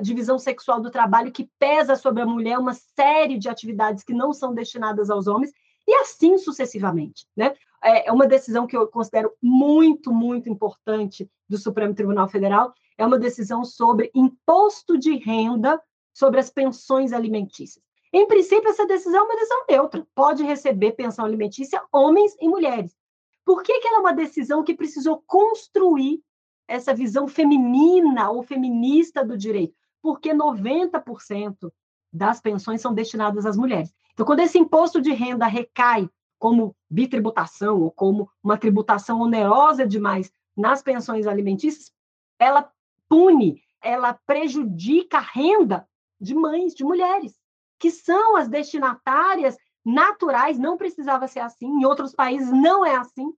divisão 0.03 0.39
sexual 0.39 0.81
do 0.81 0.91
trabalho 0.91 1.33
que 1.33 1.51
pesa 1.59 1.97
sobre 1.97 2.23
a 2.23 2.27
mulher 2.27 2.59
uma 2.59 2.75
série 2.75 3.39
de 3.39 3.49
atividades 3.49 4.05
que 4.05 4.15
não 4.15 4.33
são 4.33 4.55
destinadas 4.55 5.11
aos 5.11 5.27
homens, 5.27 5.53
e 5.87 5.95
assim 5.97 6.39
sucessivamente. 6.39 7.27
Né? 7.37 7.55
É, 7.83 8.09
é 8.09 8.13
uma 8.13 8.27
decisão 8.27 8.67
que 8.67 8.77
eu 8.77 8.87
considero 8.87 9.33
muito, 9.43 10.13
muito 10.13 10.49
importante 10.49 11.29
do 11.49 11.59
Supremo 11.59 11.95
Tribunal 11.95 12.29
Federal, 12.29 12.73
é 12.97 13.05
uma 13.05 13.19
decisão 13.19 13.65
sobre 13.65 14.11
imposto 14.15 14.97
de 14.97 15.17
renda 15.17 15.83
sobre 16.13 16.39
as 16.39 16.49
pensões 16.49 17.13
alimentícias. 17.13 17.83
Em 18.13 18.27
princípio, 18.27 18.71
essa 18.71 18.87
decisão 18.87 19.23
é 19.23 19.25
uma 19.25 19.35
decisão 19.35 19.65
neutra, 19.69 20.07
pode 20.15 20.45
receber 20.45 20.93
pensão 20.93 21.25
alimentícia 21.25 21.83
homens 21.93 22.37
e 22.41 22.49
mulheres. 22.49 22.97
Por 23.45 23.63
que, 23.63 23.81
que 23.81 23.89
ela 23.89 23.97
é 23.97 24.01
uma 24.01 24.15
decisão 24.15 24.63
que 24.63 24.73
precisou 24.73 25.23
construir 25.27 26.23
essa 26.67 26.95
visão 26.95 27.29
feminina 27.29 28.31
ou 28.31 28.43
feminista 28.43 29.25
do 29.25 29.37
direito, 29.37 29.75
porque 30.03 30.33
90% 30.33 31.73
das 32.13 32.41
pensões 32.41 32.81
são 32.81 32.95
destinadas 32.95 33.45
às 33.45 33.57
mulheres. 33.57 33.93
Então, 34.13 34.25
quando 34.25 34.41
esse 34.41 34.59
imposto 34.59 35.01
de 35.01 35.13
renda 35.13 35.47
recai 35.47 36.09
como 36.39 36.77
bitributação 36.89 37.83
ou 37.83 37.91
como 37.91 38.31
uma 38.43 38.57
tributação 38.57 39.21
onerosa 39.21 39.87
demais 39.87 40.33
nas 40.57 40.83
pensões 40.83 41.27
alimentícias, 41.27 41.93
ela 42.39 42.71
pune, 43.09 43.63
ela 43.83 44.15
prejudica 44.27 45.19
a 45.19 45.21
renda 45.21 45.89
de 46.21 46.35
mães, 46.35 46.75
de 46.75 46.85
mulheres, 46.85 47.39
que 47.79 47.91
são 47.91 48.37
as 48.37 48.49
destinatárias 48.49 49.57
naturais, 49.85 50.59
não 50.59 50.77
precisava 50.77 51.27
ser 51.29 51.41
assim, 51.41 51.67
em 51.67 51.85
outros 51.85 52.15
países 52.15 52.51
não 52.51 52.87
é 52.87 52.97
assim, 52.97 53.33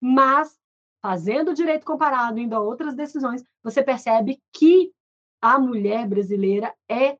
mas 0.00 0.59
fazendo 1.02 1.50
o 1.50 1.54
direito 1.54 1.84
comparado, 1.84 2.38
indo 2.38 2.54
a 2.54 2.60
outras 2.60 2.94
decisões, 2.94 3.44
você 3.62 3.82
percebe 3.82 4.40
que 4.52 4.92
a 5.40 5.58
mulher 5.58 6.06
brasileira 6.06 6.74
é 6.88 7.16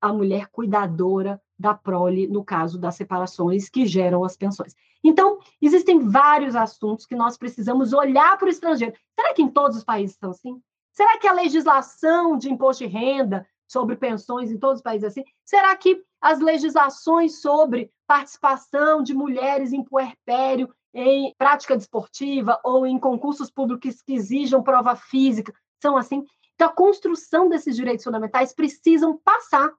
a 0.00 0.12
mulher 0.12 0.48
cuidadora 0.48 1.40
da 1.58 1.74
prole, 1.74 2.26
no 2.26 2.44
caso 2.44 2.78
das 2.78 2.94
separações 2.94 3.68
que 3.68 3.86
geram 3.86 4.24
as 4.24 4.36
pensões. 4.36 4.74
Então, 5.04 5.38
existem 5.60 5.98
vários 6.00 6.54
assuntos 6.54 7.06
que 7.06 7.14
nós 7.14 7.36
precisamos 7.36 7.92
olhar 7.92 8.38
para 8.38 8.46
o 8.46 8.50
estrangeiro. 8.50 8.94
Será 9.18 9.34
que 9.34 9.42
em 9.42 9.48
todos 9.48 9.76
os 9.76 9.84
países 9.84 10.16
estão 10.16 10.30
assim? 10.30 10.60
Será 10.92 11.18
que 11.18 11.26
a 11.26 11.32
legislação 11.32 12.36
de 12.36 12.50
imposto 12.50 12.84
de 12.84 12.90
renda 12.90 13.46
sobre 13.66 13.96
pensões 13.96 14.50
em 14.50 14.58
todos 14.58 14.76
os 14.76 14.82
países 14.82 15.04
é 15.04 15.06
assim? 15.08 15.24
Será 15.44 15.74
que 15.76 16.02
as 16.20 16.40
legislações 16.40 17.40
sobre 17.40 17.90
participação 18.06 19.02
de 19.02 19.14
mulheres 19.14 19.72
em 19.72 19.82
puerpério 19.82 20.68
em 20.92 21.34
prática 21.38 21.76
desportiva 21.76 22.60
ou 22.64 22.86
em 22.86 22.98
concursos 22.98 23.50
públicos 23.50 24.02
que 24.02 24.14
exijam 24.14 24.62
prova 24.62 24.96
física, 24.96 25.52
são 25.80 25.96
assim. 25.96 26.24
Então, 26.54 26.68
a 26.68 26.72
construção 26.72 27.48
desses 27.48 27.74
direitos 27.76 28.04
fundamentais 28.04 28.52
precisam 28.52 29.18
passar 29.24 29.70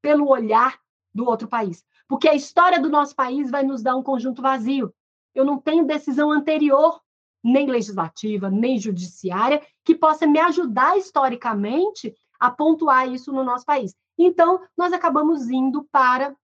pelo 0.00 0.28
olhar 0.28 0.78
do 1.12 1.26
outro 1.26 1.48
país. 1.48 1.84
porque 2.08 2.28
a 2.28 2.34
história 2.34 2.80
do 2.80 2.90
nosso 2.90 3.14
país 3.14 3.52
vai 3.52 3.62
nos 3.62 3.84
dar 3.84 3.94
um 3.94 4.02
conjunto 4.02 4.42
vazio. 4.42 4.92
Eu 5.32 5.44
não 5.44 5.58
tenho 5.58 5.86
decisão 5.86 6.32
anterior, 6.32 7.00
nem 7.42 7.68
legislativa, 7.68 8.50
nem 8.50 8.80
judiciária, 8.80 9.64
que 9.84 9.94
possa 9.94 10.26
me 10.26 10.40
ajudar 10.40 10.98
historicamente 10.98 12.12
a 12.40 12.50
pontuar 12.50 13.08
isso 13.08 13.32
no 13.32 13.44
nosso 13.44 13.64
país. 13.64 13.94
Então, 14.18 14.60
nós 14.76 14.92
acabamos 14.92 15.48
indo 15.48 15.86
para 15.92 16.34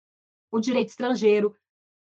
o 0.53 0.61
direito 0.61 0.91
estrangeiro, 0.91 1.53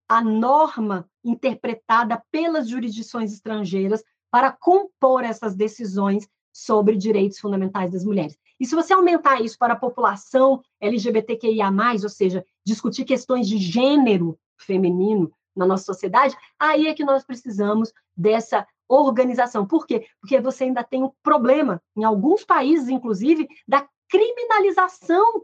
a 0.08 0.22
norma 0.22 1.10
interpretada 1.24 2.22
pelas 2.32 2.68
jurisdições 2.68 3.34
estrangeiras 3.34 4.04
para 4.32 4.52
compor 4.52 5.24
essas 5.24 5.56
decisões 5.56 6.28
sobre 6.52 6.96
direitos 6.96 7.40
fundamentais 7.40 7.92
das 7.92 8.04
mulheres. 8.04 8.38
E 8.60 8.66
se 8.66 8.76
você 8.76 8.94
aumentar 8.94 9.42
isso 9.42 9.58
para 9.58 9.74
a 9.74 9.80
população 9.80 10.62
LGBTQIA+, 10.80 11.72
ou 12.04 12.10
seja, 12.10 12.46
discutir 12.66 13.06
questões 13.06 13.48
de 13.48 13.58
gênero 13.58 14.38
feminino 14.58 15.32
na 15.56 15.66
nossa 15.66 15.84
sociedade, 15.84 16.36
aí 16.60 16.88
é 16.88 16.94
que 16.94 17.04
nós 17.04 17.24
precisamos 17.24 17.92
dessa 18.16 18.68
organização. 18.88 19.66
Por 19.66 19.86
quê? 19.86 20.08
Porque 20.20 20.40
você 20.40 20.66
ainda 20.66 20.84
tem 20.84 21.04
um 21.04 21.12
problema, 21.22 21.82
em 21.96 22.04
alguns 22.04 22.46
países, 22.46 22.90
inclusive, 22.90 23.48
da 23.68 23.88
criminalização 24.08 25.44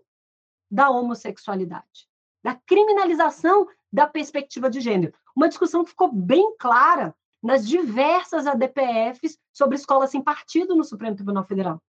da 0.69 0.89
homossexualidade, 0.89 2.07
da 2.43 2.55
criminalização 2.55 3.67
da 3.91 4.07
perspectiva 4.07 4.69
de 4.69 4.81
gênero. 4.81 5.13
Uma 5.35 5.49
discussão 5.49 5.83
que 5.83 5.89
ficou 5.91 6.11
bem 6.11 6.55
clara 6.57 7.15
nas 7.41 7.67
diversas 7.67 8.45
ADPFs 8.45 9.37
sobre 9.53 9.75
escolas 9.75 10.11
sem 10.11 10.21
partido 10.21 10.75
no 10.75 10.83
Supremo 10.83 11.15
Tribunal 11.15 11.45
Federal. 11.45 11.81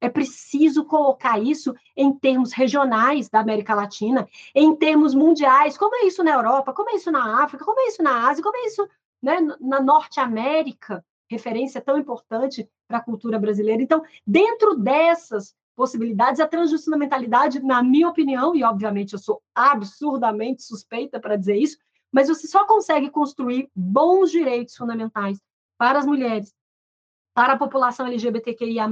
É 0.00 0.08
preciso 0.08 0.84
colocar 0.84 1.40
isso 1.40 1.74
em 1.96 2.12
termos 2.12 2.52
regionais 2.52 3.28
da 3.28 3.40
América 3.40 3.74
Latina, 3.74 4.28
em 4.54 4.74
termos 4.76 5.14
mundiais. 5.14 5.76
Como 5.76 5.96
é 5.96 6.06
isso 6.06 6.22
na 6.22 6.32
Europa? 6.32 6.72
Como 6.72 6.90
é 6.90 6.94
isso 6.94 7.10
na 7.10 7.42
África? 7.42 7.64
Como 7.64 7.80
é 7.80 7.88
isso 7.88 8.02
na 8.02 8.28
Ásia? 8.28 8.42
Como 8.42 8.56
é 8.56 8.66
isso 8.66 8.88
né, 9.20 9.38
na 9.60 9.80
Norte 9.80 10.20
América? 10.20 11.04
Referência 11.28 11.80
tão 11.80 11.98
importante 11.98 12.68
para 12.86 12.98
a 12.98 13.02
cultura 13.02 13.38
brasileira. 13.38 13.82
Então, 13.82 14.02
dentro 14.24 14.76
dessas 14.76 15.54
possibilidades, 15.78 16.40
a 16.40 16.48
transjustamentalidade, 16.48 17.60
na 17.60 17.84
minha 17.84 18.08
opinião, 18.08 18.52
e 18.52 18.64
obviamente 18.64 19.12
eu 19.12 19.18
sou 19.18 19.40
absurdamente 19.54 20.64
suspeita 20.64 21.20
para 21.20 21.36
dizer 21.36 21.54
isso, 21.54 21.78
mas 22.10 22.26
você 22.26 22.48
só 22.48 22.66
consegue 22.66 23.08
construir 23.10 23.70
bons 23.72 24.32
direitos 24.32 24.74
fundamentais 24.74 25.40
para 25.78 26.00
as 26.00 26.04
mulheres, 26.04 26.52
para 27.32 27.52
a 27.52 27.56
população 27.56 28.08
LGBTQIA, 28.08 28.88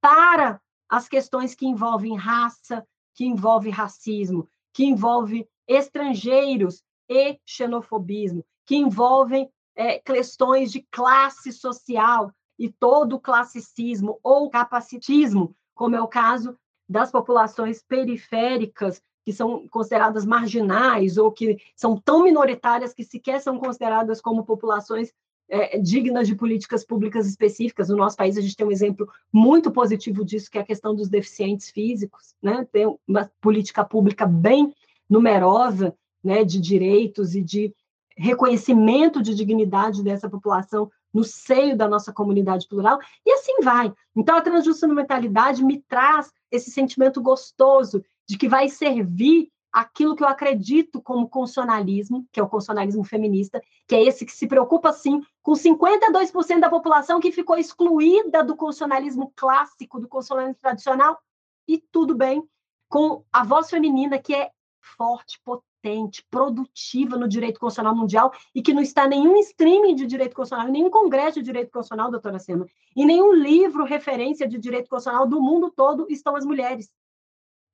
para 0.00 0.60
as 0.88 1.08
questões 1.08 1.54
que 1.54 1.66
envolvem 1.66 2.16
raça, 2.16 2.84
que 3.14 3.24
envolvem 3.24 3.70
racismo, 3.70 4.48
que 4.72 4.84
envolvem 4.84 5.48
estrangeiros 5.68 6.82
e 7.08 7.38
xenofobismo, 7.46 8.44
que 8.66 8.74
envolvem 8.74 9.48
é, 9.76 10.00
questões 10.00 10.72
de 10.72 10.84
classe 10.90 11.52
social 11.52 12.32
e 12.58 12.68
todo 12.68 13.14
o 13.14 13.20
classicismo 13.20 14.18
ou 14.20 14.50
capacitismo 14.50 15.54
como 15.78 15.94
é 15.94 16.02
o 16.02 16.08
caso 16.08 16.58
das 16.88 17.08
populações 17.12 17.80
periféricas, 17.80 19.00
que 19.24 19.32
são 19.32 19.68
consideradas 19.68 20.26
marginais 20.26 21.16
ou 21.16 21.30
que 21.30 21.56
são 21.76 21.96
tão 21.96 22.24
minoritárias 22.24 22.92
que 22.92 23.04
sequer 23.04 23.40
são 23.40 23.58
consideradas 23.58 24.20
como 24.20 24.44
populações 24.44 25.12
é, 25.48 25.78
dignas 25.78 26.26
de 26.26 26.34
políticas 26.34 26.84
públicas 26.84 27.28
específicas. 27.28 27.88
No 27.88 27.96
nosso 27.96 28.16
país, 28.16 28.36
a 28.36 28.40
gente 28.40 28.56
tem 28.56 28.66
um 28.66 28.72
exemplo 28.72 29.08
muito 29.32 29.70
positivo 29.70 30.24
disso, 30.24 30.50
que 30.50 30.58
é 30.58 30.62
a 30.62 30.66
questão 30.66 30.96
dos 30.96 31.08
deficientes 31.08 31.70
físicos. 31.70 32.34
Né? 32.42 32.66
Tem 32.72 32.92
uma 33.06 33.30
política 33.40 33.84
pública 33.84 34.26
bem 34.26 34.74
numerosa 35.08 35.94
né, 36.24 36.42
de 36.42 36.60
direitos 36.60 37.36
e 37.36 37.42
de 37.42 37.72
reconhecimento 38.16 39.22
de 39.22 39.32
dignidade 39.32 40.02
dessa 40.02 40.28
população 40.28 40.90
no 41.12 41.24
seio 41.24 41.76
da 41.76 41.88
nossa 41.88 42.12
comunidade 42.12 42.66
plural, 42.68 42.98
e 43.24 43.32
assim 43.32 43.60
vai. 43.62 43.92
Então, 44.14 44.36
a 44.36 44.40
transjustamentalidade 44.40 45.64
me 45.64 45.82
traz 45.82 46.30
esse 46.50 46.70
sentimento 46.70 47.20
gostoso 47.20 48.02
de 48.28 48.36
que 48.36 48.48
vai 48.48 48.68
servir 48.68 49.50
aquilo 49.72 50.16
que 50.16 50.22
eu 50.22 50.28
acredito 50.28 51.00
como 51.00 51.28
constitucionalismo, 51.28 52.26
que 52.32 52.40
é 52.40 52.42
o 52.42 52.48
constitucionalismo 52.48 53.04
feminista, 53.04 53.60
que 53.86 53.94
é 53.94 54.02
esse 54.02 54.24
que 54.24 54.32
se 54.32 54.46
preocupa, 54.46 54.92
sim, 54.92 55.22
com 55.42 55.52
52% 55.52 56.60
da 56.60 56.70
população 56.70 57.20
que 57.20 57.32
ficou 57.32 57.56
excluída 57.56 58.42
do 58.42 58.56
constitucionalismo 58.56 59.32
clássico, 59.36 60.00
do 60.00 60.08
constitucionalismo 60.08 60.60
tradicional, 60.60 61.18
e 61.66 61.78
tudo 61.78 62.14
bem, 62.14 62.42
com 62.88 63.22
a 63.30 63.44
voz 63.44 63.68
feminina 63.68 64.18
que 64.18 64.34
é 64.34 64.50
forte, 64.96 65.38
potente, 65.44 65.67
competente, 65.78 66.24
produtiva 66.30 67.16
no 67.16 67.28
direito 67.28 67.58
constitucional 67.58 67.96
mundial 67.96 68.32
e 68.54 68.62
que 68.62 68.72
não 68.72 68.82
está 68.82 69.06
nenhum 69.06 69.36
streaming 69.38 69.94
de 69.94 70.06
direito 70.06 70.34
constitucional, 70.34 70.70
nenhum 70.70 70.90
congresso 70.90 71.38
de 71.38 71.44
direito 71.44 71.70
constitucional, 71.70 72.10
doutora 72.10 72.38
Sema, 72.38 72.66
em 72.96 73.06
nenhum 73.06 73.32
livro 73.32 73.84
referência 73.84 74.46
de 74.46 74.58
direito 74.58 74.88
constitucional 74.88 75.26
do 75.26 75.40
mundo 75.40 75.70
todo 75.70 76.06
estão 76.10 76.36
as 76.36 76.44
mulheres. 76.44 76.90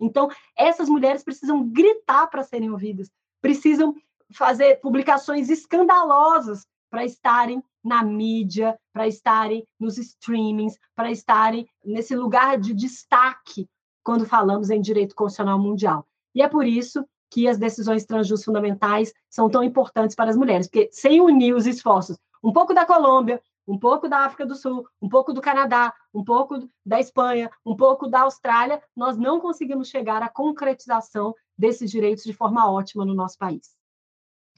Então, 0.00 0.28
essas 0.56 0.88
mulheres 0.88 1.22
precisam 1.22 1.66
gritar 1.68 2.26
para 2.26 2.42
serem 2.42 2.70
ouvidas, 2.70 3.10
precisam 3.40 3.94
fazer 4.32 4.80
publicações 4.80 5.48
escandalosas 5.48 6.66
para 6.90 7.04
estarem 7.04 7.62
na 7.82 8.02
mídia, 8.02 8.78
para 8.92 9.06
estarem 9.06 9.66
nos 9.78 9.98
streamings, 9.98 10.78
para 10.94 11.10
estarem 11.10 11.68
nesse 11.84 12.14
lugar 12.16 12.58
de 12.58 12.72
destaque 12.72 13.68
quando 14.02 14.26
falamos 14.26 14.70
em 14.70 14.80
direito 14.80 15.14
constitucional 15.14 15.58
mundial. 15.58 16.06
E 16.34 16.42
é 16.42 16.48
por 16.48 16.66
isso 16.66 17.04
que 17.34 17.48
as 17.48 17.58
decisões 17.58 18.04
transjus 18.04 18.44
fundamentais 18.44 19.12
são 19.28 19.50
tão 19.50 19.64
importantes 19.64 20.14
para 20.14 20.30
as 20.30 20.36
mulheres, 20.36 20.68
porque 20.68 20.88
sem 20.92 21.20
unir 21.20 21.52
os 21.52 21.66
esforços, 21.66 22.16
um 22.40 22.52
pouco 22.52 22.72
da 22.72 22.86
Colômbia, 22.86 23.42
um 23.66 23.76
pouco 23.76 24.08
da 24.08 24.20
África 24.20 24.46
do 24.46 24.54
Sul, 24.54 24.86
um 25.02 25.08
pouco 25.08 25.32
do 25.32 25.40
Canadá, 25.40 25.92
um 26.14 26.22
pouco 26.22 26.68
da 26.86 27.00
Espanha, 27.00 27.50
um 27.66 27.74
pouco 27.74 28.06
da 28.06 28.20
Austrália, 28.20 28.80
nós 28.94 29.16
não 29.16 29.40
conseguimos 29.40 29.88
chegar 29.88 30.22
à 30.22 30.28
concretização 30.28 31.34
desses 31.58 31.90
direitos 31.90 32.22
de 32.22 32.32
forma 32.32 32.70
ótima 32.70 33.04
no 33.04 33.14
nosso 33.14 33.36
país. 33.36 33.74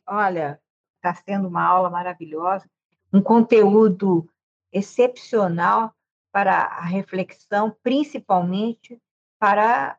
Olha, 0.06 0.60
está 0.96 1.14
sendo 1.14 1.48
uma 1.48 1.64
aula 1.64 1.88
maravilhosa, 1.88 2.68
um 3.10 3.22
conteúdo 3.22 4.28
excepcional 4.70 5.94
para 6.30 6.64
a 6.64 6.82
reflexão, 6.82 7.74
principalmente 7.82 9.00
para 9.38 9.96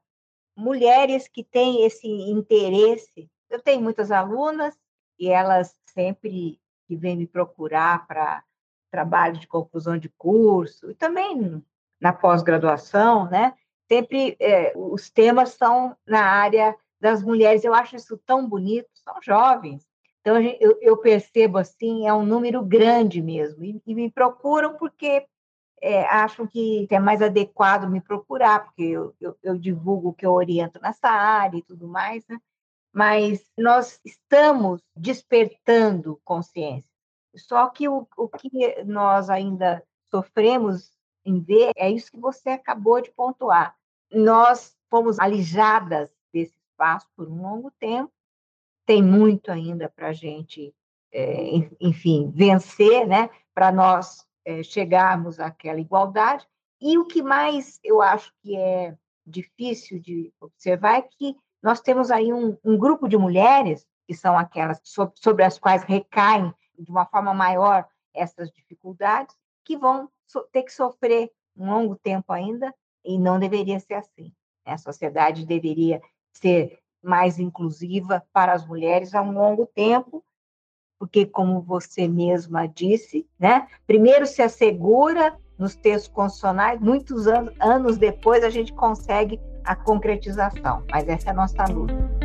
mulheres 0.58 1.28
que 1.28 1.44
têm 1.44 1.86
esse 1.86 2.08
interesse. 2.08 3.30
Eu 3.50 3.62
tenho 3.62 3.82
muitas 3.82 4.12
alunas 4.12 4.76
e 5.20 5.30
elas 5.30 5.76
sempre 5.94 6.60
que 6.88 6.96
vêm 6.96 7.16
me 7.16 7.28
procurar 7.28 8.08
para 8.08 8.44
trabalho 8.90 9.38
de 9.38 9.48
conclusão 9.48 9.98
de 9.98 10.10
curso 10.10 10.90
e 10.90 10.96
também 10.96 11.64
na 12.00 12.12
pós-graduação, 12.12 13.30
né? 13.30 13.54
Sempre 13.88 14.36
é, 14.40 14.74
os 14.76 15.10
temas 15.10 15.50
são 15.52 15.96
na 16.06 16.24
área 16.24 16.76
das 17.00 17.22
mulheres. 17.22 17.64
Eu 17.64 17.74
acho 17.74 17.96
isso 17.96 18.18
tão 18.26 18.48
bonito. 18.48 18.90
São 18.94 19.16
jovens, 19.22 19.88
então 20.28 20.42
eu, 20.82 20.98
percebo 20.98 21.58
assim 21.58 22.06
é 22.06 22.14
um 22.14 22.26
número 22.26 22.62
grande 22.62 23.22
mesmo 23.22 23.64
e 23.64 23.96
me 23.96 24.12
procuram 24.12 24.76
porque 24.76 25.26
é, 25.82 26.04
acham 26.06 26.48
que 26.48 26.88
é 26.90 27.00
mais 27.00 27.22
adequado 27.22 27.90
me 27.90 28.02
procurar, 28.02 28.66
porque 28.66 28.84
eu, 28.84 29.16
eu, 29.20 29.38
eu, 29.44 29.58
divulgo 29.58 30.14
que 30.14 30.26
eu 30.26 30.34
oriento 30.34 30.80
nessa 30.82 31.10
área 31.10 31.58
e 31.58 31.64
tudo 31.64 31.88
mais, 31.88 32.26
né? 32.28 32.40
mas 32.92 33.46
nós 33.58 34.00
estamos 34.04 34.82
despertando 34.96 36.20
consciência. 36.24 36.92
Só 37.36 37.68
que 37.70 37.88
o, 37.88 38.08
o 38.18 38.28
que 38.28 38.84
nós 38.84 39.30
ainda 39.30 39.84
sofremos 40.10 40.92
em 41.24 41.40
ver 41.40 41.72
é 41.76 41.92
isso 41.92 42.12
que 42.12 42.20
você 42.20 42.50
acabou 42.50 43.00
de 43.00 43.12
pontuar. 43.12 43.76
Nós 44.12 44.76
fomos 44.90 45.20
alijadas 45.20 46.10
desse 46.34 46.58
espaço 46.58 47.08
por 47.16 47.30
um 47.30 47.42
longo 47.42 47.70
tempo, 47.80 48.12
tem 48.86 49.04
muito 49.04 49.52
ainda 49.52 49.90
para 49.90 50.08
a 50.08 50.14
gente, 50.14 50.74
é, 51.12 51.70
enfim, 51.80 52.32
vencer, 52.34 53.06
né? 53.06 53.30
para 53.54 53.72
nós 53.72 54.27
é, 54.48 54.64
chegarmos 54.64 55.42
àquela 55.42 55.82
igualdade. 55.82 56.48
E 56.80 56.98
o 56.98 57.06
que 57.06 57.22
mais 57.22 57.82
eu 57.84 58.02
acho 58.02 58.34
que 58.42 58.56
é 58.56 58.98
difícil 59.26 60.00
de 60.00 60.34
observar 60.40 61.00
é 61.00 61.02
que 61.02 61.36
nós 61.62 61.82
temos 61.82 62.10
aí 62.10 62.32
um, 62.32 62.58
um 62.64 62.78
grupo 62.78 63.10
de 63.10 63.18
mulheres, 63.18 63.86
que 64.08 64.14
são 64.14 64.40
aquelas 64.40 64.80
sobre, 64.86 65.20
sobre 65.20 65.44
as 65.44 65.60
quais 65.60 65.84
recaem 65.84 66.54
de 66.80 66.90
uma 66.90 67.06
forma 67.06 67.34
maior 67.34 67.86
essas 68.14 68.50
dificuldades, 68.50 69.36
que 69.66 69.76
vão 69.76 70.10
ter 70.54 70.64
que 70.64 70.72
sofrer 70.72 71.30
um 71.54 71.70
longo 71.70 71.98
tempo 71.98 72.32
ainda, 72.32 72.74
e 73.04 73.20
não 73.20 73.38
deveria 73.38 73.80
ser 73.82 73.96
assim. 73.96 74.32
A 74.66 74.78
sociedade 74.78 75.46
deveria 75.46 76.02
ser 76.32 76.80
mais 77.04 77.38
inclusiva 77.38 78.26
para 78.32 78.54
as 78.54 78.66
mulheres 78.66 79.14
há 79.14 79.22
um 79.22 79.32
longo 79.32 79.66
tempo, 79.66 80.24
porque, 81.00 81.26
como 81.26 81.62
você 81.62 82.08
mesma 82.08 82.68
disse, 82.68 83.26
né, 83.40 83.68
primeiro 83.86 84.26
se 84.26 84.42
assegura 84.42 85.36
nos 85.58 85.76
textos 85.76 86.12
constitucionais, 86.14 86.80
muitos 86.80 87.28
anos, 87.28 87.54
anos 87.60 87.98
depois 87.98 88.44
a 88.44 88.50
gente 88.50 88.74
consegue 88.74 89.40
a 89.64 89.76
concretização, 89.76 90.84
mas 90.92 91.08
essa 91.08 91.30
é 91.30 91.32
a 91.32 91.36
nossa 91.36 91.66
luta. 91.66 92.17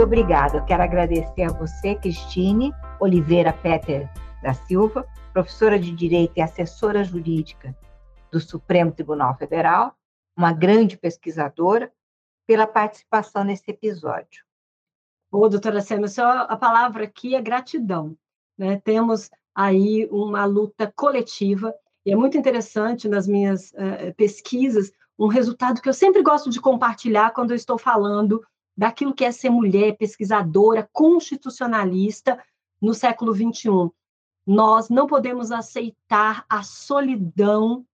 Muito 0.00 0.14
obrigada. 0.14 0.56
Eu 0.56 0.64
quero 0.64 0.82
agradecer 0.82 1.42
a 1.42 1.52
você, 1.52 1.94
Cristine 1.94 2.72
Oliveira 2.98 3.52
Peter 3.52 4.08
da 4.42 4.54
Silva, 4.54 5.06
professora 5.30 5.78
de 5.78 5.92
Direito 5.92 6.32
e 6.38 6.40
assessora 6.40 7.04
jurídica 7.04 7.76
do 8.32 8.40
Supremo 8.40 8.92
Tribunal 8.92 9.36
Federal, 9.36 9.94
uma 10.34 10.54
grande 10.54 10.96
pesquisadora, 10.96 11.92
pela 12.46 12.66
participação 12.66 13.44
nesse 13.44 13.70
episódio. 13.70 14.42
Ô, 15.30 15.46
doutora 15.50 15.82
Sêmia, 15.82 16.08
só 16.08 16.46
a 16.48 16.56
palavra 16.56 17.04
aqui 17.04 17.34
é 17.34 17.42
gratidão. 17.42 18.16
Né? 18.56 18.80
Temos 18.82 19.28
aí 19.54 20.08
uma 20.10 20.46
luta 20.46 20.90
coletiva, 20.96 21.74
e 22.06 22.10
é 22.10 22.16
muito 22.16 22.38
interessante 22.38 23.06
nas 23.06 23.26
minhas 23.26 23.70
uh, 23.72 24.14
pesquisas 24.16 24.90
um 25.18 25.26
resultado 25.26 25.82
que 25.82 25.88
eu 25.90 25.92
sempre 25.92 26.22
gosto 26.22 26.48
de 26.48 26.58
compartilhar 26.58 27.34
quando 27.34 27.50
eu 27.50 27.56
estou 27.56 27.76
falando 27.76 28.42
daquilo 28.80 29.12
que 29.12 29.26
é 29.26 29.30
ser 29.30 29.50
mulher, 29.50 29.94
pesquisadora, 29.98 30.88
constitucionalista 30.90 32.42
no 32.80 32.94
século 32.94 33.34
XXI. 33.34 33.90
Nós 34.46 34.88
não 34.88 35.06
podemos 35.06 35.52
aceitar 35.52 36.46
a 36.48 36.62
solidão 36.62 37.84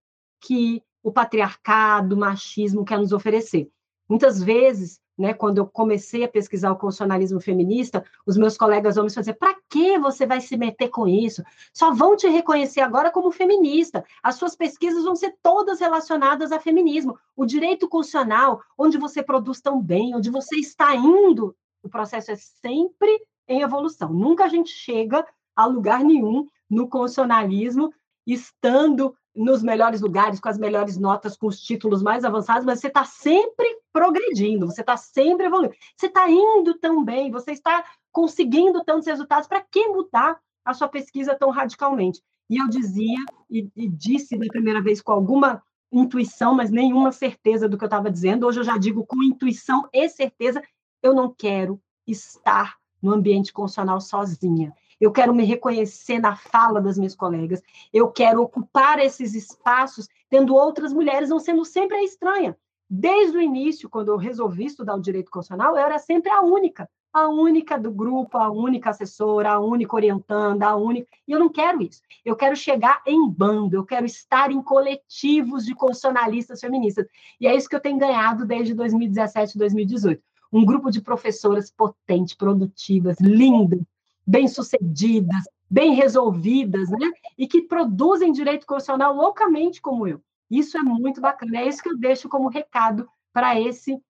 que 0.41 0.80
o 1.03 1.11
patriarcado, 1.11 2.14
o 2.14 2.18
machismo 2.18 2.84
quer 2.84 3.01
nos 3.01 3.11
oferecer. 3.11 3.68
Muitas 4.09 4.41
vezes, 4.41 5.01
né, 5.16 5.32
quando 5.32 5.58
eu 5.58 5.66
comecei 5.66 6.24
a 6.24 6.28
pesquisar 6.28 6.70
o 6.70 6.76
constitucionalismo 6.76 7.40
feminista, 7.40 8.04
os 8.26 8.36
meus 8.36 8.56
colegas 8.56 8.96
homens 8.96 9.14
faziam: 9.14 9.36
para 9.36 9.56
que 9.68 9.98
você 9.98 10.26
vai 10.26 10.40
se 10.40 10.56
meter 10.56 10.88
com 10.88 11.08
isso? 11.08 11.42
Só 11.72 11.92
vão 11.92 12.16
te 12.16 12.28
reconhecer 12.28 12.80
agora 12.80 13.10
como 13.10 13.30
feminista. 13.30 14.04
As 14.22 14.34
suas 14.34 14.54
pesquisas 14.54 15.04
vão 15.04 15.16
ser 15.16 15.34
todas 15.42 15.80
relacionadas 15.80 16.52
a 16.52 16.60
feminismo. 16.60 17.18
O 17.34 17.46
direito 17.46 17.88
constitucional, 17.88 18.60
onde 18.76 18.98
você 18.98 19.22
produz 19.22 19.60
tão 19.60 19.80
bem, 19.80 20.14
onde 20.14 20.30
você 20.30 20.56
está 20.56 20.94
indo, 20.94 21.56
o 21.82 21.88
processo 21.88 22.30
é 22.32 22.36
sempre 22.36 23.10
em 23.48 23.62
evolução. 23.62 24.12
Nunca 24.12 24.44
a 24.44 24.48
gente 24.48 24.70
chega 24.70 25.24
a 25.54 25.64
lugar 25.64 26.04
nenhum 26.04 26.46
no 26.68 26.88
constitucionalismo 26.88 27.92
estando 28.27 29.14
nos 29.35 29.62
melhores 29.62 30.01
lugares, 30.01 30.41
com 30.41 30.49
as 30.49 30.59
melhores 30.59 30.97
notas, 30.97 31.37
com 31.37 31.47
os 31.47 31.61
títulos 31.61 32.03
mais 32.03 32.24
avançados, 32.24 32.64
mas 32.64 32.81
você 32.81 32.87
está 32.87 33.05
sempre 33.05 33.66
progredindo, 33.93 34.66
você 34.66 34.81
está 34.81 34.97
sempre 34.97 35.47
evoluindo. 35.47 35.74
Você 35.97 36.07
está 36.07 36.29
indo 36.29 36.74
tão 36.79 37.05
bem, 37.05 37.31
você 37.31 37.53
está 37.53 37.85
conseguindo 38.11 38.83
tantos 38.83 39.07
resultados, 39.07 39.47
para 39.47 39.61
que 39.61 39.89
mudar 39.89 40.41
a 40.64 40.72
sua 40.72 40.89
pesquisa 40.89 41.35
tão 41.35 41.51
radicalmente? 41.51 42.22
E 42.49 42.59
eu 42.59 42.66
dizia, 42.68 43.18
e, 43.51 43.68
e 43.77 43.89
disse 43.89 44.39
da 44.39 44.47
primeira 44.47 44.83
vez 44.83 45.03
com 45.03 45.12
alguma 45.12 45.62
intuição, 45.93 46.55
mas 46.55 46.70
nenhuma 46.70 47.12
certeza 47.12 47.68
do 47.68 47.77
que 47.77 47.85
eu 47.85 47.89
estava 47.89 48.11
dizendo, 48.11 48.47
hoje 48.47 48.61
eu 48.61 48.64
já 48.64 48.79
digo 48.79 49.05
com 49.07 49.22
intuição 49.22 49.87
e 49.93 50.09
certeza, 50.09 50.62
eu 51.03 51.14
não 51.14 51.33
quero 51.33 51.81
estar 52.07 52.77
no 53.03 53.12
ambiente 53.12 53.53
constitucional 53.53 54.01
sozinha 54.01 54.72
eu 55.01 55.12
quero 55.12 55.34
me 55.34 55.44
reconhecer 55.44 56.18
na 56.18 56.36
fala 56.36 56.80
das 56.80 56.97
minhas 56.97 57.14
colegas, 57.14 57.62
eu 57.92 58.09
quero 58.09 58.42
ocupar 58.42 58.99
esses 58.99 59.34
espaços 59.34 60.09
tendo 60.28 60.55
outras 60.55 60.92
mulheres, 60.92 61.28
não 61.28 61.38
sendo 61.38 61.64
sempre 61.64 61.97
a 61.97 62.03
estranha. 62.03 62.57
Desde 62.88 63.36
o 63.36 63.42
início, 63.42 63.90
quando 63.90 64.09
eu 64.09 64.16
resolvi 64.16 64.66
estudar 64.66 64.94
o 64.94 65.01
direito 65.01 65.30
constitucional, 65.30 65.76
eu 65.76 65.84
era 65.84 65.99
sempre 65.99 66.30
a 66.30 66.40
única, 66.40 66.88
a 67.12 67.28
única 67.28 67.78
do 67.78 67.90
grupo, 67.90 68.38
a 68.38 68.51
única 68.51 68.90
assessora, 68.90 69.53
a 69.53 69.59
única 69.59 69.97
orientanda, 69.97 70.66
a 70.66 70.76
única. 70.76 71.09
E 71.26 71.32
eu 71.32 71.38
não 71.38 71.49
quero 71.49 71.82
isso. 71.82 72.01
Eu 72.24 72.36
quero 72.36 72.55
chegar 72.55 73.03
em 73.07 73.28
bando, 73.28 73.74
eu 73.74 73.84
quero 73.84 74.07
estar 74.07 74.53
em 74.53 74.62
coletivos 74.62 75.64
de 75.64 75.74
constitucionalistas 75.74 76.61
feministas. 76.61 77.07
E 77.40 77.47
é 77.47 77.57
isso 77.57 77.68
que 77.68 77.74
eu 77.74 77.80
tenho 77.80 77.99
ganhado 77.99 78.47
desde 78.47 78.72
2017, 78.74 79.59
2018. 79.59 80.22
Um 80.53 80.64
grupo 80.64 80.90
de 80.90 81.01
professoras 81.01 81.70
potentes, 81.70 82.34
produtivas, 82.34 83.16
lindas, 83.20 83.80
bem-sucedidas, 84.27 85.45
bem 85.70 85.95
resolvidas, 85.95 86.91
né? 86.91 87.11
E 87.39 87.47
que 87.47 87.62
produzem 87.62 88.33
direito 88.33 88.66
constitucional 88.66 89.14
loucamente 89.14 89.81
como 89.81 90.07
eu. 90.07 90.20
Isso 90.51 90.77
é 90.79 90.83
muito 90.83 91.20
bacana. 91.20 91.59
É 91.59 91.68
isso 91.68 91.83
que 91.83 91.89
eu 91.89 91.97
deixo 91.97 92.29
como 92.29 92.49
recado 92.49 93.09
para 93.33 93.61
esse 93.61 94.01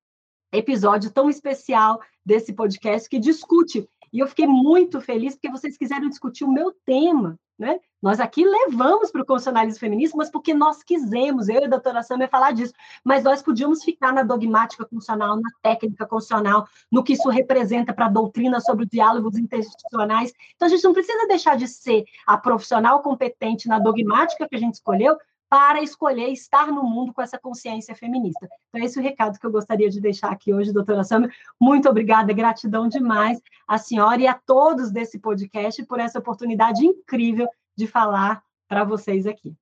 episódio 0.52 1.10
tão 1.10 1.28
especial 1.28 2.00
desse 2.24 2.52
podcast 2.52 3.08
que 3.08 3.18
discute. 3.18 3.88
E 4.12 4.18
eu 4.18 4.26
fiquei 4.26 4.46
muito 4.46 5.00
feliz 5.00 5.34
porque 5.34 5.50
vocês 5.50 5.76
quiseram 5.76 6.08
discutir 6.08 6.44
o 6.44 6.52
meu 6.52 6.72
tema, 6.84 7.38
né? 7.58 7.78
Nós 8.02 8.20
aqui 8.20 8.44
levamos 8.44 9.10
para 9.10 9.22
o 9.22 9.26
constitucionalismo 9.26 9.80
feminista, 9.80 10.16
mas 10.16 10.30
porque 10.30 10.52
nós 10.52 10.82
quisemos, 10.82 11.48
eu 11.48 11.60
e 11.60 11.64
a 11.64 11.68
doutora 11.68 12.02
Samia 12.02 12.28
falar 12.28 12.52
disso, 12.52 12.72
mas 13.02 13.24
nós 13.24 13.42
podíamos 13.42 13.82
ficar 13.82 14.12
na 14.12 14.22
dogmática 14.22 14.84
constitucional, 14.84 15.36
na 15.36 15.50
técnica 15.62 16.06
constitucional, 16.06 16.68
no 16.92 17.02
que 17.02 17.14
isso 17.14 17.28
representa 17.28 17.92
para 17.92 18.06
a 18.06 18.10
doutrina 18.10 18.60
sobre 18.60 18.84
os 18.84 18.90
diálogos 18.90 19.36
institucionais. 19.36 20.32
Então, 20.54 20.66
a 20.66 20.68
gente 20.70 20.84
não 20.84 20.92
precisa 20.92 21.26
deixar 21.26 21.56
de 21.56 21.66
ser 21.66 22.04
a 22.26 22.36
profissional 22.36 23.00
competente 23.02 23.66
na 23.66 23.78
dogmática 23.78 24.46
que 24.48 24.56
a 24.56 24.60
gente 24.60 24.74
escolheu 24.74 25.16
para 25.48 25.80
escolher 25.80 26.28
estar 26.30 26.66
no 26.68 26.82
mundo 26.82 27.12
com 27.12 27.22
essa 27.22 27.38
consciência 27.38 27.94
feminista. 27.94 28.48
Então, 28.68 28.84
esse 28.84 28.98
é 28.98 29.00
o 29.00 29.04
recado 29.04 29.38
que 29.38 29.46
eu 29.46 29.52
gostaria 29.52 29.88
de 29.88 30.00
deixar 30.00 30.32
aqui 30.32 30.52
hoje, 30.52 30.72
doutora 30.72 31.04
Samia. 31.04 31.30
Muito 31.60 31.88
obrigada, 31.88 32.32
gratidão 32.32 32.88
demais 32.88 33.40
à 33.66 33.78
senhora 33.78 34.20
e 34.20 34.26
a 34.26 34.34
todos 34.34 34.90
desse 34.90 35.18
podcast 35.18 35.84
por 35.86 36.00
essa 36.00 36.18
oportunidade 36.18 36.84
incrível 36.84 37.48
de 37.76 37.86
falar 37.86 38.42
para 38.68 38.84
vocês 38.84 39.26
aqui. 39.26 39.54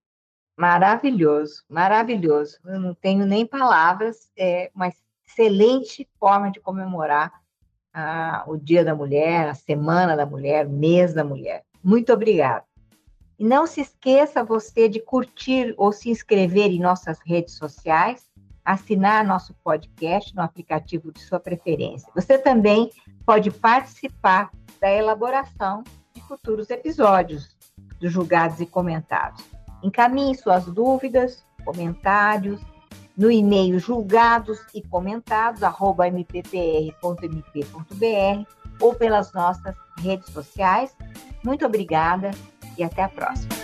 Maravilhoso, 0.56 1.64
maravilhoso. 1.68 2.58
Eu 2.64 2.80
não 2.80 2.94
tenho 2.94 3.26
nem 3.26 3.44
palavras, 3.46 4.30
é 4.36 4.70
uma 4.74 4.88
excelente 5.26 6.08
forma 6.18 6.50
de 6.50 6.60
comemorar 6.60 7.32
ah, 7.92 8.44
o 8.46 8.56
Dia 8.56 8.84
da 8.84 8.94
Mulher, 8.94 9.48
a 9.48 9.54
Semana 9.54 10.16
da 10.16 10.24
Mulher, 10.24 10.66
o 10.66 10.70
mês 10.70 11.12
da 11.12 11.24
mulher. 11.24 11.64
Muito 11.82 12.12
obrigada. 12.12 12.64
E 13.38 13.44
não 13.44 13.66
se 13.66 13.80
esqueça 13.80 14.44
você 14.44 14.88
de 14.88 15.00
curtir 15.00 15.74
ou 15.76 15.92
se 15.92 16.10
inscrever 16.10 16.70
em 16.70 16.80
nossas 16.80 17.18
redes 17.24 17.54
sociais, 17.54 18.24
assinar 18.64 19.24
nosso 19.24 19.54
podcast 19.62 20.34
no 20.34 20.42
aplicativo 20.42 21.12
de 21.12 21.20
sua 21.20 21.40
preferência. 21.40 22.10
Você 22.14 22.38
também 22.38 22.90
pode 23.26 23.50
participar 23.50 24.50
da 24.80 24.90
elaboração 24.90 25.82
de 26.14 26.22
futuros 26.22 26.70
episódios 26.70 27.56
dos 28.00 28.12
julgados 28.12 28.60
e 28.60 28.66
comentados. 28.66 29.44
Encaminhe 29.82 30.34
suas 30.34 30.64
dúvidas, 30.66 31.44
comentários 31.64 32.60
no 33.16 33.30
e-mail 33.30 33.78
julgados 33.78 34.60
e 34.74 34.82
ou 38.80 38.94
pelas 38.94 39.32
nossas 39.32 39.76
redes 39.98 40.30
sociais. 40.30 40.96
Muito 41.44 41.64
obrigada 41.64 42.30
e 42.76 42.82
até 42.82 43.02
a 43.02 43.08
próxima. 43.08 43.54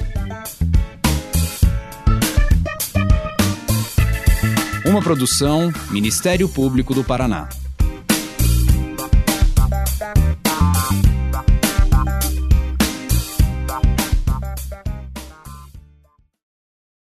Uma 4.86 5.02
produção 5.02 5.72
Ministério 5.90 6.48
Público 6.48 6.94
do 6.94 7.04
Paraná. 7.04 7.48